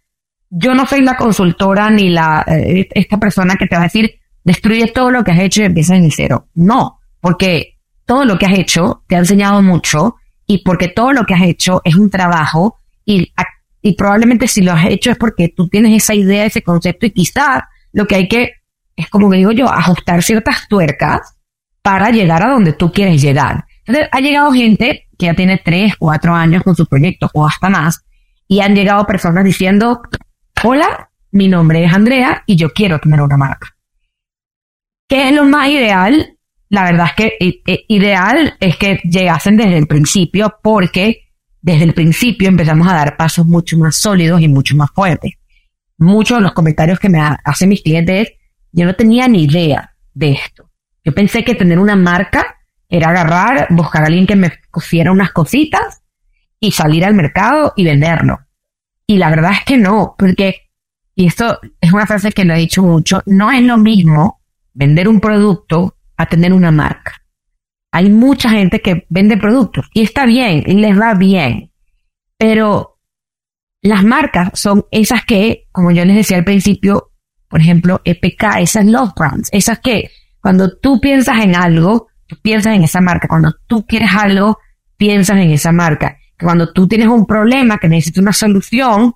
Yo 0.50 0.74
no 0.74 0.86
soy 0.86 1.02
la 1.02 1.16
consultora 1.16 1.90
ni 1.90 2.10
la, 2.10 2.44
eh, 2.46 2.88
esta 2.92 3.18
persona 3.18 3.56
que 3.56 3.66
te 3.66 3.76
va 3.76 3.82
a 3.82 3.84
decir, 3.84 4.14
destruye 4.44 4.86
todo 4.92 5.10
lo 5.10 5.24
que 5.24 5.32
has 5.32 5.40
hecho 5.40 5.62
y 5.62 5.66
empieza 5.66 5.96
en 5.96 6.10
cero. 6.10 6.48
No, 6.54 7.00
porque 7.20 7.78
todo 8.06 8.24
lo 8.24 8.38
que 8.38 8.46
has 8.46 8.58
hecho 8.58 9.02
te 9.06 9.16
ha 9.16 9.18
enseñado 9.18 9.62
mucho 9.62 10.16
y 10.46 10.64
porque 10.64 10.88
todo 10.88 11.12
lo 11.12 11.26
que 11.26 11.34
has 11.34 11.42
hecho 11.42 11.82
es 11.84 11.96
un 11.96 12.08
trabajo 12.08 12.78
y, 13.04 13.32
y 13.82 13.94
probablemente 13.94 14.48
si 14.48 14.62
lo 14.62 14.72
has 14.72 14.86
hecho 14.86 15.10
es 15.10 15.18
porque 15.18 15.48
tú 15.48 15.68
tienes 15.68 16.02
esa 16.02 16.14
idea, 16.14 16.46
ese 16.46 16.62
concepto 16.62 17.04
y 17.04 17.10
quizás 17.10 17.62
lo 17.92 18.06
que 18.06 18.14
hay 18.14 18.28
que, 18.28 18.52
es 18.96 19.10
como 19.10 19.30
que 19.30 19.38
digo 19.38 19.52
yo, 19.52 19.68
ajustar 19.68 20.22
ciertas 20.22 20.68
tuercas 20.68 21.36
para 21.82 22.10
llegar 22.10 22.42
a 22.42 22.50
donde 22.50 22.72
tú 22.72 22.92
quieres 22.92 23.20
llegar. 23.20 23.64
Entonces 23.88 24.08
ha 24.12 24.20
llegado 24.20 24.52
gente 24.52 25.08
que 25.18 25.26
ya 25.26 25.34
tiene 25.34 25.60
tres, 25.64 25.96
cuatro 25.98 26.34
años 26.34 26.62
con 26.62 26.76
su 26.76 26.86
proyecto 26.86 27.28
o 27.34 27.44
hasta 27.44 27.68
más 27.68 28.04
y 28.46 28.60
han 28.60 28.76
llegado 28.76 29.06
personas 29.06 29.44
diciendo, 29.44 30.02
hola, 30.62 31.10
mi 31.32 31.48
nombre 31.48 31.84
es 31.84 31.92
Andrea 31.92 32.44
y 32.46 32.54
yo 32.54 32.70
quiero 32.70 33.00
tener 33.00 33.20
una 33.20 33.36
marca. 33.36 33.74
¿Qué 35.08 35.30
es 35.30 35.34
lo 35.34 35.44
más 35.44 35.68
ideal? 35.68 36.38
la 36.70 36.84
verdad 36.84 37.06
es 37.06 37.14
que 37.14 37.62
eh, 37.66 37.84
ideal 37.88 38.56
es 38.60 38.76
que 38.76 39.00
llegasen 39.04 39.56
desde 39.56 39.78
el 39.78 39.86
principio 39.86 40.56
porque 40.62 41.22
desde 41.60 41.84
el 41.84 41.94
principio 41.94 42.48
empezamos 42.48 42.86
a 42.88 42.94
dar 42.94 43.16
pasos 43.16 43.46
mucho 43.46 43.76
más 43.78 43.96
sólidos 43.96 44.40
y 44.40 44.48
mucho 44.48 44.76
más 44.76 44.90
fuertes. 44.90 45.32
Muchos 45.96 46.38
de 46.38 46.42
los 46.42 46.52
comentarios 46.52 47.00
que 47.00 47.08
me 47.08 47.20
hacen 47.20 47.70
mis 47.70 47.82
clientes, 47.82 48.32
yo 48.70 48.84
no 48.84 48.94
tenía 48.94 49.26
ni 49.28 49.44
idea 49.44 49.96
de 50.14 50.32
esto. 50.32 50.70
Yo 51.04 51.12
pensé 51.12 51.42
que 51.42 51.54
tener 51.54 51.78
una 51.78 51.96
marca 51.96 52.57
Era 52.88 53.10
agarrar, 53.10 53.66
buscar 53.70 54.04
alguien 54.04 54.26
que 54.26 54.36
me 54.36 54.52
cosiera 54.70 55.12
unas 55.12 55.32
cositas 55.32 56.02
y 56.60 56.72
salir 56.72 57.04
al 57.04 57.14
mercado 57.14 57.72
y 57.76 57.84
venderlo. 57.84 58.38
Y 59.06 59.18
la 59.18 59.30
verdad 59.30 59.52
es 59.52 59.64
que 59.64 59.76
no, 59.76 60.14
porque, 60.18 60.70
y 61.14 61.26
esto 61.26 61.58
es 61.80 61.92
una 61.92 62.06
frase 62.06 62.32
que 62.32 62.44
lo 62.44 62.54
he 62.54 62.58
dicho 62.58 62.82
mucho, 62.82 63.22
no 63.26 63.50
es 63.50 63.62
lo 63.62 63.78
mismo 63.78 64.42
vender 64.74 65.08
un 65.08 65.20
producto 65.20 65.96
a 66.16 66.26
tener 66.26 66.52
una 66.52 66.70
marca. 66.70 67.22
Hay 67.92 68.10
mucha 68.10 68.50
gente 68.50 68.80
que 68.80 69.06
vende 69.08 69.36
productos 69.38 69.88
y 69.94 70.02
está 70.02 70.26
bien 70.26 70.62
y 70.66 70.74
les 70.74 70.98
va 70.98 71.14
bien, 71.14 71.72
pero 72.36 72.98
las 73.82 74.04
marcas 74.04 74.50
son 74.54 74.86
esas 74.90 75.24
que, 75.24 75.68
como 75.72 75.90
yo 75.90 76.04
les 76.04 76.16
decía 76.16 76.36
al 76.36 76.44
principio, 76.44 77.12
por 77.48 77.60
ejemplo, 77.60 78.02
EPK, 78.04 78.58
esas 78.60 78.84
love 78.84 79.12
brands, 79.16 79.48
esas 79.52 79.78
que 79.78 80.10
cuando 80.40 80.76
tú 80.76 81.00
piensas 81.00 81.42
en 81.42 81.56
algo, 81.56 82.08
piensas 82.36 82.74
en 82.74 82.84
esa 82.84 83.00
marca. 83.00 83.28
Cuando 83.28 83.54
tú 83.66 83.86
quieres 83.86 84.10
algo, 84.14 84.58
piensas 84.96 85.38
en 85.38 85.50
esa 85.50 85.72
marca. 85.72 86.18
Cuando 86.38 86.72
tú 86.72 86.86
tienes 86.86 87.08
un 87.08 87.26
problema 87.26 87.78
que 87.78 87.88
necesitas 87.88 88.22
una 88.22 88.32
solución, 88.32 89.14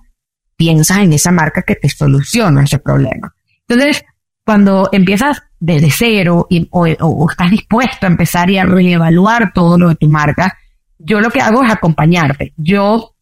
piensas 0.55 0.99
en 0.99 1.13
esa 1.13 1.31
marca 1.31 1.61
que 1.61 1.75
te 1.75 1.89
soluciona 1.89 2.63
ese 2.63 2.79
problema. 2.79 3.33
Entonces, 3.67 4.03
cuando 4.45 4.89
empiezas 4.91 5.41
desde 5.59 5.89
cero 5.89 6.47
y, 6.49 6.67
o, 6.71 6.85
o, 6.85 7.29
estás 7.29 7.49
dispuesto 7.49 8.05
a 8.05 8.09
empezar 8.09 8.49
y 8.49 8.57
a 8.57 8.65
reevaluar 8.65 9.53
todo 9.53 9.77
lo 9.77 9.89
de 9.89 9.95
tu 9.95 10.09
marca, 10.09 10.57
yo 10.99 11.21
lo 11.21 11.29
que 11.29 11.41
hago 11.41 11.63
es 11.63 11.71
acompañarte. 11.71 12.53
Yo, 12.57 13.15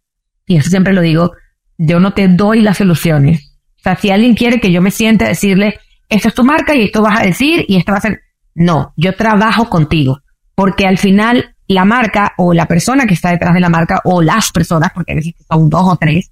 y 0.48 0.58
eso 0.58 0.70
siempre 0.70 0.94
lo 0.94 1.02
digo, 1.02 1.34
yo 1.78 2.00
no 2.00 2.14
te 2.14 2.28
doy 2.28 2.62
las 2.62 2.78
soluciones. 2.78 3.58
O 3.78 3.84
sea, 3.84 3.96
si 3.96 4.10
alguien 4.10 4.36
quiere 4.36 4.60
que 4.60 4.72
yo 4.72 4.82
me 4.82 4.92
siente 4.92 5.26
a 5.26 5.30
decirle, 5.30 5.80
esta 6.10 6.28
es 6.28 6.36
tu 6.36 6.44
marca 6.44 6.76
y 6.76 6.84
esto 6.84 7.02
vas 7.02 7.20
a 7.20 7.24
decir 7.24 7.66
y 7.68 7.78
esto 7.78 7.92
va 7.92 8.00
a 8.00 8.02
ser, 8.02 8.22
no, 8.54 8.94
yo 8.98 9.16
trabajo 9.16 9.70
contigo, 9.70 10.20
porque 10.56 10.86
al 10.88 10.98
final 10.98 11.56
la 11.68 11.86
marca 11.86 12.34
o 12.38 12.54
la 12.54 12.68
persona 12.68 13.06
que 13.06 13.14
está 13.14 13.32
detrás 13.32 13.54
de 13.54 13.60
la 13.60 13.70
marca 13.70 14.02
o 14.04 14.22
las 14.22 14.52
personas, 14.52 14.92
porque 14.94 15.14
a 15.14 15.16
veces 15.16 15.34
son 15.50 15.70
dos 15.70 15.84
o 15.86 15.96
tres, 15.96 16.32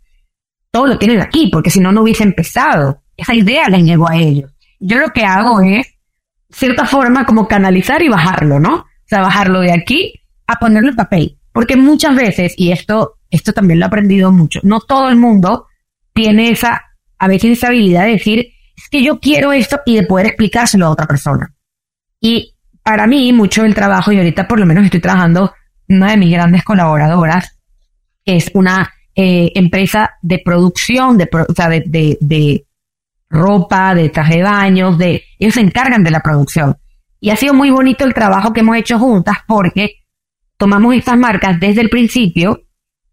todo 0.71 0.87
lo 0.87 0.97
tienen 0.97 1.21
aquí, 1.21 1.49
porque 1.51 1.69
si 1.69 1.79
no, 1.79 1.91
no 1.91 2.01
hubiese 2.01 2.23
empezado. 2.23 3.01
Esa 3.15 3.33
idea 3.33 3.67
les 3.69 3.83
llegó 3.83 4.09
a 4.09 4.17
ellos. 4.17 4.51
Yo 4.79 4.97
lo 4.97 5.09
que 5.09 5.23
hago 5.23 5.61
es, 5.61 5.87
cierta 6.49 6.85
forma, 6.85 7.25
como 7.25 7.47
canalizar 7.47 8.01
y 8.01 8.09
bajarlo, 8.09 8.59
¿no? 8.59 8.75
O 8.75 8.85
sea, 9.05 9.21
bajarlo 9.21 9.61
de 9.61 9.71
aquí 9.71 10.13
a 10.47 10.55
ponerlo 10.55 10.89
en 10.89 10.95
papel. 10.95 11.39
Porque 11.51 11.75
muchas 11.75 12.15
veces, 12.15 12.53
y 12.57 12.71
esto, 12.71 13.15
esto 13.29 13.53
también 13.53 13.79
lo 13.79 13.85
he 13.85 13.87
aprendido 13.87 14.31
mucho, 14.31 14.59
no 14.63 14.79
todo 14.81 15.09
el 15.09 15.15
mundo 15.15 15.67
tiene 16.13 16.49
esa, 16.49 16.83
a 17.17 17.27
veces 17.27 17.57
esa 17.57 17.67
habilidad 17.67 18.05
de 18.05 18.11
decir, 18.11 18.47
es 18.75 18.89
que 18.89 19.03
yo 19.03 19.19
quiero 19.19 19.51
esto 19.51 19.79
y 19.85 19.95
de 19.95 20.03
poder 20.03 20.27
explicárselo 20.27 20.85
a 20.85 20.91
otra 20.91 21.07
persona. 21.07 21.53
Y 22.21 22.55
para 22.83 23.07
mí, 23.07 23.31
mucho 23.33 23.63
del 23.63 23.75
trabajo, 23.75 24.11
y 24.11 24.17
ahorita 24.17 24.47
por 24.47 24.59
lo 24.59 24.65
menos 24.65 24.85
estoy 24.85 24.99
trabajando, 24.99 25.53
una 25.87 26.11
de 26.11 26.17
mis 26.17 26.31
grandes 26.31 26.63
colaboradoras 26.63 27.57
es 28.25 28.51
una 28.53 28.93
eh, 29.15 29.51
empresa 29.55 30.11
de 30.21 30.39
producción, 30.43 31.17
de, 31.17 31.29
o 31.31 31.53
sea, 31.53 31.69
de, 31.69 31.83
de, 31.85 32.17
de, 32.21 32.65
ropa, 33.29 33.93
de 33.93 34.09
traje 34.09 34.37
de 34.37 34.43
baños, 34.43 34.97
de, 34.97 35.23
ellos 35.37 35.53
se 35.53 35.61
encargan 35.61 36.03
de 36.03 36.11
la 36.11 36.21
producción. 36.21 36.77
Y 37.19 37.29
ha 37.29 37.35
sido 37.35 37.53
muy 37.53 37.69
bonito 37.69 38.05
el 38.05 38.13
trabajo 38.13 38.53
que 38.53 38.61
hemos 38.61 38.77
hecho 38.77 38.97
juntas 38.97 39.37
porque 39.47 40.03
tomamos 40.57 40.95
estas 40.95 41.17
marcas 41.17 41.59
desde 41.59 41.81
el 41.81 41.89
principio 41.89 42.63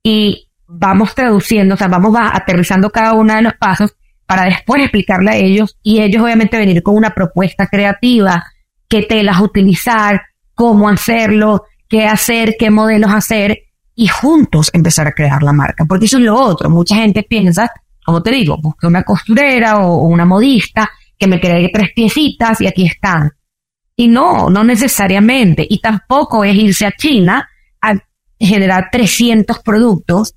y 0.03 0.49
vamos 0.67 1.15
traduciendo, 1.15 1.75
o 1.75 1.77
sea, 1.77 1.89
vamos 1.89 2.17
aterrizando 2.19 2.91
cada 2.91 3.13
uno 3.15 3.35
de 3.35 3.43
los 3.43 3.55
pasos 3.55 3.97
para 4.27 4.45
después 4.45 4.83
explicarle 4.83 5.31
a 5.31 5.37
ellos 5.37 5.77
y 5.83 6.01
ellos 6.01 6.23
obviamente 6.23 6.59
venir 6.59 6.83
con 6.83 6.97
una 6.97 7.11
propuesta 7.11 7.67
creativa, 7.69 8.45
qué 8.89 9.03
telas 9.03 9.41
utilizar, 9.41 10.23
cómo 10.55 10.89
hacerlo, 10.89 11.65
qué 11.89 12.07
hacer, 12.07 12.57
qué 12.59 12.71
modelos 12.71 13.11
hacer 13.13 13.59
y 13.95 14.09
juntos 14.09 14.71
empezar 14.73 15.07
a 15.07 15.13
crear 15.13 15.43
la 15.43 15.53
marca. 15.53 15.85
Porque 15.85 16.07
eso 16.07 16.19
es 16.19 16.25
lo 16.25 16.39
otro. 16.39 16.71
Mucha 16.71 16.97
gente 16.97 17.23
piensa, 17.23 17.71
como 18.05 18.23
te 18.23 18.31
digo, 18.31 18.59
busque 18.59 18.87
una 18.87 19.03
costurera 19.03 19.79
o, 19.79 20.07
una 20.07 20.25
modista 20.25 20.91
que 21.19 21.27
me 21.27 21.41
cree 21.41 21.71
tres 21.73 21.91
piecitas 21.95 22.61
y 22.61 22.67
aquí 22.67 22.87
están. 22.87 23.33
Y 23.97 24.09
no, 24.09 24.51
no 24.51 24.63
necesariamente. 24.63 25.67
Y 25.69 25.81
tampoco 25.81 26.45
es 26.45 26.55
irse 26.55 26.87
a 26.87 26.93
China 26.93 27.49
a 27.81 27.95
generar 28.39 28.89
300 28.93 29.61
productos 29.61 30.35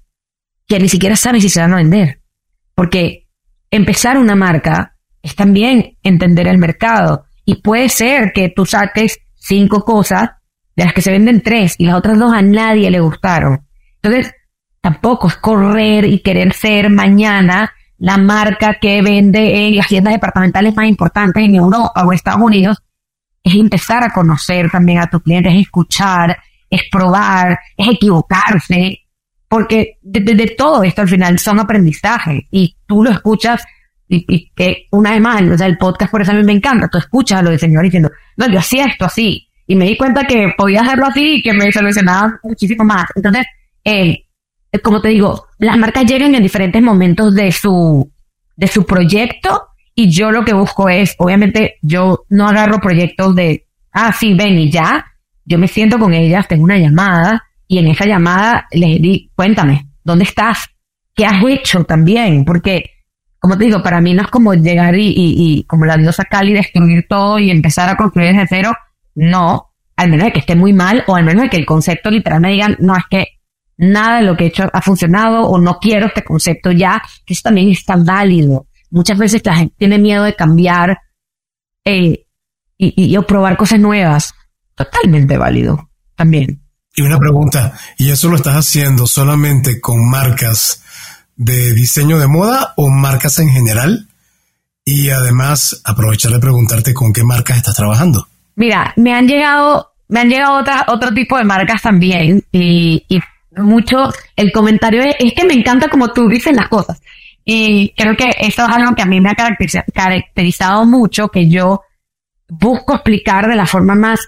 que 0.66 0.80
ni 0.80 0.88
siquiera 0.88 1.18
saben 1.18 1.42
si 1.42 1.50
se 1.50 1.60
van 1.60 1.74
a 1.74 1.78
vender. 1.78 2.22
Porque 2.74 3.28
empezar 3.70 4.18
una 4.18 4.36
marca 4.36 4.96
es 5.22 5.36
también 5.36 5.98
entender 6.02 6.48
el 6.48 6.58
mercado. 6.58 7.26
Y 7.50 7.56
puede 7.64 7.90
ser 7.90 8.32
que 8.32 8.50
tú 8.50 8.64
saques 8.64 9.18
cinco 9.34 9.84
cosas 9.84 10.30
de 10.76 10.86
las 10.86 10.94
que 10.94 11.02
se 11.02 11.10
venden 11.10 11.42
tres 11.42 11.74
y 11.80 11.88
las 11.88 11.96
otras 11.96 12.20
dos 12.20 12.32
a 12.32 12.44
nadie 12.44 12.92
le 12.92 13.00
gustaron. 13.00 13.66
Entonces, 14.04 14.36
tampoco 14.82 15.30
es 15.30 15.38
correr 15.38 16.06
y 16.06 16.20
querer 16.20 16.54
ser 16.54 16.92
mañana 16.92 17.74
la 17.98 18.20
marca 18.20 18.76
que 18.80 19.02
vende 19.02 19.66
en 19.66 19.78
las 19.78 19.88
tiendas 19.88 20.14
departamentales 20.14 20.76
más 20.76 20.86
importantes 20.86 21.44
en 21.44 21.56
Europa 21.56 22.06
o 22.06 22.14
Estados 22.14 22.44
Unidos. 22.44 22.78
Es 23.44 23.56
empezar 23.56 24.04
a 24.04 24.12
conocer 24.12 24.70
también 24.70 25.00
a 25.00 25.10
tus 25.10 25.24
clientes, 25.24 25.52
es 25.52 25.62
escuchar, 25.62 26.38
es 26.70 26.84
probar, 26.92 27.58
es 27.76 27.88
equivocarse, 27.88 29.08
porque 29.48 29.98
de, 30.04 30.54
todo 30.56 30.84
esto 30.84 31.02
al 31.02 31.10
final 31.10 31.40
son 31.40 31.60
aprendizajes 31.60 32.44
y 32.52 32.78
tú 32.86 33.04
lo 33.04 33.10
escuchas 33.10 33.64
y, 34.10 34.50
que 34.56 34.88
una 34.92 35.12
vez 35.12 35.22
más, 35.22 35.62
el 35.62 35.78
podcast 35.78 36.12
por 36.12 36.22
eso 36.22 36.32
a 36.32 36.36
mí 36.36 36.44
me 36.44 36.54
encanta, 36.54 36.88
tú 36.88 36.98
escuchas 36.98 37.40
a 37.40 37.44
lo 37.44 37.52
del 37.52 37.60
señor 37.60 37.84
diciendo, 37.84 38.10
no, 38.38 38.50
yo 38.50 38.60
hacía 38.60 38.86
esto 38.86 39.06
así 39.06 39.48
y 39.68 39.76
me 39.76 39.86
di 39.86 39.96
cuenta 39.96 40.26
que 40.26 40.52
podía 40.58 40.82
hacerlo 40.82 41.06
así 41.06 41.36
y 41.36 41.42
que 41.44 41.54
me 41.54 41.72
solucionaba 41.72 42.40
muchísimo 42.44 42.84
más. 42.84 43.06
Entonces, 43.16 43.46
eh, 43.84 44.26
como 44.84 45.00
te 45.00 45.10
digo, 45.10 45.48
las 45.60 45.78
marcas 45.78 46.06
llegan 46.06 46.34
en 46.34 46.42
diferentes 46.42 46.82
momentos 46.82 47.36
de 47.36 47.52
su, 47.52 48.12
de 48.56 48.68
su 48.68 48.86
proyecto 48.86 49.68
y 49.94 50.10
yo 50.10 50.32
lo 50.32 50.44
que 50.44 50.54
busco 50.54 50.90
es, 50.90 51.16
obviamente, 51.20 51.76
yo 51.82 52.26
no 52.30 52.48
agarro 52.48 52.80
proyectos 52.80 53.36
de, 53.36 53.68
ah, 53.92 54.12
sí, 54.12 54.34
ven 54.34 54.58
y 54.58 54.72
ya, 54.72 55.06
yo 55.46 55.60
me 55.60 55.68
siento 55.68 56.00
con 56.00 56.14
ellas, 56.14 56.48
tengo 56.48 56.64
una 56.64 56.78
llamada 56.78 57.44
y 57.68 57.78
en 57.78 57.88
esa 57.88 58.06
llamada 58.06 58.68
les 58.72 59.02
di, 59.02 59.30
cuéntame, 59.36 59.88
¿dónde 60.04 60.24
estás? 60.24 60.68
¿Qué 61.14 61.26
has 61.26 61.44
hecho 61.48 61.84
también? 61.84 62.46
Porque, 62.46 62.99
como 63.40 63.58
te 63.58 63.66
digo, 63.66 63.82
para 63.82 64.02
mí 64.02 64.14
no 64.14 64.24
es 64.24 64.28
como 64.28 64.54
llegar 64.54 64.96
y, 64.96 65.14
y, 65.16 65.64
como 65.64 65.86
la 65.86 65.98
diosa 65.98 66.26
Cali 66.26 66.54
destruir 66.54 67.06
todo 67.08 67.40
y 67.40 67.50
empezar 67.50 67.90
a 67.90 67.96
construir 67.96 68.34
desde 68.34 68.48
cero. 68.48 68.74
No, 69.16 69.72
al 69.96 70.10
menos 70.10 70.26
de 70.26 70.34
que 70.34 70.40
esté 70.40 70.56
muy 70.56 70.74
mal 70.74 71.04
o 71.08 71.16
al 71.16 71.24
menos 71.24 71.44
de 71.44 71.50
que 71.50 71.58
el 71.58 71.66
concepto 71.66 72.12
literal 72.12 72.42
me 72.42 72.52
digan, 72.52 72.76
no, 72.80 72.96
es 72.96 73.04
que 73.10 73.26
nada 73.78 74.18
de 74.18 74.24
lo 74.24 74.36
que 74.36 74.44
he 74.44 74.48
hecho 74.48 74.70
ha 74.72 74.82
funcionado 74.82 75.44
o 75.44 75.58
no 75.58 75.80
quiero 75.80 76.08
este 76.08 76.24
concepto 76.24 76.72
ya, 76.72 77.02
que 77.26 77.34
eso 77.34 77.44
también 77.44 77.70
está 77.70 77.96
válido. 77.96 78.68
Muchas 78.92 79.18
veces 79.18 79.42
la 79.46 79.56
gente 79.56 79.76
tiene 79.78 80.00
miedo 80.00 80.24
de 80.24 80.36
cambiar 80.36 81.00
eh, 81.86 82.26
y, 82.78 83.12
y, 83.12 83.18
o 83.18 83.26
probar 83.26 83.56
cosas 83.56 83.80
nuevas. 83.80 84.34
Totalmente 84.76 85.38
válido 85.38 85.90
también. 86.16 86.62
Y 86.96 87.02
una 87.04 87.18
pregunta, 87.18 87.74
¿y 87.98 88.12
eso 88.12 88.28
lo 88.28 88.36
estás 88.36 88.56
haciendo 88.56 89.08
solamente 89.08 89.80
con 89.80 90.10
marcas 90.10 90.84
de 91.40 91.74
diseño 91.74 92.20
de 92.20 92.28
moda 92.28 92.74
o 92.76 92.90
marcas 92.90 93.40
en 93.40 93.50
general? 93.50 94.08
Y 94.86 95.10
además, 95.10 95.82
aprovechar 95.86 96.32
de 96.32 96.40
preguntarte 96.40 96.94
con 96.94 97.14
qué 97.14 97.24
marcas 97.24 97.58
estás 97.58 97.76
trabajando. 97.76 98.28
Mira, 98.56 98.94
me 98.98 99.14
han 99.14 99.28
llegado, 99.28 99.94
me 100.10 100.20
han 100.20 100.30
llegado 100.30 100.60
otra, 100.60 100.86
otro 100.90 101.14
tipo 101.14 101.38
de 101.38 101.46
marcas 101.46 101.82
también 101.82 102.44
y, 102.52 103.04
mucho 103.58 104.14
el 104.36 104.52
comentario 104.52 105.02
es, 105.02 105.16
es, 105.20 105.34
que 105.34 105.44
me 105.46 105.54
encanta 105.54 105.90
como 105.90 106.12
tú 106.14 106.28
dices 106.28 106.56
las 106.56 106.68
cosas. 106.68 107.02
Y 107.46 107.94
creo 107.98 108.16
que 108.16 108.30
eso 108.40 108.64
es 108.64 108.70
algo 108.70 108.94
que 108.96 109.02
a 109.02 109.08
mí 109.08 109.20
me 109.22 109.32
ha 109.32 109.36
caracterizado 109.36 110.86
mucho, 110.86 111.30
que 111.30 111.50
yo 111.50 111.82
busco 112.48 112.96
explicar 112.96 113.48
de 113.48 113.56
la 113.56 113.66
forma 113.66 113.96
más 113.96 114.20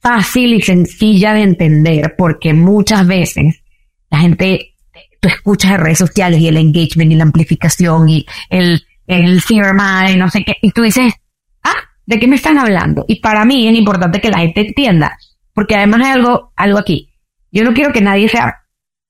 fácil 0.00 0.54
y 0.54 0.62
sencilla 0.62 1.34
de 1.34 1.42
entender, 1.42 2.14
porque 2.16 2.54
muchas 2.54 3.06
veces 3.06 3.62
la 4.10 4.18
gente, 4.18 4.74
tú 5.20 5.28
escuchas 5.28 5.72
en 5.72 5.78
redes 5.78 5.98
sociales 5.98 6.40
y 6.40 6.48
el 6.48 6.56
engagement 6.56 7.12
y 7.12 7.16
la 7.16 7.24
amplificación 7.24 8.08
y 8.08 8.26
el, 8.50 8.82
el 9.06 9.40
firma 9.40 10.10
y 10.10 10.16
no 10.16 10.30
sé 10.30 10.44
qué, 10.44 10.56
y 10.62 10.70
tú 10.70 10.82
dices, 10.82 11.12
ah, 11.62 11.76
¿de 12.06 12.18
qué 12.18 12.26
me 12.26 12.36
están 12.36 12.58
hablando? 12.58 13.04
Y 13.08 13.20
para 13.20 13.44
mí 13.44 13.66
es 13.68 13.76
importante 13.76 14.20
que 14.20 14.30
la 14.30 14.38
gente 14.38 14.60
entienda, 14.60 15.18
porque 15.54 15.76
además 15.76 16.02
hay 16.04 16.12
algo, 16.12 16.52
algo 16.56 16.78
aquí. 16.78 17.14
Yo 17.50 17.64
no 17.64 17.72
quiero 17.72 17.92
que 17.92 18.00
nadie 18.00 18.28
sea, 18.28 18.62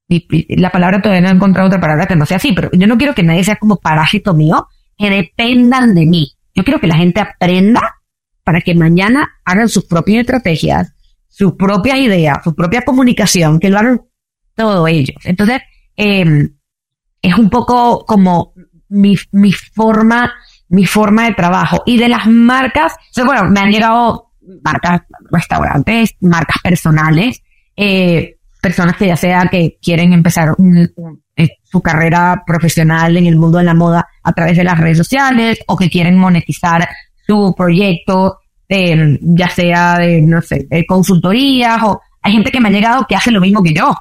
y, 0.08 0.56
la 0.56 0.70
palabra 0.70 1.02
todavía 1.02 1.20
no 1.20 1.28
he 1.28 1.32
encontrado 1.32 1.68
otra 1.68 1.80
palabra 1.80 2.06
que 2.06 2.16
no 2.16 2.26
sea 2.26 2.38
así, 2.38 2.52
pero 2.52 2.70
yo 2.72 2.86
no 2.86 2.96
quiero 2.96 3.14
que 3.14 3.22
nadie 3.22 3.44
sea 3.44 3.56
como 3.56 3.76
parásito 3.76 4.34
mío, 4.34 4.68
que 4.96 5.10
dependan 5.10 5.94
de 5.94 6.06
mí. 6.06 6.32
Yo 6.54 6.64
quiero 6.64 6.80
que 6.80 6.86
la 6.86 6.96
gente 6.96 7.20
aprenda 7.20 7.96
para 8.42 8.60
que 8.62 8.74
mañana 8.74 9.28
hagan 9.44 9.68
sus 9.68 9.84
propias 9.84 10.20
estrategias, 10.20 10.94
sus 11.28 11.52
propias 11.52 11.98
ideas, 11.98 12.38
su 12.42 12.54
propia 12.54 12.82
comunicación, 12.82 13.60
que 13.60 13.68
lo 13.68 13.78
hagan 13.78 14.00
todos 14.54 14.88
ellos. 14.88 15.18
Entonces, 15.24 15.60
eh, 15.98 16.48
es 17.20 17.34
un 17.34 17.50
poco 17.50 18.04
como 18.06 18.54
mi, 18.88 19.16
mi 19.32 19.52
forma, 19.52 20.32
mi 20.68 20.86
forma 20.86 21.26
de 21.26 21.34
trabajo. 21.34 21.82
Y 21.84 21.98
de 21.98 22.08
las 22.08 22.26
marcas, 22.26 22.94
bueno, 23.26 23.50
me 23.50 23.60
han 23.60 23.70
llegado 23.70 24.30
marcas, 24.64 25.02
restaurantes, 25.30 26.14
marcas 26.20 26.56
personales, 26.62 27.42
eh, 27.76 28.36
personas 28.62 28.96
que 28.96 29.08
ya 29.08 29.16
sea 29.16 29.48
que 29.50 29.78
quieren 29.82 30.12
empezar 30.12 30.54
eh, 31.36 31.48
su 31.64 31.82
carrera 31.82 32.44
profesional 32.46 33.16
en 33.16 33.26
el 33.26 33.36
mundo 33.36 33.58
de 33.58 33.64
la 33.64 33.74
moda 33.74 34.06
a 34.22 34.32
través 34.32 34.56
de 34.56 34.64
las 34.64 34.78
redes 34.78 34.98
sociales 34.98 35.58
o 35.66 35.76
que 35.76 35.90
quieren 35.90 36.16
monetizar 36.16 36.88
su 37.26 37.54
proyecto, 37.56 38.38
ya 38.68 39.48
sea 39.48 39.98
de, 39.98 40.22
no 40.22 40.40
sé, 40.42 40.66
de 40.70 40.86
consultorías 40.86 41.82
o 41.82 42.00
hay 42.22 42.32
gente 42.32 42.50
que 42.50 42.60
me 42.60 42.68
ha 42.68 42.72
llegado 42.72 43.06
que 43.08 43.16
hace 43.16 43.30
lo 43.30 43.40
mismo 43.40 43.62
que 43.62 43.74
yo. 43.74 43.94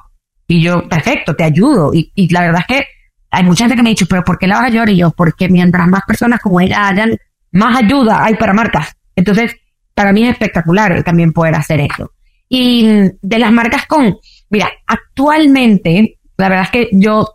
Y 0.48 0.62
yo, 0.62 0.88
perfecto, 0.88 1.36
te 1.36 1.44
ayudo. 1.44 1.92
Y, 1.94 2.10
y 2.14 2.28
la 2.32 2.40
verdad 2.40 2.62
es 2.66 2.76
que 2.76 2.86
hay 3.30 3.44
mucha 3.44 3.64
gente 3.64 3.76
que 3.76 3.82
me 3.82 3.90
ha 3.90 3.92
dicho, 3.92 4.06
pero 4.06 4.24
¿por 4.24 4.38
qué 4.38 4.46
la 4.46 4.56
vas 4.56 4.64
a 4.64 4.66
ayudar? 4.68 4.88
Y 4.88 4.96
yo, 4.96 5.10
porque 5.10 5.48
mientras 5.48 5.86
más 5.86 6.02
personas 6.06 6.40
como 6.40 6.60
ella 6.60 6.88
hayan, 6.88 7.16
más 7.52 7.76
ayuda 7.76 8.24
hay 8.24 8.34
para 8.34 8.54
marcas. 8.54 8.96
Entonces, 9.14 9.54
para 9.94 10.12
mí 10.12 10.24
es 10.24 10.30
espectacular 10.30 11.02
también 11.02 11.32
poder 11.32 11.54
hacer 11.54 11.80
eso. 11.80 12.12
Y 12.48 12.86
de 13.20 13.38
las 13.38 13.52
marcas 13.52 13.86
con, 13.86 14.16
mira, 14.48 14.70
actualmente, 14.86 16.18
la 16.36 16.48
verdad 16.48 16.64
es 16.64 16.70
que 16.70 16.88
yo 16.92 17.26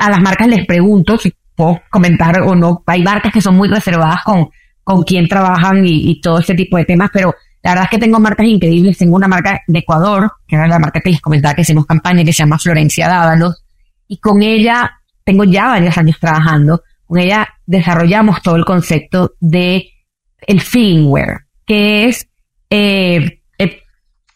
a 0.00 0.10
las 0.10 0.20
marcas 0.20 0.48
les 0.48 0.66
pregunto 0.66 1.16
si 1.16 1.32
puedo 1.54 1.80
comentar 1.90 2.40
o 2.42 2.54
no. 2.54 2.82
Hay 2.86 3.02
marcas 3.02 3.32
que 3.32 3.40
son 3.40 3.56
muy 3.56 3.68
reservadas 3.68 4.22
con, 4.24 4.48
con 4.84 5.02
quién 5.04 5.28
trabajan 5.28 5.86
y, 5.86 6.20
todo 6.20 6.40
este 6.40 6.54
tipo 6.54 6.76
de 6.76 6.84
temas, 6.84 7.10
pero 7.12 7.34
la 7.62 7.70
verdad 7.70 7.84
es 7.84 7.90
que 7.90 7.98
tengo 7.98 8.20
marcas 8.20 8.46
increíbles. 8.46 8.98
Tengo 8.98 9.16
una 9.16 9.28
marca 9.28 9.60
de 9.66 9.78
Ecuador, 9.80 10.30
que 10.46 10.56
era 10.56 10.66
la 10.66 10.78
marca 10.78 11.00
que 11.00 11.10
les 11.10 11.20
comentaba 11.20 11.54
que 11.54 11.62
hicimos 11.62 11.86
campaña, 11.86 12.24
que 12.24 12.32
se 12.32 12.42
llama 12.42 12.58
Florencia 12.58 13.08
Dávalos, 13.08 13.64
y 14.06 14.18
con 14.18 14.42
ella 14.42 14.90
tengo 15.24 15.44
ya 15.44 15.68
varios 15.68 15.96
años 15.98 16.18
trabajando. 16.20 16.82
Con 17.06 17.18
ella 17.18 17.48
desarrollamos 17.66 18.42
todo 18.42 18.56
el 18.56 18.64
concepto 18.64 19.34
de 19.40 19.90
el 20.46 20.60
feelingware, 20.60 21.40
que 21.66 22.06
es 22.06 22.28
eh, 22.70 23.40
el, 23.58 23.76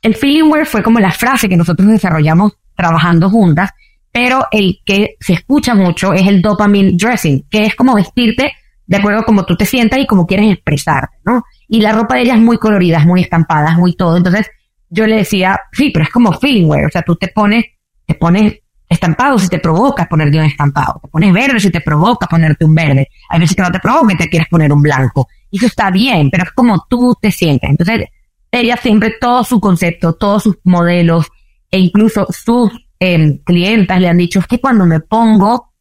el 0.03 0.15
feelingware 0.15 0.67
fue 0.67 0.83
como 0.83 0.99
la 0.99 1.13
frase 1.13 1.49
que 1.49 1.57
nosotros 1.57 1.89
desarrollamos 1.89 2.53
trabajando 2.75 3.31
juntas, 3.31 3.71
pero 4.11 4.47
el 4.51 4.81
que 4.85 5.17
se 5.21 5.35
escucha 5.35 5.75
mucho 5.75 6.13
es 6.13 6.27
el 6.27 6.43
dopamine 6.43 6.93
dressing, 6.97 7.47
que 7.49 7.65
es 7.65 7.75
como 7.75 7.95
vestirte 7.95 8.53
de 8.87 8.97
acuerdo 8.97 9.21
a 9.21 9.25
cómo 9.25 9.45
tú 9.45 9.57
te 9.57 9.65
sientas 9.65 10.01
y 10.01 10.07
cómo 10.07 10.27
quieres 10.27 10.53
expresarte, 10.53 11.17
¿no? 11.25 11.43
Y 11.73 11.81
la 11.81 11.93
ropa 11.93 12.17
de 12.17 12.21
ella 12.25 12.35
es 12.35 12.41
muy 12.43 12.59
colorida, 12.59 12.99
es 12.99 13.07
muy 13.07 13.23
estampada, 13.23 13.71
es 13.71 13.79
muy 13.79 13.97
todo. 13.97 14.19
Entonces 14.19 14.47
yo 14.91 15.07
le 15.07 15.17
decía, 15.17 15.59
sí, 15.73 15.89
pero 15.91 16.05
es 16.05 16.11
como 16.11 16.31
feeling 16.35 16.67
wear, 16.67 16.85
o 16.85 16.91
sea, 16.91 17.01
tú 17.01 17.17
te 17.17 17.29
pones, 17.29 17.65
te 18.05 18.13
pones 18.13 18.59
estampado 18.87 19.39
si 19.39 19.49
te 19.49 19.59
provoca 19.59 20.07
ponerte 20.07 20.37
un 20.37 20.45
estampado, 20.45 21.01
te 21.03 21.09
pones 21.09 21.33
verde 21.33 21.61
si 21.61 21.71
te 21.71 21.81
provoca 21.81 22.27
ponerte 22.27 22.67
un 22.67 22.75
verde. 22.75 23.09
Hay 23.31 23.41
veces 23.41 23.57
que 23.57 23.63
no 23.63 23.71
te 23.71 23.79
provoca 23.79 24.13
y 24.13 24.17
te 24.19 24.29
quieres 24.29 24.51
poner 24.51 24.71
un 24.71 24.83
blanco. 24.83 25.29
Y 25.51 25.57
eso 25.57 25.65
está 25.65 25.91
bien, 25.91 26.29
pero 26.31 26.43
es 26.43 26.51
como 26.51 26.85
tú 26.91 27.17
te 27.19 27.33
sientes. 27.33 27.71
Entonces, 27.71 28.07
ella 28.51 28.77
siempre, 28.77 29.15
todo 29.19 29.43
su 29.43 29.59
concepto, 29.59 30.13
todos 30.13 30.43
sus 30.43 30.59
modelos 30.65 31.27
e 31.71 31.79
incluso 31.79 32.27
sus 32.29 32.71
eh, 33.01 33.41
clientas 33.47 33.99
le 33.99 34.11
han 34.11 34.19
dicho, 34.19 34.41
es 34.41 34.47
que 34.47 34.61
cuando 34.61 34.85
me 34.85 35.01
pongo 35.01 35.73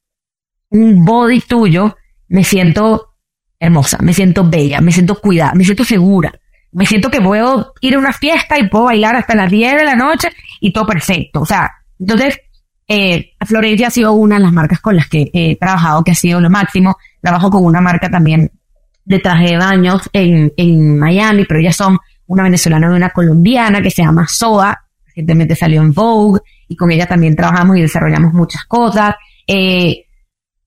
un 0.70 1.04
body 1.04 1.42
tuyo, 1.42 1.98
me 2.30 2.46
siento 2.46 3.11
hermosa, 3.62 4.00
me 4.02 4.12
siento 4.12 4.44
bella, 4.44 4.82
me 4.82 4.92
siento 4.92 5.16
cuidada, 5.22 5.54
me 5.54 5.64
siento 5.64 5.86
segura. 5.86 6.34
Me 6.74 6.86
siento 6.86 7.12
que 7.12 7.22
puedo 7.22 7.74
ir 7.82 7.96
a 7.96 8.00
una 8.00 8.12
fiesta 8.12 8.58
y 8.58 8.68
puedo 8.68 8.86
bailar 8.86 9.16
hasta 9.16 9.36
las 9.36 9.52
10 9.52 9.76
de 9.78 9.84
la 9.84 9.96
noche 9.96 10.30
y 10.60 10.74
todo 10.74 10.88
perfecto. 10.88 11.42
O 11.42 11.46
sea, 11.46 11.70
entonces, 12.00 12.40
eh, 12.88 13.34
Florencia 13.46 13.88
ha 13.88 13.92
sido 13.92 14.14
una 14.14 14.38
de 14.38 14.42
las 14.42 14.54
marcas 14.54 14.80
con 14.80 14.96
las 14.96 15.08
que 15.08 15.30
he 15.34 15.58
trabajado, 15.58 16.04
que 16.04 16.12
ha 16.12 16.16
sido 16.16 16.42
lo 16.42 16.50
máximo. 16.50 16.98
Trabajo 17.22 17.52
con 17.52 17.64
una 17.66 17.82
marca 17.82 18.10
también 18.10 18.52
de 19.06 19.20
traje 19.20 19.52
de 19.52 19.58
baños 19.58 20.10
en, 20.14 20.52
en 20.58 20.98
Miami, 20.98 21.46
pero 21.46 21.60
ellas 21.60 21.76
son 21.76 22.00
una 22.26 22.44
venezolana 22.44 22.88
y 22.88 22.96
una 22.96 23.10
colombiana 23.10 23.82
que 23.82 23.92
se 23.92 24.02
llama 24.02 24.28
Soa. 24.28 24.86
Recientemente 25.06 25.56
salió 25.56 25.82
en 25.82 25.94
Vogue 25.94 26.40
y 26.68 26.76
con 26.76 26.90
ella 26.90 27.06
también 27.06 27.36
trabajamos 27.36 27.78
y 27.78 27.82
desarrollamos 27.82 28.34
muchas 28.34 28.64
cosas. 28.66 29.16
Eh, 29.46 30.06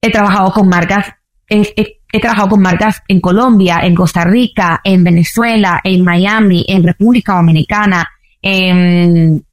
he 0.01 0.11
trabajado 0.13 0.53
con 0.53 0.69
marcas, 0.69 1.07
he, 1.49 2.21
trabajado 2.21 2.51
con 2.51 2.61
marcas 2.61 3.03
en 3.09 3.21
Colombia, 3.21 3.81
en 3.83 3.95
Costa 3.95 4.25
Rica, 4.25 4.81
en 4.85 5.03
Venezuela, 5.05 5.81
en 5.83 6.05
Miami, 6.05 6.65
en 6.69 6.85
República 6.85 7.35
Dominicana, 7.35 8.09
en 8.41 9.45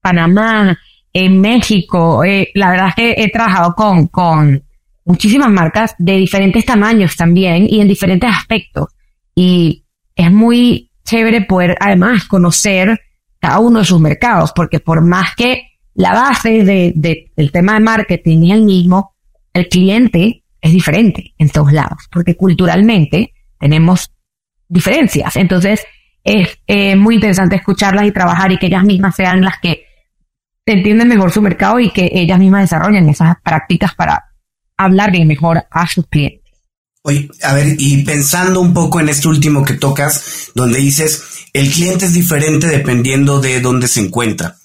Panamá, 0.00 0.78
en 1.12 1.40
México. 1.40 2.24
Eh, 2.24 2.50
la 2.54 2.70
verdad 2.70 2.88
es 2.88 2.94
que 2.94 3.14
he 3.18 3.30
trabajado 3.30 3.74
con, 3.74 4.08
con 4.08 4.62
muchísimas 5.04 5.50
marcas 5.50 5.94
de 5.98 6.16
diferentes 6.16 6.64
tamaños 6.64 7.16
también 7.16 7.66
y 7.68 7.80
en 7.80 7.88
diferentes 7.88 8.30
aspectos. 8.30 8.88
Y 9.34 9.84
es 10.14 10.30
muy 10.30 10.90
chévere 11.04 11.42
poder 11.42 11.76
además 11.80 12.24
conocer 12.24 13.00
cada 13.38 13.58
uno 13.58 13.80
de 13.80 13.84
sus 13.84 14.00
mercados, 14.00 14.52
porque 14.54 14.80
por 14.80 15.00
más 15.02 15.34
que 15.34 15.72
la 15.94 16.12
base 16.12 16.64
de, 16.64 16.92
del 17.36 17.52
tema 17.52 17.74
de 17.74 17.80
marketing 17.80 18.44
es 18.46 18.52
el 18.52 18.62
mismo, 18.62 19.14
el 19.52 19.68
cliente 19.68 20.41
es 20.62 20.72
diferente 20.72 21.34
en 21.36 21.50
todos 21.50 21.72
lados, 21.72 22.08
porque 22.10 22.36
culturalmente 22.36 23.34
tenemos 23.58 24.10
diferencias. 24.68 25.36
Entonces, 25.36 25.84
es 26.24 26.96
muy 26.96 27.16
interesante 27.16 27.56
escucharlas 27.56 28.06
y 28.06 28.12
trabajar 28.12 28.52
y 28.52 28.58
que 28.58 28.66
ellas 28.66 28.84
mismas 28.84 29.14
sean 29.14 29.42
las 29.42 29.58
que 29.60 29.84
entienden 30.64 31.08
mejor 31.08 31.32
su 31.32 31.42
mercado 31.42 31.80
y 31.80 31.90
que 31.90 32.10
ellas 32.12 32.38
mismas 32.38 32.62
desarrollen 32.62 33.08
esas 33.08 33.36
prácticas 33.42 33.94
para 33.94 34.32
hablar 34.76 35.10
bien 35.10 35.28
mejor 35.28 35.64
a 35.70 35.86
sus 35.86 36.06
clientes. 36.06 36.40
Oye, 37.04 37.28
a 37.42 37.54
ver, 37.54 37.74
y 37.78 38.04
pensando 38.04 38.60
un 38.60 38.72
poco 38.72 39.00
en 39.00 39.08
este 39.08 39.26
último 39.26 39.64
que 39.64 39.74
tocas, 39.74 40.52
donde 40.54 40.78
dices, 40.78 41.48
el 41.52 41.70
cliente 41.70 42.06
es 42.06 42.12
diferente 42.12 42.68
dependiendo 42.68 43.40
de 43.40 43.60
dónde 43.60 43.88
se 43.88 44.00
encuentra. 44.00 44.56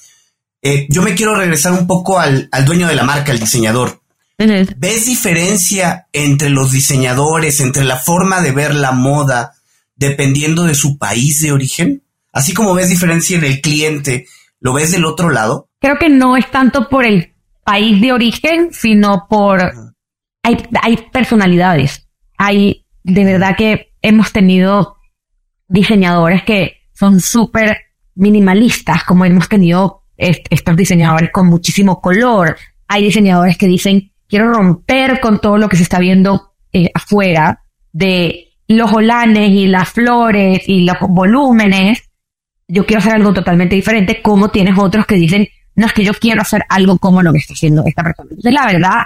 Eh, 0.62 0.86
yo 0.90 1.02
me 1.02 1.16
quiero 1.16 1.36
regresar 1.36 1.74
un 1.74 1.88
poco 1.88 2.20
al, 2.20 2.50
dueño 2.66 2.88
de 2.88 2.96
la 2.96 3.04
marca, 3.04 3.32
el 3.32 3.40
diseñador. 3.40 4.02
¿Ves 4.40 5.06
diferencia 5.08 6.08
entre 6.14 6.52
los 6.52 6.72
diseñadores, 6.72 7.60
entre 7.60 7.84
la 7.84 7.98
forma 7.98 8.42
de 8.42 8.52
ver 8.52 8.76
la 8.76 8.92
moda, 8.92 9.54
dependiendo 9.96 10.64
de 10.64 10.76
su 10.76 11.00
país 11.00 11.42
de 11.42 11.52
origen? 11.52 12.04
Así 12.32 12.54
como 12.54 12.76
ves 12.76 12.90
diferencia 12.90 13.36
en 13.36 13.46
el 13.46 13.62
cliente, 13.62 14.28
¿lo 14.60 14.74
ves 14.74 14.92
del 14.92 15.06
otro 15.06 15.32
lado? 15.32 15.70
Creo 15.80 15.98
que 15.98 16.10
no 16.10 16.38
es 16.38 16.52
tanto 16.52 16.88
por 16.88 17.04
el 17.04 17.34
país 17.64 18.00
de 18.00 18.14
origen, 18.14 18.70
sino 18.72 19.26
por... 19.28 19.60
Hay, 20.44 20.58
hay 20.84 20.98
personalidades. 21.12 22.08
Hay, 22.38 22.86
de 23.04 23.26
verdad 23.26 23.56
que 23.58 23.94
hemos 24.04 24.32
tenido 24.32 24.98
diseñadores 25.68 26.44
que 26.44 26.84
son 26.94 27.20
súper 27.22 27.78
minimalistas, 28.14 29.04
como 29.04 29.26
hemos 29.26 29.50
tenido 29.50 30.04
estos 30.16 30.76
diseñadores 30.76 31.32
con 31.32 31.48
muchísimo 31.48 32.02
color. 32.02 32.56
Hay 32.88 33.04
diseñadores 33.04 33.58
que 33.58 33.68
dicen, 33.68 34.12
quiero 34.28 34.52
romper 34.52 35.20
con 35.20 35.40
todo 35.40 35.58
lo 35.58 35.70
que 35.70 35.78
se 35.78 35.84
está 35.84 36.00
viendo 36.00 36.54
eh, 36.74 36.92
afuera 36.94 37.64
de 37.92 38.50
los 38.68 38.92
holanes 38.92 39.50
y 39.52 39.68
las 39.68 39.90
flores 39.90 40.68
y 40.68 40.82
los 40.82 40.98
volúmenes. 41.02 42.04
Yo 42.68 42.86
quiero 42.86 43.00
hacer 43.00 43.14
algo 43.14 43.34
totalmente 43.34 43.76
diferente, 43.76 44.22
como 44.22 44.50
tienes 44.50 44.78
otros 44.78 45.06
que 45.06 45.16
dicen, 45.16 45.48
no 45.76 45.86
es 45.86 45.94
que 45.94 46.04
yo 46.04 46.14
quiero 46.14 46.42
hacer 46.42 46.64
algo 46.70 46.98
como 46.98 47.22
lo 47.22 47.32
que 47.32 47.38
está 47.40 47.54
haciendo 47.54 47.84
esta 47.86 48.04
persona. 48.04 48.28
Entonces, 48.30 48.54
la 48.54 48.66
verdad, 48.66 49.04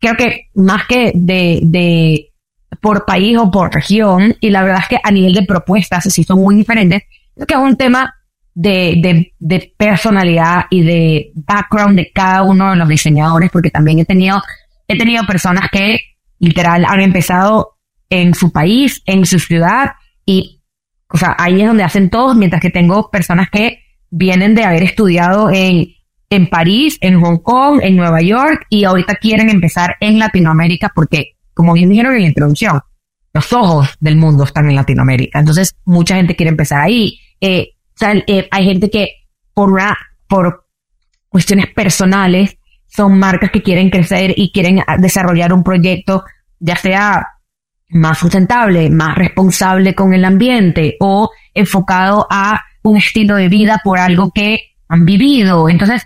creo 0.00 0.14
que 0.16 0.48
más 0.54 0.86
que 0.86 1.12
de, 1.14 1.60
de 1.62 2.32
por 2.80 3.04
país 3.04 3.36
o 3.36 3.50
por 3.50 3.74
región, 3.74 4.34
y 4.40 4.50
la 4.50 4.62
verdad 4.62 4.80
es 4.82 4.88
que 4.88 5.00
a 5.02 5.10
nivel 5.10 5.34
de 5.34 5.42
propuestas 5.42 6.04
sí 6.04 6.24
son 6.24 6.40
muy 6.40 6.54
diferentes, 6.54 7.02
creo 7.34 7.46
que 7.46 7.54
es 7.54 7.60
un 7.60 7.76
tema 7.76 8.14
de, 8.54 8.94
de, 9.02 9.32
de, 9.38 9.74
personalidad 9.76 10.66
y 10.70 10.82
de 10.82 11.32
background 11.34 11.96
de 11.96 12.10
cada 12.12 12.42
uno 12.42 12.70
de 12.70 12.76
los 12.76 12.88
diseñadores, 12.88 13.50
porque 13.50 13.70
también 13.70 13.98
he 13.98 14.04
tenido, 14.04 14.40
he 14.86 14.96
tenido 14.96 15.24
personas 15.26 15.68
que 15.70 15.98
literal 16.38 16.84
han 16.86 17.00
empezado 17.00 17.76
en 18.10 18.34
su 18.34 18.52
país, 18.52 19.02
en 19.06 19.26
su 19.26 19.38
ciudad, 19.38 19.92
y, 20.24 20.62
o 21.08 21.16
sea, 21.16 21.34
ahí 21.38 21.60
es 21.60 21.66
donde 21.66 21.82
hacen 21.82 22.10
todos, 22.10 22.36
mientras 22.36 22.62
que 22.62 22.70
tengo 22.70 23.10
personas 23.10 23.48
que 23.50 23.80
vienen 24.10 24.54
de 24.54 24.64
haber 24.64 24.84
estudiado 24.84 25.50
en, 25.50 25.88
en 26.30 26.46
París, 26.48 26.98
en 27.00 27.20
Hong 27.20 27.38
Kong, 27.38 27.80
en 27.82 27.96
Nueva 27.96 28.22
York, 28.22 28.66
y 28.70 28.84
ahorita 28.84 29.16
quieren 29.16 29.50
empezar 29.50 29.96
en 30.00 30.18
Latinoamérica, 30.18 30.92
porque, 30.94 31.32
como 31.54 31.72
bien 31.72 31.88
dijeron 31.88 32.14
en 32.14 32.22
la 32.22 32.28
introducción, 32.28 32.80
los 33.32 33.52
ojos 33.52 33.96
del 33.98 34.16
mundo 34.16 34.44
están 34.44 34.68
en 34.70 34.76
Latinoamérica. 34.76 35.40
Entonces, 35.40 35.74
mucha 35.84 36.14
gente 36.14 36.36
quiere 36.36 36.50
empezar 36.50 36.80
ahí. 36.80 37.18
Eh, 37.40 37.73
o 37.94 37.98
sea, 37.98 38.12
eh, 38.26 38.48
hay 38.50 38.64
gente 38.64 38.90
que 38.90 39.08
por 39.52 39.70
una, 39.70 39.96
por 40.26 40.66
cuestiones 41.28 41.66
personales 41.68 42.58
son 42.86 43.18
marcas 43.18 43.50
que 43.50 43.62
quieren 43.62 43.90
crecer 43.90 44.34
y 44.36 44.52
quieren 44.52 44.82
desarrollar 44.98 45.52
un 45.52 45.64
proyecto, 45.64 46.24
ya 46.58 46.76
sea 46.76 47.26
más 47.88 48.18
sustentable, 48.18 48.90
más 48.90 49.16
responsable 49.16 49.94
con 49.94 50.14
el 50.14 50.24
ambiente 50.24 50.96
o 51.00 51.30
enfocado 51.54 52.26
a 52.30 52.60
un 52.82 52.96
estilo 52.96 53.36
de 53.36 53.48
vida 53.48 53.80
por 53.82 53.98
algo 53.98 54.30
que 54.32 54.58
han 54.88 55.04
vivido. 55.04 55.68
Entonces, 55.68 56.02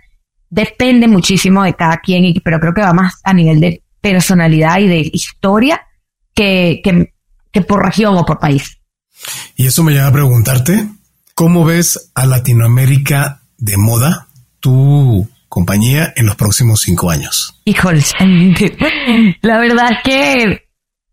depende 0.51 1.09
muchísimo 1.09 1.63
de 1.63 1.75
cada 1.75 1.99
quien, 1.99 2.35
pero 2.45 2.61
creo 2.61 2.75
que 2.75 2.83
va 2.83 2.93
más 2.93 3.21
a 3.25 3.33
nivel 3.33 3.61
de 3.61 3.83
personalidad 4.01 4.79
y 4.79 4.89
de 4.89 5.11
historia 5.13 5.81
que, 6.35 6.81
que 7.53 7.61
por 7.63 7.85
región 7.85 8.17
o 8.17 8.25
por 8.25 8.39
país. 8.39 8.79
Y 9.57 9.67
eso 9.67 9.83
me 9.83 9.93
lleva 9.93 10.07
a 10.07 10.13
preguntarte, 10.13 10.87
¿Cómo 11.39 11.65
ves 11.65 12.11
a 12.17 12.27
Latinoamérica 12.27 13.43
de 13.59 13.77
moda, 13.77 14.27
tu 14.59 15.31
compañía, 15.49 16.13
en 16.17 16.27
los 16.27 16.35
próximos 16.35 16.81
cinco 16.81 17.13
años? 17.13 17.55
Híjole, 17.65 18.03
la 19.43 19.59
verdad 19.61 19.93
es 19.93 19.99
que, 20.03 20.69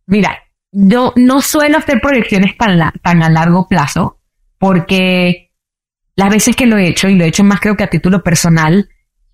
mira, 0.08 0.36
yo 0.72 1.14
no 1.16 1.42
suelo 1.42 1.78
hacer 1.78 2.02
proyecciones 2.02 2.58
tan, 2.58 2.92
tan 3.04 3.22
a 3.22 3.30
largo 3.30 3.68
plazo 3.68 4.20
porque 4.58 5.52
las 6.16 6.32
veces 6.32 6.56
que 6.56 6.66
lo 6.66 6.80
he 6.80 6.88
hecho, 6.88 7.08
y 7.08 7.14
lo 7.14 7.24
he 7.24 7.28
hecho 7.28 7.44
más 7.44 7.60
creo 7.60 7.78
que 7.78 7.84
a 7.84 7.92
título 7.92 8.24
personal, 8.24 8.90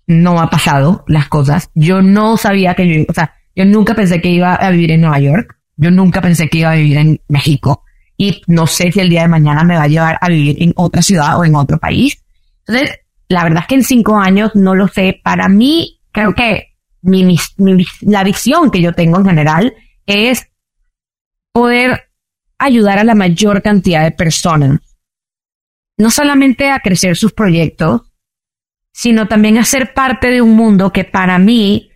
no 0.06 0.42
ha 0.42 0.50
pasado 0.50 1.06
las 1.08 1.26
cosas. 1.28 1.70
Yo 1.74 2.02
no 2.02 2.36
sabía 2.36 2.74
que 2.74 2.86
yo, 2.86 3.06
o 3.08 3.14
sea, 3.14 3.32
yo 3.56 3.64
nunca 3.64 3.94
pensé 3.94 4.20
que 4.20 4.28
iba 4.28 4.56
a 4.56 4.68
vivir 4.68 4.90
en 4.90 5.00
Nueva 5.00 5.20
York. 5.20 5.56
Yo 5.78 5.90
nunca 5.90 6.20
pensé 6.20 6.50
que 6.50 6.58
iba 6.58 6.72
a 6.72 6.76
vivir 6.76 6.98
en 6.98 7.18
México 7.28 7.82
y 8.16 8.42
no 8.46 8.66
sé 8.66 8.92
si 8.92 9.00
el 9.00 9.08
día 9.08 9.22
de 9.22 9.28
mañana 9.28 9.64
me 9.64 9.76
va 9.76 9.84
a 9.84 9.88
llevar 9.88 10.18
a 10.20 10.28
vivir 10.28 10.62
en 10.62 10.72
otra 10.76 11.02
ciudad 11.02 11.38
o 11.38 11.44
en 11.44 11.54
otro 11.54 11.78
país. 11.78 12.22
Entonces, 12.66 13.00
la 13.28 13.44
verdad 13.44 13.62
es 13.62 13.66
que 13.66 13.74
en 13.76 13.84
cinco 13.84 14.16
años 14.16 14.52
no 14.54 14.74
lo 14.74 14.88
sé. 14.88 15.20
Para 15.22 15.48
mí, 15.48 16.00
creo 16.12 16.34
que 16.34 16.76
mi, 17.02 17.36
la 18.02 18.24
visión 18.24 18.70
que 18.70 18.80
yo 18.80 18.92
tengo 18.92 19.18
en 19.18 19.26
general 19.26 19.74
es 20.06 20.48
poder 21.52 22.10
ayudar 22.58 22.98
a 22.98 23.04
la 23.04 23.14
mayor 23.14 23.62
cantidad 23.62 24.04
de 24.04 24.12
personas. 24.12 24.80
No 25.98 26.10
solamente 26.10 26.70
a 26.70 26.80
crecer 26.80 27.16
sus 27.16 27.32
proyectos, 27.32 28.02
sino 28.92 29.26
también 29.26 29.58
a 29.58 29.64
ser 29.64 29.94
parte 29.94 30.28
de 30.30 30.42
un 30.42 30.54
mundo 30.54 30.92
que 30.92 31.04
para 31.04 31.38
mí 31.38 31.90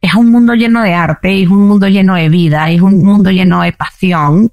es 0.00 0.14
un 0.14 0.30
mundo 0.30 0.54
lleno 0.54 0.82
de 0.82 0.94
arte, 0.94 1.42
es 1.42 1.48
un 1.48 1.66
mundo 1.66 1.88
lleno 1.88 2.14
de 2.14 2.28
vida, 2.28 2.70
es 2.70 2.80
un 2.80 3.02
mundo 3.02 3.30
lleno 3.30 3.62
de 3.62 3.72
pasión 3.72 4.52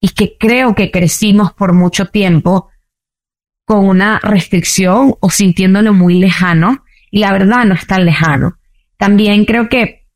y 0.00 0.10
que 0.10 0.36
creo 0.38 0.74
que 0.74 0.90
crecimos 0.90 1.52
por 1.52 1.72
mucho 1.72 2.06
tiempo 2.06 2.68
con 3.64 3.86
una 3.86 4.18
restricción 4.20 5.14
o 5.20 5.30
sintiéndolo 5.30 5.92
muy 5.92 6.18
lejano 6.18 6.84
y 7.10 7.18
la 7.20 7.32
verdad 7.32 7.64
no 7.64 7.74
es 7.74 7.86
tan 7.86 8.04
lejano. 8.04 8.58
También 8.96 9.44
creo 9.44 9.68
que 9.68 10.06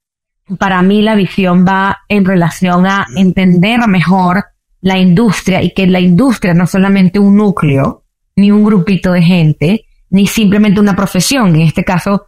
para 0.58 0.82
mí 0.82 1.02
la 1.02 1.14
visión 1.14 1.64
va 1.66 1.98
en 2.08 2.24
relación 2.24 2.86
a 2.86 3.06
entender 3.16 3.86
mejor 3.88 4.44
la 4.80 4.98
industria 4.98 5.62
y 5.62 5.72
que 5.72 5.86
la 5.86 6.00
industria 6.00 6.54
no 6.54 6.64
es 6.64 6.70
solamente 6.70 7.18
un 7.18 7.36
núcleo, 7.36 8.04
ni 8.36 8.50
un 8.50 8.64
grupito 8.64 9.12
de 9.12 9.22
gente, 9.22 9.86
ni 10.10 10.26
simplemente 10.26 10.80
una 10.80 10.96
profesión. 10.96 11.54
En 11.54 11.62
este 11.62 11.84
caso, 11.84 12.26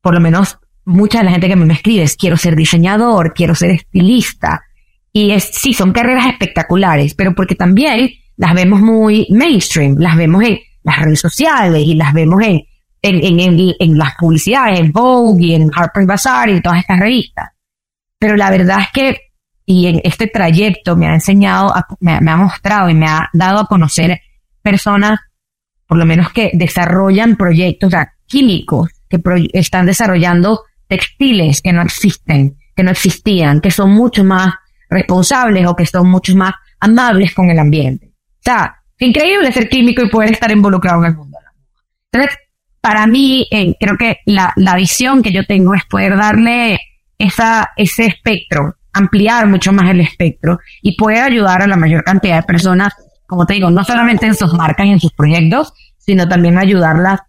por 0.00 0.14
lo 0.14 0.20
menos 0.20 0.58
mucha 0.84 1.18
de 1.18 1.24
la 1.24 1.30
gente 1.30 1.48
que 1.48 1.56
me 1.56 1.72
escribe 1.72 2.02
es 2.02 2.16
quiero 2.16 2.36
ser 2.36 2.56
diseñador, 2.56 3.32
quiero 3.32 3.54
ser 3.54 3.70
estilista, 3.70 4.62
y 5.16 5.30
es, 5.30 5.44
sí, 5.44 5.72
son 5.72 5.92
carreras 5.92 6.26
espectaculares, 6.26 7.14
pero 7.14 7.36
porque 7.36 7.54
también 7.54 8.10
las 8.36 8.52
vemos 8.52 8.80
muy 8.80 9.28
mainstream, 9.30 9.94
las 9.96 10.16
vemos 10.16 10.42
en 10.42 10.58
las 10.82 10.98
redes 10.98 11.20
sociales 11.20 11.84
y 11.86 11.94
las 11.94 12.12
vemos 12.12 12.42
en, 12.42 12.62
en, 13.00 13.40
en, 13.40 13.74
en 13.78 13.96
las 13.96 14.16
publicidades, 14.16 14.80
en 14.80 14.90
Vogue 14.90 15.44
y 15.46 15.54
en 15.54 15.70
Harper's 15.72 16.06
Bazaar 16.08 16.50
y 16.50 16.60
todas 16.60 16.80
estas 16.80 16.98
revistas. 16.98 17.50
Pero 18.18 18.36
la 18.36 18.50
verdad 18.50 18.80
es 18.80 18.88
que, 18.92 19.18
y 19.64 19.86
en 19.86 20.00
este 20.02 20.26
trayecto 20.26 20.96
me 20.96 21.06
ha 21.06 21.14
enseñado, 21.14 21.72
me, 22.00 22.14
ha 22.14 22.36
mostrado 22.36 22.90
y 22.90 22.94
me 22.94 23.06
ha 23.06 23.30
dado 23.32 23.60
a 23.60 23.66
conocer 23.66 24.20
personas, 24.62 25.20
por 25.86 25.96
lo 25.96 26.06
menos 26.06 26.32
que 26.32 26.50
desarrollan 26.54 27.36
proyectos 27.36 27.94
químicos, 28.26 28.90
que 29.08 29.20
están 29.52 29.86
desarrollando 29.86 30.62
textiles 30.88 31.62
que 31.62 31.72
no 31.72 31.82
existen, 31.82 32.56
que 32.74 32.82
no 32.82 32.90
existían, 32.90 33.60
que 33.60 33.70
son 33.70 33.92
mucho 33.92 34.24
más 34.24 34.54
responsables 34.94 35.66
o 35.66 35.76
que 35.76 35.86
son 35.86 36.08
mucho 36.08 36.34
más 36.36 36.54
amables 36.80 37.34
con 37.34 37.50
el 37.50 37.58
ambiente. 37.58 38.06
O 38.06 38.42
sea, 38.42 38.76
es 38.98 39.08
increíble 39.08 39.52
ser 39.52 39.68
químico 39.68 40.02
y 40.02 40.08
poder 40.08 40.32
estar 40.32 40.50
involucrado 40.50 41.00
en 41.04 41.10
el 41.10 41.16
mundo. 41.16 41.38
Entonces, 42.10 42.38
para 42.80 43.06
mí, 43.06 43.48
creo 43.80 43.96
que 43.98 44.18
la, 44.26 44.52
la, 44.56 44.76
visión 44.76 45.22
que 45.22 45.32
yo 45.32 45.44
tengo 45.44 45.74
es 45.74 45.84
poder 45.86 46.16
darle 46.16 46.78
esa, 47.18 47.70
ese 47.76 48.06
espectro, 48.06 48.76
ampliar 48.92 49.48
mucho 49.48 49.72
más 49.72 49.90
el 49.90 50.00
espectro 50.00 50.58
y 50.82 50.96
poder 50.96 51.24
ayudar 51.24 51.62
a 51.62 51.66
la 51.66 51.76
mayor 51.76 52.04
cantidad 52.04 52.36
de 52.36 52.42
personas, 52.42 52.92
como 53.26 53.46
te 53.46 53.54
digo, 53.54 53.70
no 53.70 53.84
solamente 53.84 54.26
en 54.26 54.34
sus 54.34 54.52
marcas 54.52 54.86
y 54.86 54.90
en 54.90 55.00
sus 55.00 55.12
proyectos, 55.12 55.72
sino 55.98 56.28
también 56.28 56.58
ayudarlas 56.58 57.20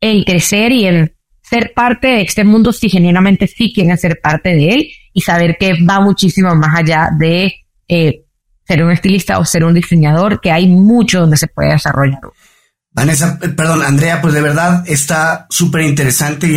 en 0.00 0.22
crecer 0.22 0.72
y 0.72 0.86
en 0.86 1.12
ser 1.42 1.72
parte 1.74 2.06
de 2.06 2.22
este 2.22 2.44
mundo 2.44 2.72
si 2.72 2.88
genuinamente 2.88 3.48
sí 3.48 3.72
quieren 3.74 3.98
ser 3.98 4.20
parte 4.22 4.50
de 4.50 4.68
él 4.68 4.90
y 5.12 5.20
saber 5.22 5.56
que 5.58 5.84
va 5.84 6.00
muchísimo 6.00 6.54
más 6.54 6.78
allá 6.78 7.10
de 7.18 7.52
eh, 7.88 8.24
ser 8.66 8.84
un 8.84 8.92
estilista 8.92 9.38
o 9.38 9.44
ser 9.44 9.64
un 9.64 9.74
diseñador, 9.74 10.40
que 10.40 10.52
hay 10.52 10.68
mucho 10.68 11.20
donde 11.20 11.36
se 11.36 11.48
puede 11.48 11.72
desarrollar. 11.72 12.20
Vanessa, 12.92 13.38
eh, 13.42 13.48
perdón, 13.48 13.82
Andrea, 13.82 14.20
pues 14.20 14.34
de 14.34 14.42
verdad 14.42 14.84
está 14.86 15.46
súper 15.50 15.82
interesante 15.82 16.48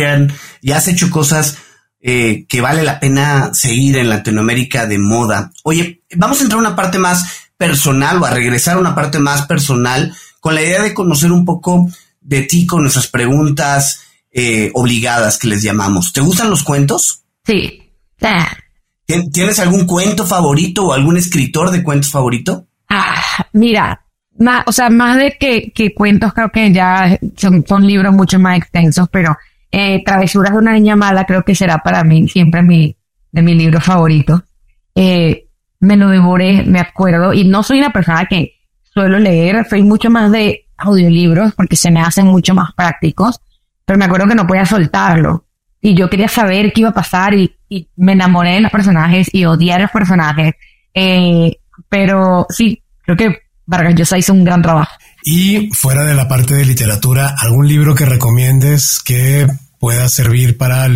y, 0.62 0.70
has 0.70 0.88
hecho 0.88 1.10
cosas 1.10 1.58
eh, 2.00 2.46
que 2.48 2.60
vale 2.60 2.82
la 2.82 3.00
pena 3.00 3.52
seguir 3.52 3.96
en 3.96 4.08
Latinoamérica 4.08 4.86
de 4.86 4.98
moda. 4.98 5.50
Oye, 5.64 6.02
vamos 6.16 6.40
a 6.40 6.42
entrar 6.44 6.58
a 6.58 6.68
una 6.68 6.76
parte 6.76 6.98
más 6.98 7.48
personal 7.56 8.22
o 8.22 8.26
a 8.26 8.30
regresar 8.30 8.76
a 8.76 8.80
una 8.80 8.94
parte 8.94 9.18
más 9.18 9.46
personal 9.46 10.14
con 10.40 10.54
la 10.54 10.62
idea 10.62 10.82
de 10.82 10.94
conocer 10.94 11.32
un 11.32 11.44
poco 11.44 11.88
de 12.20 12.42
ti 12.42 12.66
con 12.66 12.82
nuestras 12.82 13.08
preguntas 13.08 14.00
obligadas 14.72 15.38
que 15.38 15.46
les 15.46 15.62
llamamos. 15.62 16.12
¿Te 16.12 16.20
gustan 16.20 16.50
los 16.50 16.64
cuentos? 16.64 17.22
Sí. 17.46 17.83
¿Tienes 19.06 19.60
algún 19.60 19.86
cuento 19.86 20.24
favorito 20.24 20.86
o 20.86 20.92
algún 20.92 21.16
escritor 21.16 21.70
de 21.70 21.82
cuentos 21.82 22.10
favorito? 22.10 22.66
Ah, 22.88 23.46
mira, 23.52 24.04
o 24.66 24.72
sea, 24.72 24.88
más 24.88 25.18
de 25.18 25.36
que, 25.38 25.94
cuentos, 25.94 26.32
creo 26.32 26.50
que 26.50 26.72
ya 26.72 27.18
son, 27.36 27.64
son 27.66 27.86
libros 27.86 28.14
mucho 28.14 28.38
más 28.38 28.56
extensos, 28.56 29.08
pero 29.10 29.36
eh, 29.70 30.02
Travesuras 30.04 30.52
de 30.52 30.58
una 30.58 30.72
niña 30.72 30.96
mala 30.96 31.24
creo 31.24 31.42
que 31.42 31.54
será 31.54 31.78
para 31.78 32.02
mí 32.04 32.28
siempre 32.28 32.62
mi, 32.62 32.96
de 33.30 33.42
mi 33.42 33.54
libro 33.54 33.80
favorito. 33.80 34.42
Eh, 34.94 35.48
me 35.80 35.96
lo 35.96 36.08
devoré, 36.08 36.62
me 36.64 36.80
acuerdo, 36.80 37.34
y 37.34 37.44
no 37.44 37.62
soy 37.62 37.78
una 37.78 37.90
persona 37.90 38.26
que 38.26 38.54
suelo 38.82 39.18
leer, 39.18 39.66
soy 39.68 39.82
mucho 39.82 40.08
más 40.08 40.30
de 40.32 40.66
audiolibros 40.78 41.52
porque 41.54 41.76
se 41.76 41.90
me 41.90 42.00
hacen 42.00 42.26
mucho 42.26 42.54
más 42.54 42.72
prácticos, 42.74 43.40
pero 43.84 43.98
me 43.98 44.06
acuerdo 44.06 44.28
que 44.28 44.34
no 44.34 44.46
podía 44.46 44.64
soltarlo 44.64 45.44
y 45.84 45.94
yo 45.94 46.08
quería 46.08 46.28
saber 46.28 46.72
qué 46.72 46.80
iba 46.80 46.88
a 46.88 46.94
pasar 46.94 47.34
y, 47.34 47.54
me 47.96 48.12
enamoré 48.12 48.54
de 48.54 48.60
los 48.60 48.70
personajes 48.70 49.28
y 49.32 49.44
odié 49.44 49.72
a 49.72 49.78
los 49.78 49.90
personajes. 49.90 50.54
Eh, 50.92 51.58
pero 51.88 52.46
sí, 52.50 52.82
creo 53.02 53.16
que 53.16 53.38
Vargas 53.66 53.94
Llosa 53.94 54.18
hizo 54.18 54.32
un 54.32 54.44
gran 54.44 54.62
trabajo. 54.62 54.92
Y 55.24 55.70
fuera 55.72 56.04
de 56.04 56.14
la 56.14 56.28
parte 56.28 56.54
de 56.54 56.64
literatura, 56.64 57.34
¿algún 57.38 57.66
libro 57.66 57.94
que 57.94 58.04
recomiendes 58.04 59.00
que 59.02 59.46
pueda 59.78 60.08
servir 60.08 60.56
para 60.56 60.86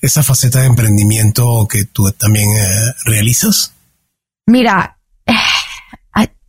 esa 0.00 0.22
faceta 0.22 0.60
de 0.60 0.66
emprendimiento 0.66 1.66
que 1.68 1.84
tú 1.84 2.10
también 2.12 2.46
eh, 2.56 2.92
realizas? 3.04 3.72
Mira, 4.46 4.98
eh, 5.26 5.32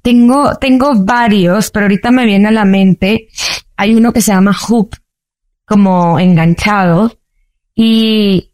tengo, 0.02 0.56
tengo 0.58 0.94
varios, 1.04 1.72
pero 1.72 1.86
ahorita 1.86 2.12
me 2.12 2.26
viene 2.26 2.50
a 2.50 2.52
la 2.52 2.66
mente, 2.66 3.28
hay 3.76 3.96
uno 3.96 4.14
que 4.14 4.22
se 4.22 4.32
llama 4.32 4.56
Hoop, 4.68 4.96
como 5.66 6.20
enganchado, 6.20 7.18
y 7.74 8.52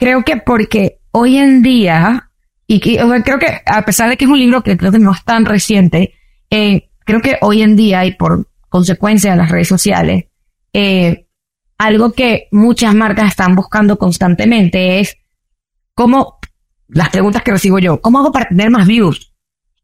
creo 0.00 0.24
que 0.24 0.38
porque 0.38 0.98
hoy 1.12 1.36
en 1.36 1.62
día, 1.62 2.30
y 2.66 2.80
creo 2.80 3.38
que 3.38 3.60
a 3.66 3.82
pesar 3.82 4.08
de 4.08 4.16
que 4.16 4.24
es 4.24 4.30
un 4.30 4.38
libro 4.38 4.62
que 4.62 4.76
creo 4.76 4.90
que 4.90 4.98
no 4.98 5.12
es 5.12 5.22
tan 5.24 5.44
reciente, 5.44 6.14
eh, 6.50 6.88
creo 7.04 7.20
que 7.20 7.36
hoy 7.42 7.62
en 7.62 7.76
día 7.76 8.04
y 8.06 8.14
por 8.14 8.48
consecuencia 8.68 9.32
de 9.32 9.36
las 9.36 9.50
redes 9.50 9.68
sociales, 9.68 10.24
eh, 10.72 11.26
algo 11.78 12.12
que 12.12 12.48
muchas 12.50 12.94
marcas 12.94 13.28
están 13.28 13.54
buscando 13.54 13.98
constantemente 13.98 15.00
es 15.00 15.16
cómo, 15.94 16.38
las 16.88 17.10
preguntas 17.10 17.42
que 17.42 17.52
recibo 17.52 17.78
yo, 17.78 18.00
¿cómo 18.00 18.18
hago 18.20 18.32
para 18.32 18.48
tener 18.48 18.70
más 18.70 18.86
views? 18.86 19.34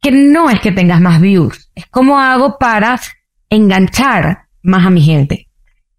Que 0.01 0.11
no 0.11 0.49
es 0.49 0.61
que 0.61 0.73
tengas 0.73 1.01
más 1.01 1.21
views, 1.21 1.71
es 1.75 1.87
cómo 1.87 2.19
hago 2.19 2.59
para 2.59 2.99
enganchar 3.51 4.49
más 4.63 4.87
a 4.87 4.91
mi 4.91 5.03
gente. 5.03 5.49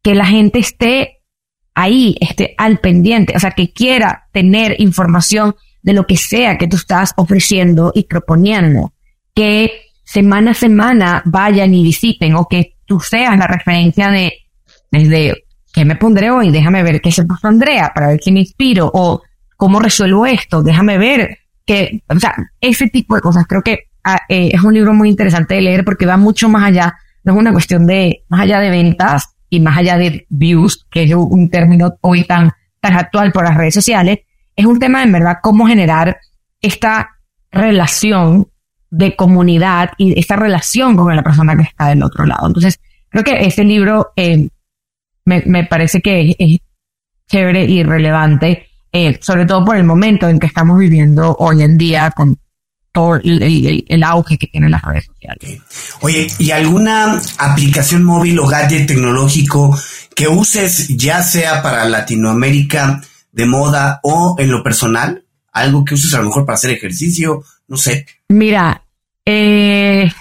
Que 0.02 0.16
la 0.16 0.26
gente 0.26 0.60
esté 0.60 1.17
ahí, 1.78 2.16
esté 2.20 2.56
al 2.58 2.80
pendiente, 2.80 3.34
o 3.36 3.40
sea, 3.40 3.52
que 3.52 3.72
quiera 3.72 4.28
tener 4.34 4.76
información 4.80 5.56
de 5.84 5.94
lo 5.94 6.08
que 6.08 6.18
sea 6.18 6.58
que 6.58 6.68
tú 6.68 6.76
estás 6.76 7.14
ofreciendo 7.18 7.92
y 7.94 8.06
proponiendo, 8.06 8.94
que 9.36 9.72
semana 10.04 10.52
a 10.52 10.56
semana 10.56 11.22
vayan 11.26 11.76
y 11.76 11.84
visiten 11.84 12.34
o 12.36 12.48
que 12.48 12.78
tú 12.86 13.00
seas 13.00 13.38
la 13.38 13.46
referencia 13.46 14.10
de 14.10 14.34
desde 14.90 15.44
qué 15.72 15.86
me 15.86 15.96
pondré 15.96 16.32
hoy, 16.32 16.50
déjame 16.50 16.82
ver 16.82 17.00
qué 17.00 17.12
se 17.12 17.26
puso 17.26 17.48
Andrea 17.48 17.92
para 17.94 18.08
ver 18.08 18.20
qué 18.20 18.32
me 18.32 18.40
inspiro 18.40 18.90
o 18.92 19.22
cómo 19.56 19.80
resuelvo 19.80 20.26
esto, 20.26 20.64
déjame 20.64 20.98
ver 20.98 21.38
que, 21.64 22.02
o 22.10 22.20
sea, 22.20 22.34
ese 22.60 22.88
tipo 22.88 23.14
de 23.14 23.22
cosas. 23.22 23.46
Creo 23.48 23.62
que 23.62 23.90
ah, 24.04 24.22
eh, 24.30 24.50
es 24.52 24.64
un 24.64 24.74
libro 24.74 24.96
muy 24.96 25.10
interesante 25.10 25.54
de 25.54 25.62
leer 25.62 25.86
porque 25.86 26.08
va 26.08 26.18
mucho 26.18 26.50
más 26.50 26.64
allá, 26.64 26.96
no 27.24 27.34
es 27.34 27.40
una 27.40 27.52
cuestión 27.52 27.86
de, 27.86 28.24
más 28.30 28.42
allá 28.42 28.60
de 28.62 28.72
ventas, 28.72 29.37
y 29.50 29.60
más 29.60 29.78
allá 29.78 29.98
de 29.98 30.26
views, 30.30 30.86
que 30.92 31.04
es 31.04 31.14
un 31.14 31.50
término 31.50 31.94
hoy 32.02 32.24
tan, 32.24 32.52
tan 32.80 32.94
actual 32.96 33.32
por 33.32 33.44
las 33.44 33.56
redes 33.56 33.74
sociales, 33.74 34.20
es 34.56 34.66
un 34.66 34.80
tema 34.80 35.04
en 35.04 35.12
verdad 35.12 35.38
cómo 35.42 35.68
generar 35.68 36.18
esta 36.62 37.12
relación 37.52 38.48
de 38.90 39.16
comunidad 39.16 39.92
y 39.98 40.18
esta 40.20 40.36
relación 40.36 40.96
con 40.96 41.16
la 41.16 41.24
persona 41.24 41.56
que 41.56 41.64
está 41.64 41.88
del 41.88 42.04
otro 42.04 42.26
lado. 42.26 42.48
Entonces, 42.48 42.80
creo 43.10 43.24
que 43.24 43.46
este 43.46 43.64
libro 43.64 44.12
eh, 44.16 44.48
me, 45.26 45.44
me, 45.46 45.66
parece 45.66 46.02
que 46.02 46.36
es, 46.38 46.60
chévere 47.28 47.66
y 47.66 47.84
relevante, 47.84 48.68
eh, 48.92 49.20
sobre 49.22 49.46
todo 49.46 49.66
por 49.66 49.76
el 49.76 49.84
momento 49.84 50.30
en 50.30 50.40
que 50.40 50.48
estamos 50.48 50.80
viviendo 50.80 51.36
hoy 51.40 51.62
en 51.62 51.78
día 51.78 52.12
con 52.12 52.38
todo 52.98 53.16
el, 53.18 53.86
el, 53.88 54.04
auge 54.04 54.40
que 54.40 54.48
tienen 54.48 54.72
las 54.72 54.82
redes 54.82 55.06
sociales. 55.06 55.62
Oye, 56.02 56.26
¿y 56.40 56.50
alguna 56.50 57.22
aplicación 57.38 58.04
móvil 58.04 58.40
o 58.40 58.48
gadget 58.48 58.88
tecnológico 58.88 59.80
que 60.16 60.28
uses 60.28 60.88
ya 60.98 61.22
sea 61.22 61.62
para 61.62 61.86
Latinoamérica 61.86 63.00
de 63.32 63.46
moda 63.46 64.00
o 64.02 64.36
en 64.40 64.50
lo 64.50 64.64
personal? 64.64 65.24
Algo 65.52 65.86
que 65.86 65.94
uses 65.94 66.12
a 66.16 66.18
lo 66.18 66.24
mejor 66.24 66.44
para 66.48 66.56
hacer 66.56 66.72
ejercicio, 66.72 67.44
no 67.68 67.78
sé. 67.78 68.08
Mira, 68.30 68.82
eh, 69.24 70.12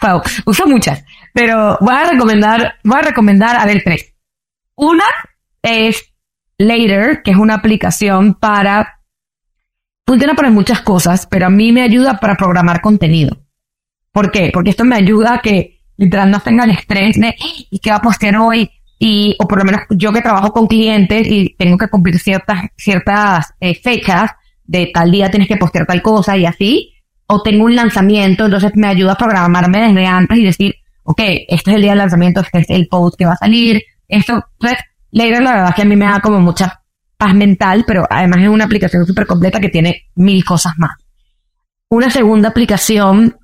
wow, 0.00 0.22
uso 0.46 0.66
muchas, 0.66 1.04
pero 1.34 1.76
voy 1.82 1.94
a 1.94 2.12
recomendar, 2.12 2.76
voy 2.82 2.98
a 2.98 3.02
recomendar, 3.02 3.56
a 3.56 3.66
ver, 3.66 3.82
tres. 3.84 4.14
Una 4.74 5.04
es 5.60 6.02
Later, 6.56 7.20
que 7.22 7.32
es 7.32 7.36
una 7.36 7.56
aplicación 7.56 8.32
para, 8.32 9.01
funciona 10.06 10.34
para 10.34 10.50
muchas 10.50 10.80
cosas, 10.80 11.26
pero 11.26 11.46
a 11.46 11.50
mí 11.50 11.72
me 11.72 11.82
ayuda 11.82 12.18
para 12.20 12.36
programar 12.36 12.80
contenido. 12.80 13.38
¿Por 14.12 14.30
qué? 14.30 14.50
Porque 14.52 14.70
esto 14.70 14.84
me 14.84 14.96
ayuda 14.96 15.34
a 15.34 15.40
que 15.40 15.80
literal 15.96 16.30
no 16.30 16.40
tenga 16.40 16.64
el 16.64 16.70
estrés 16.70 17.18
de, 17.18 17.34
¿y 17.70 17.78
qué 17.78 17.90
va 17.90 17.96
a 17.96 18.02
postear 18.02 18.36
hoy? 18.36 18.70
Y, 18.98 19.34
o 19.38 19.48
por 19.48 19.58
lo 19.58 19.64
menos 19.64 19.82
yo 19.90 20.12
que 20.12 20.20
trabajo 20.20 20.52
con 20.52 20.66
clientes 20.66 21.26
y 21.26 21.54
tengo 21.58 21.76
que 21.76 21.88
cumplir 21.88 22.18
ciertas, 22.18 22.66
ciertas 22.76 23.52
eh, 23.58 23.74
fechas 23.74 24.30
de 24.64 24.90
tal 24.92 25.10
día 25.10 25.30
tienes 25.30 25.48
que 25.48 25.56
postear 25.56 25.86
tal 25.86 26.02
cosa 26.02 26.36
y 26.36 26.46
así, 26.46 26.94
o 27.26 27.42
tengo 27.42 27.64
un 27.64 27.74
lanzamiento, 27.74 28.44
entonces 28.44 28.72
me 28.74 28.86
ayuda 28.86 29.12
a 29.12 29.16
programarme 29.16 29.88
desde 29.88 30.06
antes 30.06 30.38
y 30.38 30.44
decir, 30.44 30.74
ok, 31.02 31.20
este 31.48 31.70
es 31.70 31.76
el 31.76 31.82
día 31.82 31.92
del 31.92 31.98
lanzamiento, 31.98 32.40
este 32.40 32.58
es 32.60 32.70
el 32.70 32.86
post 32.88 33.18
que 33.18 33.26
va 33.26 33.32
a 33.32 33.36
salir, 33.36 33.82
esto, 34.08 34.44
Later 35.10 35.42
la 35.42 35.52
verdad 35.52 35.68
es 35.70 35.74
que 35.74 35.82
a 35.82 35.86
mí 35.86 35.96
me 35.96 36.06
da 36.06 36.20
como 36.20 36.40
mucha 36.40 36.81
paz 37.22 37.36
mental, 37.36 37.84
pero 37.86 38.04
además 38.10 38.40
es 38.40 38.48
una 38.48 38.64
aplicación 38.64 39.06
súper 39.06 39.28
completa 39.28 39.60
que 39.60 39.68
tiene 39.68 40.08
mil 40.16 40.44
cosas 40.44 40.72
más. 40.76 40.90
Una 41.88 42.10
segunda 42.10 42.48
aplicación, 42.48 43.36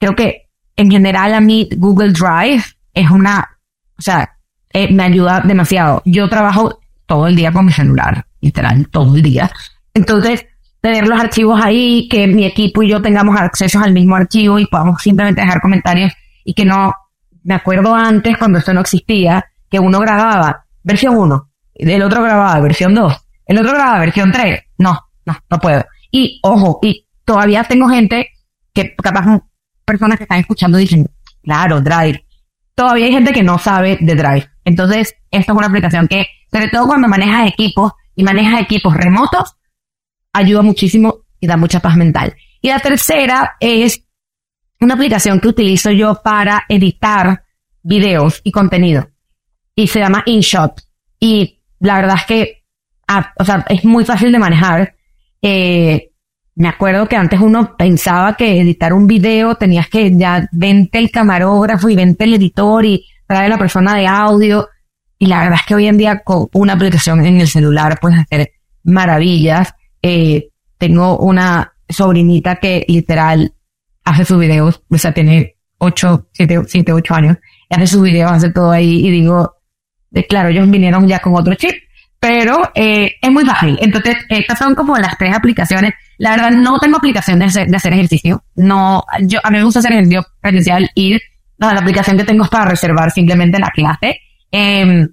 creo 0.00 0.16
que 0.16 0.48
en 0.74 0.90
general 0.90 1.34
a 1.34 1.40
mí 1.42 1.68
Google 1.76 2.12
Drive 2.12 2.64
es 2.94 3.10
una, 3.10 3.58
o 3.98 4.00
sea, 4.00 4.38
eh, 4.72 4.90
me 4.90 5.02
ayuda 5.02 5.42
demasiado. 5.44 6.00
Yo 6.06 6.30
trabajo 6.30 6.80
todo 7.04 7.26
el 7.26 7.36
día 7.36 7.52
con 7.52 7.66
mi 7.66 7.72
celular, 7.72 8.24
literal, 8.40 8.88
todo 8.88 9.14
el 9.16 9.20
día. 9.20 9.50
Entonces, 9.92 10.46
tener 10.80 11.06
los 11.06 11.20
archivos 11.20 11.60
ahí, 11.62 12.08
que 12.08 12.26
mi 12.26 12.46
equipo 12.46 12.82
y 12.82 12.88
yo 12.88 13.02
tengamos 13.02 13.38
acceso 13.38 13.80
al 13.80 13.92
mismo 13.92 14.16
archivo 14.16 14.58
y 14.58 14.64
podamos 14.64 15.02
simplemente 15.02 15.42
dejar 15.42 15.60
comentarios 15.60 16.10
y 16.42 16.54
que 16.54 16.64
no, 16.64 16.90
me 17.42 17.54
acuerdo 17.54 17.94
antes 17.94 18.38
cuando 18.38 18.60
esto 18.60 18.72
no 18.72 18.80
existía, 18.80 19.44
que 19.68 19.78
uno 19.78 20.00
grababa 20.00 20.64
versión 20.82 21.18
1, 21.18 21.50
el 21.74 22.02
otro 22.02 22.22
grababa 22.22 22.60
versión 22.60 22.94
2, 22.94 23.14
el 23.46 23.58
otro 23.58 23.72
grababa 23.72 23.98
versión 24.00 24.32
3. 24.32 24.60
No, 24.78 24.98
no, 25.26 25.36
no 25.50 25.58
puedo. 25.58 25.84
Y 26.10 26.40
ojo, 26.42 26.78
y 26.82 27.06
todavía 27.24 27.64
tengo 27.64 27.88
gente 27.88 28.28
que 28.72 28.94
capaz 28.96 29.26
personas 29.84 30.18
que 30.18 30.24
están 30.24 30.40
escuchando 30.40 30.78
dicen, 30.78 31.08
claro, 31.42 31.80
Drive. 31.80 32.24
Todavía 32.74 33.06
hay 33.06 33.12
gente 33.12 33.32
que 33.32 33.42
no 33.42 33.58
sabe 33.58 33.98
de 34.00 34.14
Drive. 34.14 34.48
Entonces, 34.64 35.14
esto 35.30 35.52
es 35.52 35.58
una 35.58 35.66
aplicación 35.68 36.08
que, 36.08 36.26
sobre 36.50 36.68
todo 36.68 36.86
cuando 36.86 37.08
manejas 37.08 37.48
equipos 37.48 37.92
y 38.16 38.24
manejas 38.24 38.62
equipos 38.62 38.94
remotos, 38.94 39.56
ayuda 40.32 40.62
muchísimo 40.62 41.24
y 41.38 41.46
da 41.46 41.56
mucha 41.56 41.80
paz 41.80 41.96
mental. 41.96 42.34
Y 42.60 42.68
la 42.68 42.80
tercera 42.80 43.56
es 43.60 44.04
una 44.80 44.94
aplicación 44.94 45.40
que 45.40 45.48
utilizo 45.48 45.90
yo 45.90 46.20
para 46.22 46.64
editar 46.68 47.44
videos 47.82 48.40
y 48.42 48.50
contenido. 48.50 49.08
Y 49.74 49.86
se 49.86 50.00
llama 50.00 50.22
InShot. 50.26 50.80
Y 51.20 51.60
la 51.84 51.96
verdad 51.96 52.16
es 52.16 52.24
que, 52.24 52.64
ah, 53.06 53.32
o 53.38 53.44
sea, 53.44 53.64
es 53.68 53.84
muy 53.84 54.04
fácil 54.04 54.32
de 54.32 54.38
manejar. 54.38 54.94
Eh, 55.42 56.10
me 56.54 56.68
acuerdo 56.68 57.06
que 57.06 57.16
antes 57.16 57.38
uno 57.40 57.76
pensaba 57.76 58.36
que 58.36 58.60
editar 58.60 58.94
un 58.94 59.06
video 59.06 59.56
tenías 59.56 59.88
que 59.88 60.16
ya 60.16 60.48
vente 60.52 60.98
el 60.98 61.10
camarógrafo 61.10 61.90
y 61.90 61.96
vente 61.96 62.24
el 62.24 62.34
editor 62.34 62.86
y 62.86 63.04
traer 63.26 63.46
a 63.46 63.48
la 63.50 63.58
persona 63.58 63.94
de 63.96 64.06
audio. 64.06 64.68
Y 65.18 65.26
la 65.26 65.40
verdad 65.40 65.58
es 65.60 65.66
que 65.66 65.74
hoy 65.74 65.86
en 65.86 65.98
día 65.98 66.20
con 66.20 66.48
una 66.54 66.72
aplicación 66.72 67.24
en 67.26 67.40
el 67.40 67.48
celular 67.48 67.98
puedes 68.00 68.18
hacer 68.18 68.52
maravillas. 68.82 69.74
Eh, 70.00 70.48
tengo 70.78 71.18
una 71.18 71.74
sobrinita 71.88 72.56
que 72.56 72.86
literal 72.88 73.52
hace 74.04 74.24
sus 74.24 74.38
videos, 74.38 74.82
o 74.88 74.98
sea, 74.98 75.12
tiene 75.12 75.56
8, 75.78 76.28
7, 76.32 76.62
7 76.66 76.92
8 76.92 77.14
años, 77.14 77.36
y 77.68 77.74
hace 77.74 77.86
sus 77.86 78.02
videos, 78.02 78.32
hace 78.32 78.50
todo 78.50 78.70
ahí, 78.70 79.06
y 79.06 79.10
digo, 79.10 79.53
claro, 80.22 80.48
ellos 80.48 80.70
vinieron 80.70 81.06
ya 81.08 81.18
con 81.18 81.34
otro 81.34 81.54
chip, 81.54 81.74
pero 82.20 82.70
eh, 82.74 83.16
es 83.20 83.30
muy 83.30 83.44
fácil. 83.44 83.76
Entonces, 83.80 84.16
estas 84.28 84.58
son 84.58 84.74
como 84.74 84.96
las 84.96 85.18
tres 85.18 85.34
aplicaciones. 85.34 85.92
La 86.18 86.30
verdad, 86.30 86.52
no 86.52 86.78
tengo 86.78 86.96
aplicación 86.96 87.38
de 87.38 87.46
hacer, 87.46 87.92
ejercicio. 87.92 88.42
No, 88.54 89.04
yo, 89.22 89.40
a 89.42 89.50
mí 89.50 89.58
me 89.58 89.64
gusta 89.64 89.80
hacer 89.80 89.92
ejercicio 89.92 90.24
presencial, 90.40 90.88
ir, 90.94 91.20
no, 91.58 91.72
la 91.72 91.80
aplicación 91.80 92.16
que 92.16 92.24
tengo 92.24 92.44
es 92.44 92.50
para 92.50 92.70
reservar 92.70 93.10
simplemente 93.10 93.58
la 93.58 93.70
clase. 93.70 94.20
Eh, 94.50 95.06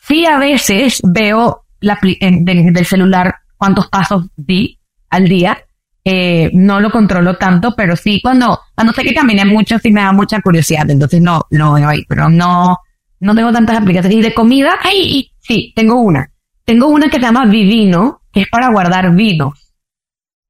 sí, 0.00 0.26
a 0.26 0.38
veces 0.38 1.00
veo 1.02 1.64
la, 1.80 1.98
del 2.02 2.86
celular 2.86 3.36
cuántos 3.56 3.88
pasos 3.88 4.26
di 4.36 4.78
al 5.10 5.28
día. 5.28 5.58
Eh, 6.04 6.50
no 6.54 6.80
lo 6.80 6.90
controlo 6.90 7.36
tanto, 7.36 7.74
pero 7.76 7.94
sí 7.94 8.20
cuando, 8.22 8.60
cuando 8.74 8.92
sé 8.92 9.02
que 9.02 9.14
caminé 9.14 9.44
mucho, 9.44 9.78
sí 9.78 9.90
me 9.90 10.02
da 10.02 10.12
mucha 10.12 10.40
curiosidad. 10.40 10.88
Entonces 10.90 11.20
no, 11.20 11.42
no 11.50 11.74
ahí, 11.76 12.04
pero 12.08 12.28
no, 12.28 12.78
no 13.20 13.34
tengo 13.34 13.52
tantas 13.52 13.78
aplicaciones. 13.78 14.18
Y 14.18 14.22
de 14.22 14.34
comida, 14.34 14.78
ay, 14.82 15.32
sí, 15.38 15.72
tengo 15.74 16.00
una. 16.00 16.32
Tengo 16.64 16.88
una 16.88 17.06
que 17.08 17.16
se 17.16 17.22
llama 17.22 17.46
Vivino, 17.46 18.22
que 18.32 18.42
es 18.42 18.48
para 18.48 18.70
guardar 18.70 19.14
vinos. 19.14 19.74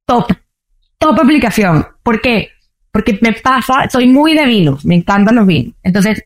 Top, 0.05 0.31
top 0.97 1.19
aplicación. 1.21 1.85
¿Por 2.03 2.21
qué? 2.21 2.49
Porque 2.91 3.17
me 3.21 3.33
pasa, 3.33 3.87
soy 3.89 4.07
muy 4.07 4.33
de 4.33 4.45
vinos, 4.45 4.85
me 4.85 4.95
encantan 4.95 5.35
los 5.35 5.47
vinos. 5.47 5.75
Entonces, 5.83 6.23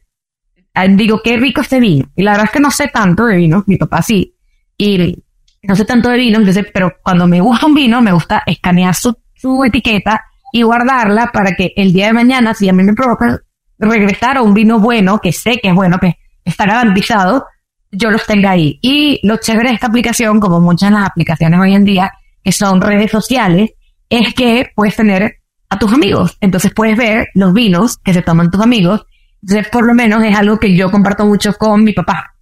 digo, 0.96 1.22
qué 1.24 1.38
rico 1.38 1.62
este 1.62 1.80
vino. 1.80 2.10
Y 2.16 2.24
la 2.24 2.32
verdad 2.32 2.46
es 2.46 2.52
que 2.52 2.60
no 2.60 2.72
sé 2.72 2.88
tanto 2.88 3.26
de 3.26 3.38
vino, 3.38 3.64
mi 3.68 3.78
papá 3.78 4.02
sí. 4.02 4.36
Y 4.78 5.24
no 5.62 5.76
sé 5.76 5.86
tanto 5.86 6.10
de 6.10 6.18
vino, 6.18 6.40
entonces, 6.40 6.66
pero 6.74 6.94
cuando 7.04 7.28
me 7.28 7.42
gusta 7.42 7.68
un 7.68 7.76
vino, 7.76 8.02
me 8.02 8.12
gusta 8.12 8.44
escanear 8.46 8.96
su, 8.96 9.16
su 9.36 9.64
etiqueta 9.64 10.24
y 10.52 10.64
guardarla 10.64 11.32
para 11.32 11.56
que 11.56 11.74
el 11.76 11.94
día 11.94 12.08
de 12.08 12.14
mañana, 12.14 12.54
si 12.54 12.68
a 12.68 12.74
mí 12.74 12.84
me 12.84 12.94
provoca 12.94 13.40
regresar 13.78 14.38
a 14.38 14.42
un 14.42 14.54
vino 14.54 14.80
bueno, 14.80 15.20
que 15.20 15.32
sé 15.32 15.60
que 15.62 15.70
es 15.70 15.76
bueno, 15.76 16.00
que 16.00 16.18
está 16.46 16.66
garantizado, 16.66 17.46
yo 17.92 18.12
los 18.12 18.26
tenga 18.26 18.52
ahí. 18.52 18.80
Y 18.82 19.20
lo 19.24 19.38
chévere 19.38 19.70
de 19.70 19.76
esta 19.76 19.88
aplicación, 19.88 20.40
como 20.40 20.60
muchas 20.60 20.90
de 20.90 20.98
las 20.98 21.08
aplicaciones 21.08 21.60
hoy 21.60 21.76
en 21.76 21.86
día, 21.86 22.12
que 22.44 22.52
son 22.52 22.82
redes 22.82 23.12
sociales, 23.12 23.72
es 24.10 24.34
que 24.34 24.72
puedes 24.76 24.96
tener 24.96 25.38
a 25.70 25.80
tus 25.80 25.92
amigos. 25.92 26.38
Entonces 26.42 26.72
puedes 26.74 26.98
ver 26.98 27.30
los 27.34 27.54
vinos 27.54 27.98
que 27.98 28.14
se 28.14 28.22
toman 28.22 28.52
tus 28.52 28.62
amigos. 28.62 29.06
Entonces, 29.42 29.70
por 29.70 29.86
lo 29.86 29.94
menos 29.94 30.24
es 30.24 30.36
algo 30.36 30.60
que 30.60 30.76
yo 30.76 30.90
comparto 30.92 31.26
mucho 31.26 31.54
con 31.54 31.84
mi 31.84 31.94
papá. 31.94 32.36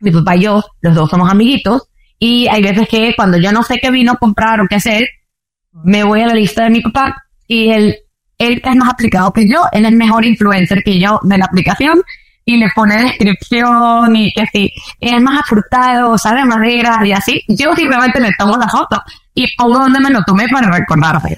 Mi 0.00 0.10
papá 0.10 0.36
y 0.36 0.42
yo, 0.42 0.62
los 0.80 0.94
dos 0.94 1.10
somos 1.10 1.30
amiguitos. 1.30 1.88
Y 2.18 2.48
hay 2.48 2.62
veces 2.62 2.88
que 2.88 3.14
cuando 3.16 3.38
yo 3.38 3.52
no 3.52 3.62
sé 3.62 3.78
qué 3.80 3.90
vino 3.90 4.16
comprar 4.16 4.60
o 4.60 4.66
qué 4.68 4.76
hacer, 4.76 5.08
me 5.84 6.04
voy 6.04 6.22
a 6.22 6.26
la 6.26 6.34
lista 6.34 6.64
de 6.64 6.70
mi 6.70 6.80
papá 6.80 7.16
y 7.46 7.70
él, 7.70 7.96
él 8.38 8.62
es 8.64 8.76
más 8.76 8.90
aplicado 8.90 9.32
que 9.32 9.48
yo. 9.48 9.64
Él 9.72 9.84
es 9.84 9.92
el 9.92 9.96
mejor 9.96 10.24
influencer 10.24 10.82
que 10.82 10.98
yo 10.98 11.20
de 11.22 11.38
la 11.38 11.44
aplicación 11.44 12.02
y 12.48 12.56
le 12.56 12.70
pone 12.74 12.96
descripción 13.02 14.16
y 14.16 14.32
que 14.32 14.46
si 14.50 14.72
es 14.98 15.20
más 15.20 15.40
afrutado, 15.40 16.16
sabe 16.16 16.46
madera 16.46 16.98
y 17.04 17.12
así. 17.12 17.42
Yo 17.46 17.76
simplemente 17.76 18.18
le 18.20 18.30
tomo 18.38 18.56
la 18.56 18.66
foto 18.66 19.02
y 19.34 19.54
pongo 19.54 19.80
donde 19.80 20.00
me 20.00 20.08
lo 20.08 20.22
tomé 20.24 20.48
para 20.48 20.70
recordarme. 20.70 21.36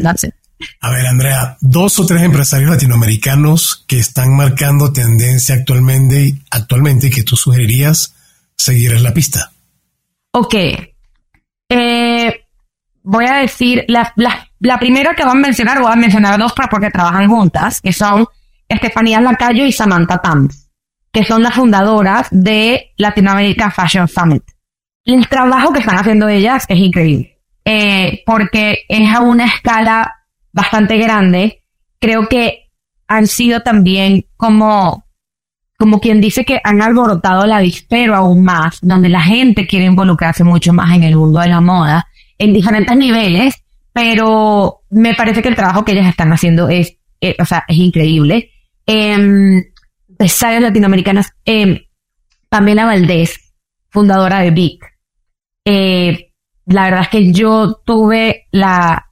A 0.81 0.91
ver, 0.91 1.07
Andrea, 1.07 1.57
dos 1.61 1.99
o 1.99 2.07
tres 2.07 2.23
empresarios 2.23 2.71
latinoamericanos 2.71 3.85
que 3.89 3.99
están 3.99 4.37
marcando 4.37 4.93
tendencia 4.93 5.57
actualmente, 5.57 6.37
actualmente 6.49 7.09
y 7.09 7.11
que 7.11 7.25
tú 7.25 7.35
sugerirías 7.35 8.15
seguir 8.57 8.93
en 8.93 9.03
la 9.03 9.13
pista. 9.13 9.51
Ok. 10.31 10.55
Eh, 11.69 12.45
voy 13.03 13.27
a 13.27 13.39
decir, 13.39 13.85
la, 13.89 14.13
la, 14.15 14.49
la, 14.61 14.79
primera 14.79 15.17
que 15.17 15.25
van 15.25 15.39
a 15.39 15.41
mencionar, 15.41 15.81
voy 15.81 15.91
a 15.91 15.97
mencionar 15.97 16.39
dos 16.39 16.53
porque 16.71 16.91
trabajan 16.91 17.29
juntas, 17.29 17.81
que 17.81 17.93
son 17.93 18.29
Estefanía 18.69 19.21
Lacayo 19.21 19.65
y 19.65 19.73
Samantha 19.73 20.19
Tams 20.19 20.70
que 21.13 21.25
son 21.25 21.43
las 21.43 21.55
fundadoras 21.55 22.29
de 22.31 22.93
Latinoamérica 22.97 23.71
Fashion 23.71 24.09
Summit. 24.09 24.45
El 25.05 25.29
trabajo 25.29 25.73
que 25.73 25.81
están 25.81 25.97
haciendo 25.97 26.29
ellas 26.29 26.65
es 26.69 26.79
increíble, 26.79 27.39
eh, 27.65 28.23
porque 28.27 28.85
es 28.89 29.15
a 29.15 29.21
una 29.21 29.47
escala 29.47 30.15
bastante 30.53 30.99
grande. 30.99 31.65
Creo 31.99 32.29
que 32.29 32.71
han 33.09 33.27
sido 33.27 33.61
también 33.61 34.27
como, 34.37 35.05
como 35.77 36.01
quien 36.01 36.21
dice 36.21 36.45
que 36.45 36.61
han 36.63 36.81
alborotado 36.81 37.47
la 37.47 37.59
dispero 37.59 38.15
aún 38.15 38.45
más, 38.45 38.79
donde 38.83 39.09
la 39.09 39.23
gente 39.23 39.67
quiere 39.67 39.87
involucrarse 39.87 40.45
mucho 40.45 40.73
más 40.73 40.95
en 40.95 41.03
el 41.03 41.17
mundo 41.17 41.41
de 41.41 41.49
la 41.49 41.61
moda, 41.61 42.07
en 42.39 42.53
diferentes 42.53 42.97
niveles, 42.97 43.65
pero 43.93 44.83
me 44.91 45.15
parece 45.15 45.43
que 45.43 45.49
el 45.49 45.57
trabajo 45.57 45.85
que 45.85 45.93
ellas 45.93 46.07
están 46.07 46.33
haciendo 46.33 46.69
es, 46.69 46.97
eh, 47.21 47.35
o 47.39 47.45
sea, 47.45 47.65
es 47.67 47.77
increíble. 47.77 48.51
Eh, 48.87 49.70
latinoamericanas, 50.61 51.33
eh, 51.45 51.89
Pamela 52.49 52.85
Valdés, 52.85 53.55
fundadora 53.89 54.41
de 54.41 54.51
Vic. 54.51 54.85
Eh, 55.65 56.33
la 56.67 56.85
verdad 56.85 57.03
es 57.03 57.09
que 57.09 57.33
yo 57.33 57.81
tuve 57.85 58.47
la 58.51 59.07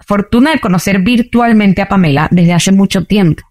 fortuna 0.00 0.52
de 0.52 0.60
conocer 0.60 1.00
virtualmente 1.00 1.82
a 1.82 1.88
Pamela 1.88 2.28
desde 2.30 2.52
hace 2.52 2.72
mucho 2.72 3.04
tiempo. 3.04 3.42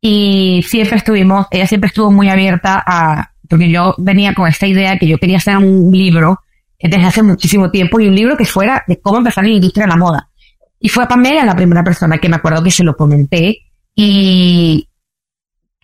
Y 0.00 0.64
siempre 0.66 0.98
estuvimos, 0.98 1.46
ella 1.50 1.66
siempre 1.66 1.88
estuvo 1.88 2.10
muy 2.10 2.28
abierta 2.28 2.82
a, 2.84 3.32
porque 3.48 3.70
yo 3.70 3.94
venía 3.98 4.34
con 4.34 4.48
esta 4.48 4.66
idea 4.66 4.98
que 4.98 5.06
yo 5.06 5.18
quería 5.18 5.36
hacer 5.36 5.56
un 5.56 5.92
libro 5.92 6.40
desde 6.80 7.04
hace 7.04 7.22
muchísimo 7.22 7.70
tiempo 7.70 8.00
y 8.00 8.08
un 8.08 8.14
libro 8.14 8.36
que 8.36 8.44
fuera 8.44 8.82
de 8.88 9.00
cómo 9.00 9.18
empezar 9.18 9.44
en 9.44 9.50
la 9.50 9.56
industria 9.56 9.84
de 9.84 9.90
la 9.90 9.96
moda. 9.96 10.28
Y 10.80 10.88
fue 10.88 11.06
Pamela 11.06 11.44
la 11.44 11.54
primera 11.54 11.84
persona 11.84 12.18
que 12.18 12.28
me 12.28 12.36
acuerdo 12.36 12.62
que 12.64 12.72
se 12.72 12.82
lo 12.82 12.96
comenté 12.96 13.58
y 13.94 14.88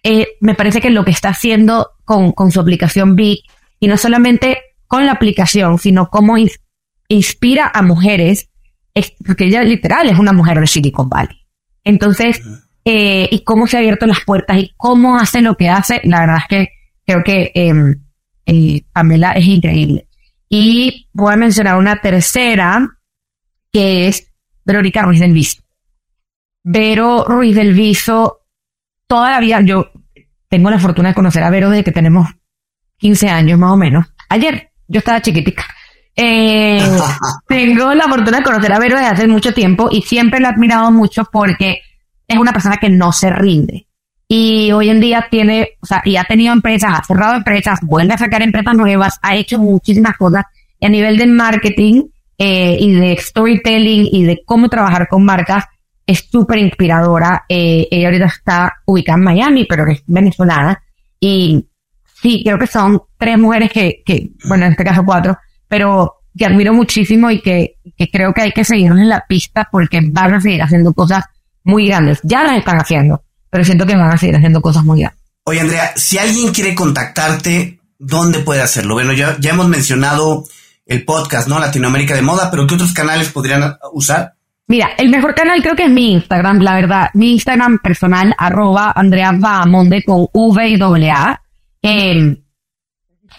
eh, 0.03 0.27
me 0.41 0.55
parece 0.55 0.81
que 0.81 0.91
lo 0.91 1.05
que 1.05 1.11
está 1.11 1.31
haciendo 1.31 1.91
con, 2.05 2.33
con 2.33 2.51
su 2.51 2.61
aplicación 2.61 3.17
Big 3.17 3.41
y 3.81 3.89
no 3.89 3.97
solamente 3.97 4.59
con 4.87 5.07
la 5.07 5.13
aplicación, 5.13 5.79
sino 5.79 6.09
cómo 6.11 6.37
inspira 7.09 7.71
a 7.73 7.83
mujeres, 7.83 8.51
porque 9.25 9.45
ella 9.45 9.63
literal 9.63 10.09
es 10.09 10.19
una 10.19 10.33
mujer 10.33 10.59
de 10.59 10.67
Silicon 10.67 11.09
Valley. 11.09 11.37
Entonces, 11.85 12.43
eh, 12.85 13.29
y 13.31 13.45
cómo 13.45 13.67
se 13.67 13.77
ha 13.77 13.81
abierto 13.81 14.07
las 14.07 14.25
puertas 14.25 14.59
y 14.59 14.73
cómo 14.77 15.19
hace 15.19 15.43
lo 15.43 15.57
que 15.57 15.69
hace, 15.69 16.01
la 16.05 16.21
verdad 16.21 16.39
es 16.39 16.47
que 16.49 16.69
creo 17.07 17.23
que 17.23 17.53
em, 17.55 18.03
eh, 18.47 18.83
Pamela 18.93 19.33
es 19.33 19.47
increíble. 19.47 20.09
Y 20.49 21.09
voy 21.13 21.35
a 21.35 21.37
mencionar 21.37 21.77
una 21.77 22.01
tercera, 22.01 22.89
que 23.71 24.09
es 24.09 24.33
Verónica 24.65 25.03
Ruiz 25.03 25.21
del 25.21 25.35
Viso. 25.35 25.63
Vero 26.65 27.25
Ruiz 27.27 27.55
del 27.55 27.75
Viso, 27.75 28.38
todavía 29.09 29.61
yo 29.63 29.91
tengo 30.49 30.71
la 30.71 30.79
fortuna 30.79 31.09
de 31.09 31.15
conocer 31.15 31.43
a 31.43 31.51
Vero 31.51 31.71
desde 31.71 31.85
que 31.85 31.93
tenemos 31.93 32.29
15 32.99 33.29
años 33.29 33.59
más 33.59 33.73
o 33.73 33.77
menos. 33.77 34.07
Ayer, 34.29 34.71
yo 34.87 34.99
estaba 34.99 35.21
chiquitica. 35.21 35.65
Eh, 36.15 36.81
tengo 37.49 37.95
la 37.95 38.09
fortuna 38.09 38.39
de 38.39 38.45
conocer 38.45 38.73
a 38.73 38.79
Vero 38.79 38.97
desde 38.97 39.11
hace 39.11 39.29
mucho 39.29 39.53
tiempo 39.53 39.89
y 39.91 40.03
siempre 40.03 40.41
la 40.41 40.49
he 40.49 40.53
admirado 40.53 40.91
mucho 40.93 41.25
porque 41.33 41.81
es 42.27 42.39
una 42.39 42.53
persona 42.53 42.77
que 42.77 42.91
no 42.91 43.13
se 43.13 43.31
rinde. 43.31 43.87
Y 44.31 44.71
hoy 44.73 44.91
en 44.91 45.01
día 45.01 45.27
tiene, 45.31 45.71
o 45.81 45.87
sea, 45.87 46.03
y 46.05 46.17
ha 46.17 46.25
tenido 46.25 46.53
empresas, 46.53 46.99
ha 46.99 47.03
cerrado 47.03 47.37
empresas, 47.37 47.81
vuelve 47.83 48.13
a 48.13 48.19
sacar 48.19 48.43
empresas 48.43 48.75
nuevas, 48.75 49.19
ha 49.23 49.35
hecho 49.35 49.59
muchísimas 49.59 50.17
cosas. 50.19 50.45
Y 50.79 50.87
a 50.87 50.91
nivel 50.91 51.17
de 51.17 51.27
marketing 51.27 52.03
eh, 52.37 52.77
y 52.79 52.93
de 52.93 53.17
storytelling 53.17 54.09
y 54.13 54.25
de 54.25 54.43
cómo 54.45 54.69
trabajar 54.69 55.09
con 55.09 55.25
marcas, 55.25 55.65
es 56.09 56.27
súper 56.33 56.59
inspiradora. 56.59 57.45
Eh, 57.49 57.87
ella 57.91 58.09
ahorita 58.09 58.25
está 58.25 58.73
ubicada 58.87 59.19
en 59.19 59.25
Miami, 59.25 59.67
pero 59.67 59.87
es 59.87 60.03
venezolana. 60.07 60.83
Y 61.21 61.69
sí, 62.23 62.41
creo 62.43 62.59
que 62.59 62.67
son 62.67 63.03
tres 63.19 63.39
mujeres 63.39 63.71
que, 63.71 64.03
que 64.07 64.31
bueno, 64.49 64.65
en 64.65 64.73
este 64.73 64.85
caso 64.85 65.03
cuatro, 65.05 65.37
pero 65.69 66.15
que 66.37 66.47
admiro 66.47 66.73
muchísimo 66.73 67.31
y 67.31 67.43
que, 67.43 67.75
que 67.95 68.11
creo 68.11 68.33
que 68.33 68.41
hay 68.41 68.53
que 68.53 68.65
seguirnos 68.65 68.99
en 68.99 69.11
la 69.11 69.23
pista 69.29 69.69
porque 69.71 70.01
van 70.03 70.33
a 70.33 70.41
seguir 70.41 70.63
haciendo 70.63 70.95
cosas 70.95 71.25
muy 71.63 71.89
grandes. 71.89 72.21
Ya 72.23 72.43
las 72.43 72.57
están 72.57 72.81
haciendo, 72.81 73.23
pero 73.51 73.63
siento 73.63 73.85
que 73.85 73.95
van 73.95 74.11
a 74.11 74.17
seguir 74.17 74.37
haciendo 74.37 74.63
cosas 74.63 74.85
muy 74.85 75.01
grandes. 75.01 75.21
Oye, 75.45 75.61
Andrea, 75.61 75.93
si 75.95 76.17
alguien 76.17 76.55
quiere 76.55 76.75
contactarte, 76.75 77.81
¿dónde 77.99 78.39
puede 78.39 78.63
hacerlo? 78.63 78.95
Bueno, 78.95 79.13
ya, 79.13 79.37
ya 79.39 79.51
hemos 79.51 79.69
mencionado 79.69 80.45
el 80.87 81.05
podcast, 81.05 81.49
¿no? 81.49 81.59
Latinoamérica 81.59 82.15
de 82.15 82.23
Moda, 82.23 82.51
pero 82.51 82.67
¿qué 82.67 82.77
otros 82.77 82.95
canales 82.95 83.29
podrían 83.29 83.77
usar? 83.93 84.38
Mira, 84.71 84.91
el 84.99 85.09
mejor 85.09 85.35
canal 85.35 85.63
creo 85.63 85.75
que 85.75 85.85
es 85.85 85.91
mi 85.91 86.13
Instagram, 86.13 86.59
la 86.59 86.75
verdad. 86.75 87.09
Mi 87.15 87.33
Instagram 87.33 87.79
personal, 87.79 88.35
arroba 88.37 88.93
Andrea 88.95 89.33
Bahamonde 89.33 90.03
con 90.03 90.27
V 90.31 90.69
y 90.69 91.09
A. 91.09 91.41
Eh, 91.83 92.37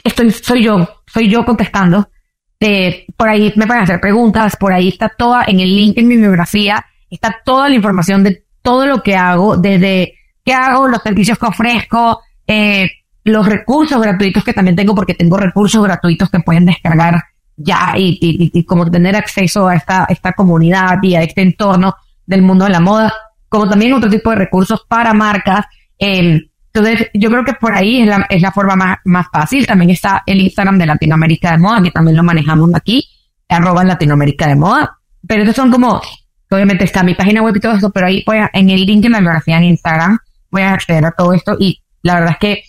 estoy, 0.04 0.32
soy 0.32 0.64
yo, 0.64 1.04
soy 1.06 1.30
yo 1.30 1.46
contestando. 1.46 2.10
Eh, 2.60 3.06
por 3.16 3.30
ahí 3.30 3.54
me 3.56 3.68
pueden 3.68 3.84
hacer 3.84 4.02
preguntas, 4.02 4.58
por 4.58 4.74
ahí 4.74 4.88
está 4.88 5.08
toda, 5.10 5.44
en 5.46 5.60
el 5.60 5.74
link 5.74 5.98
en 5.98 6.08
mi 6.08 6.18
biografía, 6.18 6.84
está 7.10 7.40
toda 7.46 7.70
la 7.70 7.76
información 7.76 8.24
de 8.24 8.44
todo 8.64 8.88
lo 8.88 9.02
que 9.04 9.16
hago, 9.16 9.56
desde 9.56 10.16
qué 10.44 10.54
hago, 10.54 10.88
los 10.88 11.02
servicios 11.02 11.38
que 11.38 11.46
ofrezco, 11.46 12.22
eh, 12.48 12.90
los 13.24 13.46
recursos 13.46 14.02
gratuitos 14.02 14.44
que 14.44 14.54
también 14.54 14.76
tengo, 14.76 14.96
porque 14.96 15.14
tengo 15.14 15.38
recursos 15.38 15.82
gratuitos 15.84 16.30
que 16.30 16.40
pueden 16.40 16.66
descargar 16.66 17.24
ya 17.60 17.94
y, 17.98 18.18
y, 18.54 18.64
como 18.64 18.90
tener 18.90 19.16
acceso 19.16 19.68
a 19.68 19.76
esta, 19.76 20.06
esta 20.10 20.34
comunidad 20.34 20.98
y 21.02 21.16
a 21.16 21.22
este 21.22 21.42
entorno 21.42 21.96
del 22.26 22.42
mundo 22.42 22.66
de 22.66 22.72
la 22.72 22.80
moda, 22.80 23.14
como 23.48 23.70
también 23.70 23.94
otro 23.94 24.10
tipo 24.10 24.30
de 24.30 24.38
recursos 24.38 24.86
para 24.88 25.14
marcas. 25.14 25.66
Eh, 25.98 26.42
entonces, 26.74 27.10
yo 27.14 27.30
creo 27.30 27.44
que 27.44 27.54
por 27.54 27.76
ahí 27.76 28.02
es 28.02 28.08
la, 28.08 28.26
es 28.30 28.42
la 28.42 28.52
forma 28.52 28.76
más, 28.76 28.98
más 29.06 29.28
fácil. 29.32 29.66
También 29.68 29.92
está 29.92 30.24
el 30.26 30.40
Instagram 30.40 30.78
de 30.78 30.86
Latinoamérica 30.86 31.52
de 31.52 31.58
Moda, 31.58 31.82
que 31.82 31.92
también 31.92 32.16
lo 32.16 32.24
manejamos 32.24 32.70
aquí, 32.76 33.06
arroba 33.48 33.84
Latinoamérica 33.84 34.48
de 34.48 34.56
Moda. 34.56 34.98
Pero 35.28 35.44
esos 35.44 35.56
son 35.56 35.72
como 35.72 36.02
Obviamente 36.52 36.84
está 36.84 37.04
mi 37.04 37.14
página 37.14 37.44
web 37.44 37.56
y 37.56 37.60
todo 37.60 37.74
esto, 37.74 37.92
pero 37.92 38.08
ahí 38.08 38.24
voy 38.26 38.38
a, 38.38 38.50
en 38.54 38.70
el 38.72 38.84
link 38.84 39.04
de 39.04 39.10
la 39.10 39.20
biografía 39.20 39.58
en 39.58 39.66
Instagram 39.66 40.18
voy 40.50 40.64
a 40.64 40.74
acceder 40.74 41.06
a 41.06 41.12
todo 41.12 41.34
esto 41.34 41.56
y 41.60 41.80
la 42.02 42.16
verdad 42.16 42.32
es 42.32 42.38
que 42.40 42.64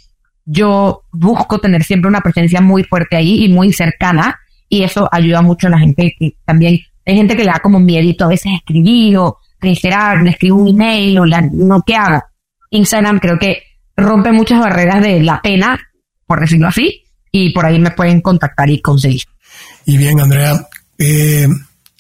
yo 0.45 1.05
busco 1.13 1.61
tener 1.61 1.83
siempre 1.83 2.09
una 2.09 2.21
presencia 2.21 2.61
muy 2.61 2.85
fuerte 2.85 3.17
ahí 3.17 3.45
y 3.45 3.49
muy 3.49 3.73
cercana 3.73 4.39
y 4.71 4.85
eso 4.85 5.09
ayuda 5.13 5.43
mucho 5.43 5.67
a 5.67 5.71
la 5.71 5.79
gente 5.81 6.15
que 6.19 6.37
también 6.47 6.81
hay 7.05 7.17
gente 7.17 7.37
que 7.37 7.45
le 7.45 7.51
da 7.51 7.61
como 7.61 7.81
miedito 7.81 8.25
a 8.25 8.29
veces 8.29 8.53
escribir 8.55 9.19
o 9.19 9.39
reiterar, 9.61 10.23
le 10.23 10.31
escribo 10.31 10.59
un 10.59 10.69
email 10.69 11.19
o 11.19 11.27
la, 11.27 11.43
no 11.43 11.83
que 11.83 11.97
haga. 11.97 12.31
Instagram 12.71 13.19
creo 13.19 13.39
que 13.39 13.63
rompe 13.97 14.33
muchas 14.33 14.61
barreras 14.61 15.03
de 15.03 15.21
la 15.21 15.43
pena, 15.43 15.79
por 16.25 16.41
decirlo 16.41 16.69
así, 16.69 17.05
y 17.33 17.53
por 17.53 17.67
ahí 17.67 17.79
me 17.81 17.91
pueden 17.91 18.21
contactar 18.21 18.71
y 18.71 18.81
conseguir. 18.81 19.23
Y 19.85 19.99
bien, 19.99 20.21
Andrea, 20.21 20.69
eh, 20.99 21.49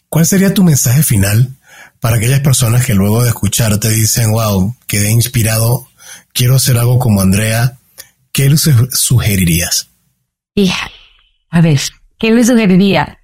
¿cuál 0.09 0.25
sería 0.25 0.55
tu 0.55 0.62
mensaje 0.62 1.03
final 1.03 1.51
para 1.99 2.16
aquellas 2.16 2.41
personas 2.41 2.87
que 2.87 2.95
luego 2.95 3.23
de 3.23 3.31
escucharte 3.31 3.91
dicen, 3.91 4.31
wow, 4.31 4.77
quedé 4.87 5.11
inspirado, 5.11 5.89
quiero 6.33 6.55
hacer 6.55 6.79
algo 6.79 7.01
como 7.01 7.21
Andrea, 7.21 7.79
¿qué 8.33 8.49
les 8.49 8.71
sugerirías? 8.93 9.89
a 11.51 11.61
ver, 11.61 11.81
¿qué 12.21 12.31
les 12.31 12.47
sugeriría? 12.47 13.18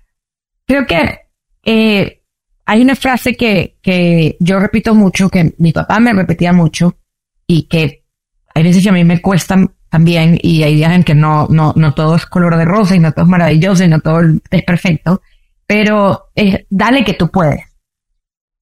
Creo 0.66 0.84
que 0.86 1.20
eh, 1.64 2.24
hay 2.64 2.82
una 2.82 2.97
frase 2.97 3.36
que, 3.36 3.78
que 3.80 4.36
yo 4.40 4.59
repito 4.59 4.92
mucho, 4.97 5.28
que 5.28 5.55
mi 5.59 5.72
papá 5.72 6.01
me 6.01 6.12
repetía 6.12 6.53
mucho 6.53 6.99
y 7.47 7.68
que 7.68 8.05
hay 8.53 8.64
veces 8.64 8.82
que 8.82 8.88
a 8.88 8.92
mí 8.92 9.05
me 9.05 9.22
cuesta 9.22 9.57
también 9.88 10.36
y 10.42 10.64
hay 10.64 10.74
días 10.74 10.92
en 10.92 11.05
que 11.05 11.14
no, 11.14 11.47
no, 11.49 11.72
no 11.76 11.94
todo 11.94 12.16
es 12.16 12.26
color 12.26 12.57
de 12.57 12.64
rosa 12.64 12.97
y 12.97 12.99
no 12.99 13.12
todo 13.12 13.26
es 13.26 13.30
maravilloso 13.30 13.84
y 13.84 13.88
no 13.88 14.01
todo 14.01 14.22
es 14.51 14.62
perfecto, 14.64 15.22
pero 15.64 16.30
es, 16.34 16.66
dale 16.68 17.05
que 17.05 17.14
tú 17.14 17.30
puedes 17.30 17.62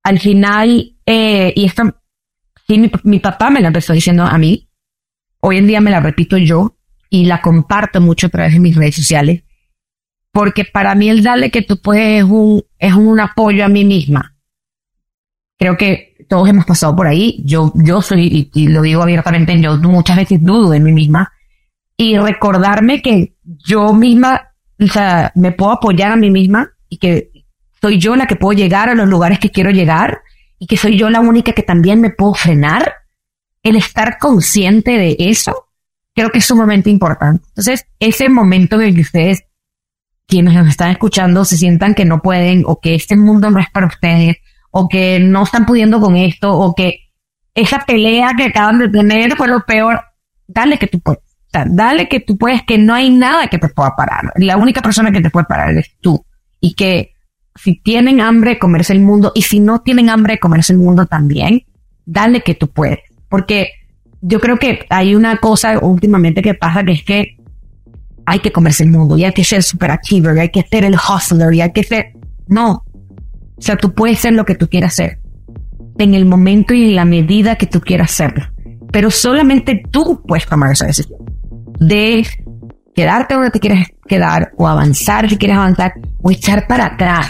al 0.04 0.20
final, 0.20 0.96
eh, 1.06 1.52
y 1.56 1.64
esto, 1.64 1.82
sí, 2.68 2.90
mi, 3.02 3.18
papá 3.18 3.50
me 3.50 3.60
la 3.60 3.68
empezó 3.68 3.94
diciendo 3.94 4.22
a 4.22 4.36
mí, 4.38 4.68
hoy 5.40 5.56
en 5.56 5.66
día 5.66 5.80
me 5.80 5.90
la 5.90 6.00
repito 6.00 6.36
yo 6.36 6.76
y 7.08 7.24
la 7.24 7.40
comparto 7.40 8.02
mucho 8.02 8.26
a 8.26 8.30
través 8.30 8.52
de 8.52 8.60
mis 8.60 8.76
redes 8.76 8.96
sociales, 8.96 9.42
porque 10.34 10.64
para 10.64 10.96
mí 10.96 11.08
el 11.08 11.22
darle 11.22 11.52
que 11.52 11.62
tú 11.62 11.80
puedes 11.80 12.18
es 12.18 12.24
un, 12.24 12.64
es 12.80 12.92
un 12.92 13.20
apoyo 13.20 13.64
a 13.64 13.68
mí 13.68 13.84
misma. 13.84 14.34
Creo 15.56 15.76
que 15.76 16.16
todos 16.28 16.48
hemos 16.48 16.64
pasado 16.64 16.96
por 16.96 17.06
ahí, 17.06 17.40
yo, 17.44 17.72
yo 17.76 18.02
soy, 18.02 18.50
y, 18.52 18.66
lo 18.66 18.82
digo 18.82 19.00
abiertamente, 19.00 19.58
yo 19.60 19.76
muchas 19.78 20.16
veces 20.16 20.42
dudo 20.42 20.70
de 20.70 20.80
mí 20.80 20.90
misma, 20.90 21.32
y 21.96 22.18
recordarme 22.18 23.00
que 23.00 23.36
yo 23.44 23.94
misma, 23.94 24.50
o 24.80 24.88
sea, 24.88 25.30
me 25.36 25.52
puedo 25.52 25.70
apoyar 25.70 26.10
a 26.10 26.16
mí 26.16 26.32
misma 26.32 26.72
y 26.88 26.98
que 26.98 27.30
soy 27.80 28.00
yo 28.00 28.16
la 28.16 28.26
que 28.26 28.34
puedo 28.34 28.58
llegar 28.58 28.88
a 28.88 28.96
los 28.96 29.08
lugares 29.08 29.38
que 29.38 29.50
quiero 29.50 29.70
llegar 29.70 30.22
y 30.58 30.66
que 30.66 30.76
soy 30.76 30.98
yo 30.98 31.10
la 31.10 31.20
única 31.20 31.52
que 31.52 31.62
también 31.62 32.00
me 32.00 32.10
puedo 32.10 32.34
frenar. 32.34 32.92
El 33.62 33.76
estar 33.76 34.18
consciente 34.18 34.98
de 34.98 35.16
eso, 35.20 35.68
creo 36.12 36.30
que 36.30 36.38
es 36.38 36.44
sumamente 36.44 36.90
importante. 36.90 37.44
Entonces, 37.50 37.86
ese 38.00 38.28
momento 38.28 38.80
en 38.80 38.96
que 38.96 39.00
ustedes, 39.00 39.44
quienes 40.26 40.54
nos 40.54 40.68
están 40.68 40.90
escuchando, 40.90 41.44
se 41.44 41.56
sientan 41.56 41.94
que 41.94 42.04
no 42.04 42.22
pueden 42.22 42.64
o 42.66 42.80
que 42.80 42.94
este 42.94 43.16
mundo 43.16 43.50
no 43.50 43.58
es 43.58 43.70
para 43.70 43.86
ustedes 43.86 44.36
o 44.70 44.88
que 44.88 45.20
no 45.20 45.44
están 45.44 45.66
pudiendo 45.66 46.00
con 46.00 46.16
esto 46.16 46.52
o 46.52 46.74
que 46.74 47.10
esa 47.54 47.80
pelea 47.80 48.32
que 48.36 48.44
acaban 48.44 48.78
de 48.78 48.88
tener 48.88 49.36
fue 49.36 49.48
lo 49.48 49.64
peor, 49.64 50.00
dale 50.46 50.78
que 50.78 50.86
tú 50.86 51.00
puedes. 51.00 51.22
dale 51.52 52.08
que 52.08 52.18
tú 52.18 52.36
puedes, 52.36 52.62
que 52.64 52.78
no 52.78 52.94
hay 52.94 53.10
nada 53.10 53.46
que 53.46 53.58
te 53.58 53.68
pueda 53.68 53.94
parar. 53.94 54.32
La 54.36 54.56
única 54.56 54.82
persona 54.82 55.12
que 55.12 55.20
te 55.20 55.30
puede 55.30 55.46
parar 55.46 55.70
eres 55.70 55.96
tú. 56.00 56.24
Y 56.60 56.74
que 56.74 57.12
si 57.54 57.80
tienen 57.80 58.20
hambre, 58.20 58.58
comerse 58.58 58.92
el 58.92 59.00
mundo. 59.00 59.30
Y 59.36 59.42
si 59.42 59.60
no 59.60 59.82
tienen 59.82 60.10
hambre, 60.10 60.40
comerse 60.40 60.72
el 60.72 60.80
mundo 60.80 61.06
también. 61.06 61.64
Dale 62.04 62.40
que 62.40 62.54
tú 62.54 62.68
puedes. 62.68 62.98
Porque 63.28 63.70
yo 64.20 64.40
creo 64.40 64.58
que 64.58 64.86
hay 64.90 65.14
una 65.14 65.36
cosa 65.36 65.78
últimamente 65.78 66.42
que 66.42 66.54
pasa 66.54 66.82
que 66.82 66.92
es 66.92 67.04
que 67.04 67.36
hay 68.26 68.40
que 68.40 68.52
comerse 68.52 68.84
el 68.84 68.90
mundo 68.90 69.16
y 69.16 69.24
hay 69.24 69.32
que 69.32 69.44
ser 69.44 69.62
super 69.62 69.90
achiever 69.90 70.36
y 70.36 70.40
hay 70.40 70.50
que 70.50 70.66
ser 70.70 70.84
el 70.84 70.94
hustler 70.94 71.52
y 71.54 71.60
hay 71.60 71.72
que 71.72 71.82
ser... 71.82 72.12
No. 72.46 72.84
O 73.56 73.60
sea, 73.60 73.76
tú 73.76 73.94
puedes 73.94 74.18
ser 74.18 74.32
lo 74.32 74.44
que 74.44 74.54
tú 74.54 74.68
quieras 74.68 74.94
ser. 74.94 75.18
en 75.98 76.14
el 76.14 76.26
momento 76.26 76.74
y 76.74 76.84
en 76.86 76.96
la 76.96 77.04
medida 77.04 77.56
que 77.56 77.66
tú 77.66 77.80
quieras 77.80 78.10
hacerlo. 78.10 78.44
Pero 78.90 79.10
solamente 79.10 79.82
tú 79.90 80.22
puedes 80.26 80.46
tomar 80.46 80.72
esa 80.72 80.86
decisión 80.86 81.18
de 81.78 82.26
quedarte 82.94 83.34
donde 83.34 83.50
te 83.50 83.60
quieres 83.60 83.88
quedar 84.06 84.52
o 84.56 84.68
avanzar 84.68 85.28
si 85.28 85.36
quieres 85.36 85.56
avanzar 85.56 85.94
o 86.22 86.30
echar 86.30 86.66
para 86.66 86.86
atrás. 86.86 87.26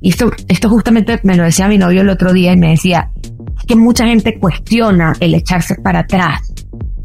Y 0.00 0.10
esto, 0.10 0.30
esto 0.48 0.68
justamente 0.68 1.18
me 1.22 1.36
lo 1.36 1.44
decía 1.44 1.68
mi 1.68 1.78
novio 1.78 2.02
el 2.02 2.08
otro 2.08 2.32
día 2.32 2.52
y 2.52 2.56
me 2.56 2.70
decía 2.70 3.10
que 3.66 3.76
mucha 3.76 4.06
gente 4.06 4.38
cuestiona 4.38 5.14
el 5.20 5.34
echarse 5.34 5.76
para 5.76 6.00
atrás. 6.00 6.52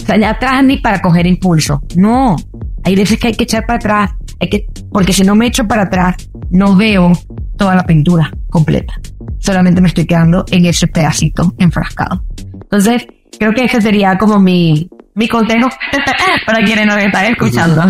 O 0.01 0.05
sea, 0.05 0.17
ya 0.17 0.31
atrás 0.31 0.63
ni 0.63 0.77
para 0.77 1.01
coger 1.01 1.27
impulso. 1.27 1.81
No, 1.95 2.35
hay 2.83 2.95
veces 2.95 3.19
que 3.19 3.27
hay 3.27 3.33
que 3.33 3.43
echar 3.43 3.65
para 3.65 3.77
atrás, 3.77 4.11
hay 4.39 4.49
que, 4.49 4.65
porque 4.91 5.13
si 5.13 5.23
no 5.23 5.35
me 5.35 5.47
echo 5.47 5.67
para 5.67 5.83
atrás, 5.83 6.15
no 6.49 6.75
veo 6.75 7.11
toda 7.57 7.75
la 7.75 7.85
pintura 7.85 8.31
completa. 8.49 8.93
Solamente 9.39 9.81
me 9.81 9.87
estoy 9.87 10.05
quedando 10.05 10.45
en 10.51 10.65
ese 10.65 10.87
pedacito 10.87 11.53
enfrascado. 11.57 12.23
Entonces, 12.53 13.05
creo 13.37 13.53
que 13.53 13.65
ese 13.65 13.81
sería 13.81 14.17
como 14.17 14.39
mi, 14.39 14.89
mi 15.15 15.27
consejo 15.27 15.69
para 16.45 16.63
quienes 16.63 16.85
nos 16.85 16.97
están 16.97 17.25
escuchando. 17.25 17.81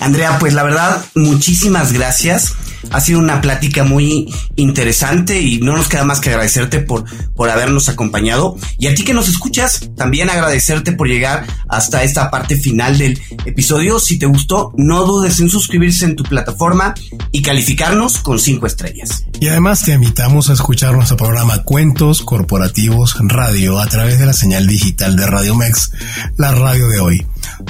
Andrea, 0.00 0.38
pues 0.38 0.54
la 0.54 0.62
verdad, 0.62 1.04
muchísimas 1.14 1.92
gracias. 1.92 2.54
Ha 2.90 3.00
sido 3.00 3.18
una 3.18 3.40
plática 3.40 3.84
muy 3.84 4.32
interesante 4.56 5.40
y 5.40 5.58
no 5.58 5.76
nos 5.76 5.88
queda 5.88 6.04
más 6.04 6.20
que 6.20 6.30
agradecerte 6.30 6.80
por, 6.80 7.04
por 7.34 7.50
habernos 7.50 7.88
acompañado. 7.88 8.56
Y 8.78 8.86
a 8.86 8.94
ti 8.94 9.04
que 9.04 9.14
nos 9.14 9.28
escuchas, 9.28 9.90
también 9.96 10.30
agradecerte 10.30 10.92
por 10.92 11.08
llegar 11.08 11.46
hasta 11.68 12.02
esta 12.02 12.30
parte 12.30 12.56
final 12.56 12.98
del 12.98 13.20
episodio. 13.44 13.98
Si 14.00 14.18
te 14.18 14.26
gustó, 14.26 14.72
no 14.76 15.04
dudes 15.04 15.40
en 15.40 15.50
suscribirse 15.50 16.04
en 16.04 16.16
tu 16.16 16.22
plataforma 16.24 16.94
y 17.32 17.42
calificarnos 17.42 18.18
con 18.18 18.38
cinco 18.38 18.66
estrellas. 18.66 19.24
Y 19.40 19.48
además 19.48 19.82
te 19.82 19.92
invitamos 19.92 20.50
a 20.50 20.54
escuchar 20.54 20.94
nuestro 20.94 21.16
programa 21.16 21.62
Cuentos 21.64 22.22
Corporativos 22.22 23.16
Radio 23.20 23.78
a 23.80 23.86
través 23.86 24.18
de 24.18 24.26
la 24.26 24.32
señal 24.32 24.66
digital 24.66 25.16
de 25.16 25.26
Radio 25.26 25.54
Mex, 25.54 25.92
la 26.36 26.52
radio 26.52 26.88
de 26.88 27.00
hoy 27.00 27.26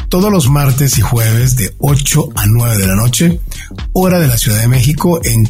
todos 0.09 0.31
los 0.31 0.49
martes 0.49 0.99
y 0.99 1.01
jueves 1.01 1.57
de 1.57 1.75
8 1.79 2.29
a 2.35 2.47
9 2.47 2.79
de 2.79 2.87
la 2.87 2.95
noche, 2.95 3.41
hora 3.93 4.19
de 4.19 4.29
la 4.29 4.37
Ciudad 4.37 4.61
de 4.61 4.69
México 4.69 5.21
en 5.25 5.47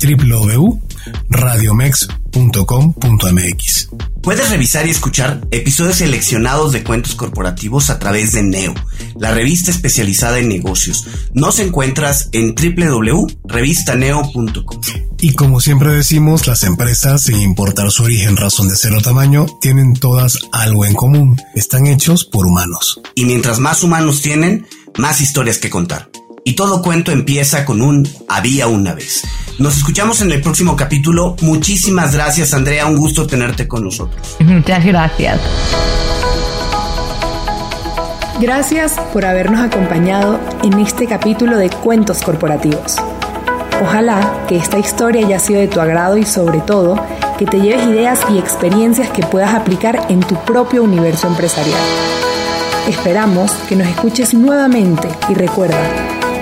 www.radiomex.com.mx. 1.29 3.89
Puedes 4.23 4.51
revisar 4.51 4.87
y 4.87 4.91
escuchar 4.91 5.47
episodios 5.51 5.97
seleccionados 5.97 6.73
de 6.73 6.83
cuentos 6.83 7.15
corporativos 7.15 7.91
a 7.91 7.99
través 7.99 8.33
de 8.33 8.43
Neo, 8.43 8.73
la 9.17 9.35
revista 9.35 9.71
especializada 9.71 10.39
en 10.39 10.49
negocios. 10.49 11.07
Nos 11.35 11.59
encuentras 11.59 12.31
en 12.33 12.55
www.revistaneo.com. 12.55 14.81
Y 15.21 15.35
como 15.35 15.61
siempre 15.61 15.95
decimos, 15.95 16.47
las 16.47 16.63
empresas, 16.65 17.25
sin 17.25 17.39
importar 17.41 17.91
su 17.91 18.05
origen, 18.05 18.37
razón 18.37 18.69
de 18.69 18.77
ser 18.77 18.93
o 18.95 19.01
tamaño, 19.01 19.47
tienen 19.61 19.95
todas 19.95 20.39
algo 20.53 20.85
en 20.87 20.95
común. 20.95 21.41
Están 21.55 21.87
hechos 21.87 22.25
por 22.25 22.47
humanos. 22.47 23.01
Y 23.15 23.25
mientras 23.25 23.59
más 23.59 23.83
humanos 23.83 24.21
tienen, 24.23 24.67
más 24.97 25.21
historias 25.21 25.59
que 25.59 25.71
contar. 25.71 26.09
Y 26.47 26.57
todo 26.57 26.83
cuento 26.83 27.11
empieza 27.11 27.65
con 27.65 27.81
un 27.81 28.07
había 28.29 28.67
una 28.67 28.93
vez. 28.93 29.23
Nos 29.59 29.79
escuchamos 29.79 30.21
en 30.21 30.31
el 30.31 30.43
próximo 30.43 30.77
capítulo. 30.77 31.37
Muchísimas 31.41 32.13
gracias, 32.13 32.53
Andrea. 32.53 32.85
Un 32.85 32.99
gusto 32.99 33.27
tenerte 33.27 33.67
con 33.67 33.83
nosotros. 33.83 34.37
Muchas 34.41 34.85
gracias. 34.85 35.41
Gracias 38.41 38.97
por 39.15 39.25
habernos 39.25 39.61
acompañado 39.61 40.39
en 40.63 40.75
este 40.81 41.07
capítulo 41.07 41.57
de 41.57 41.71
Cuentos 41.71 42.21
Corporativos. 42.21 42.97
Ojalá 43.83 44.45
que 44.47 44.57
esta 44.57 44.79
historia 44.79 45.27
haya 45.27 45.39
sido 45.39 45.61
de 45.61 45.69
tu 45.69 45.81
agrado 45.81 46.19
y 46.19 46.27
sobre 46.27 46.61
todo 46.61 47.03
que 47.39 47.47
te 47.47 47.59
lleves 47.59 47.87
ideas 47.87 48.21
y 48.31 48.39
experiencias 48.39 49.09
que 49.09 49.23
puedas 49.23 49.55
aplicar 49.55 50.07
en 50.11 50.21
tu 50.21 50.35
propio 50.45 50.83
universo 50.83 51.27
empresarial. 51.27 51.81
Esperamos 52.87 53.51
que 53.67 53.77
nos 53.77 53.89
escuches 53.89 54.35
nuevamente 54.35 55.09
y 55.31 55.35
recuerda, 55.35 56.14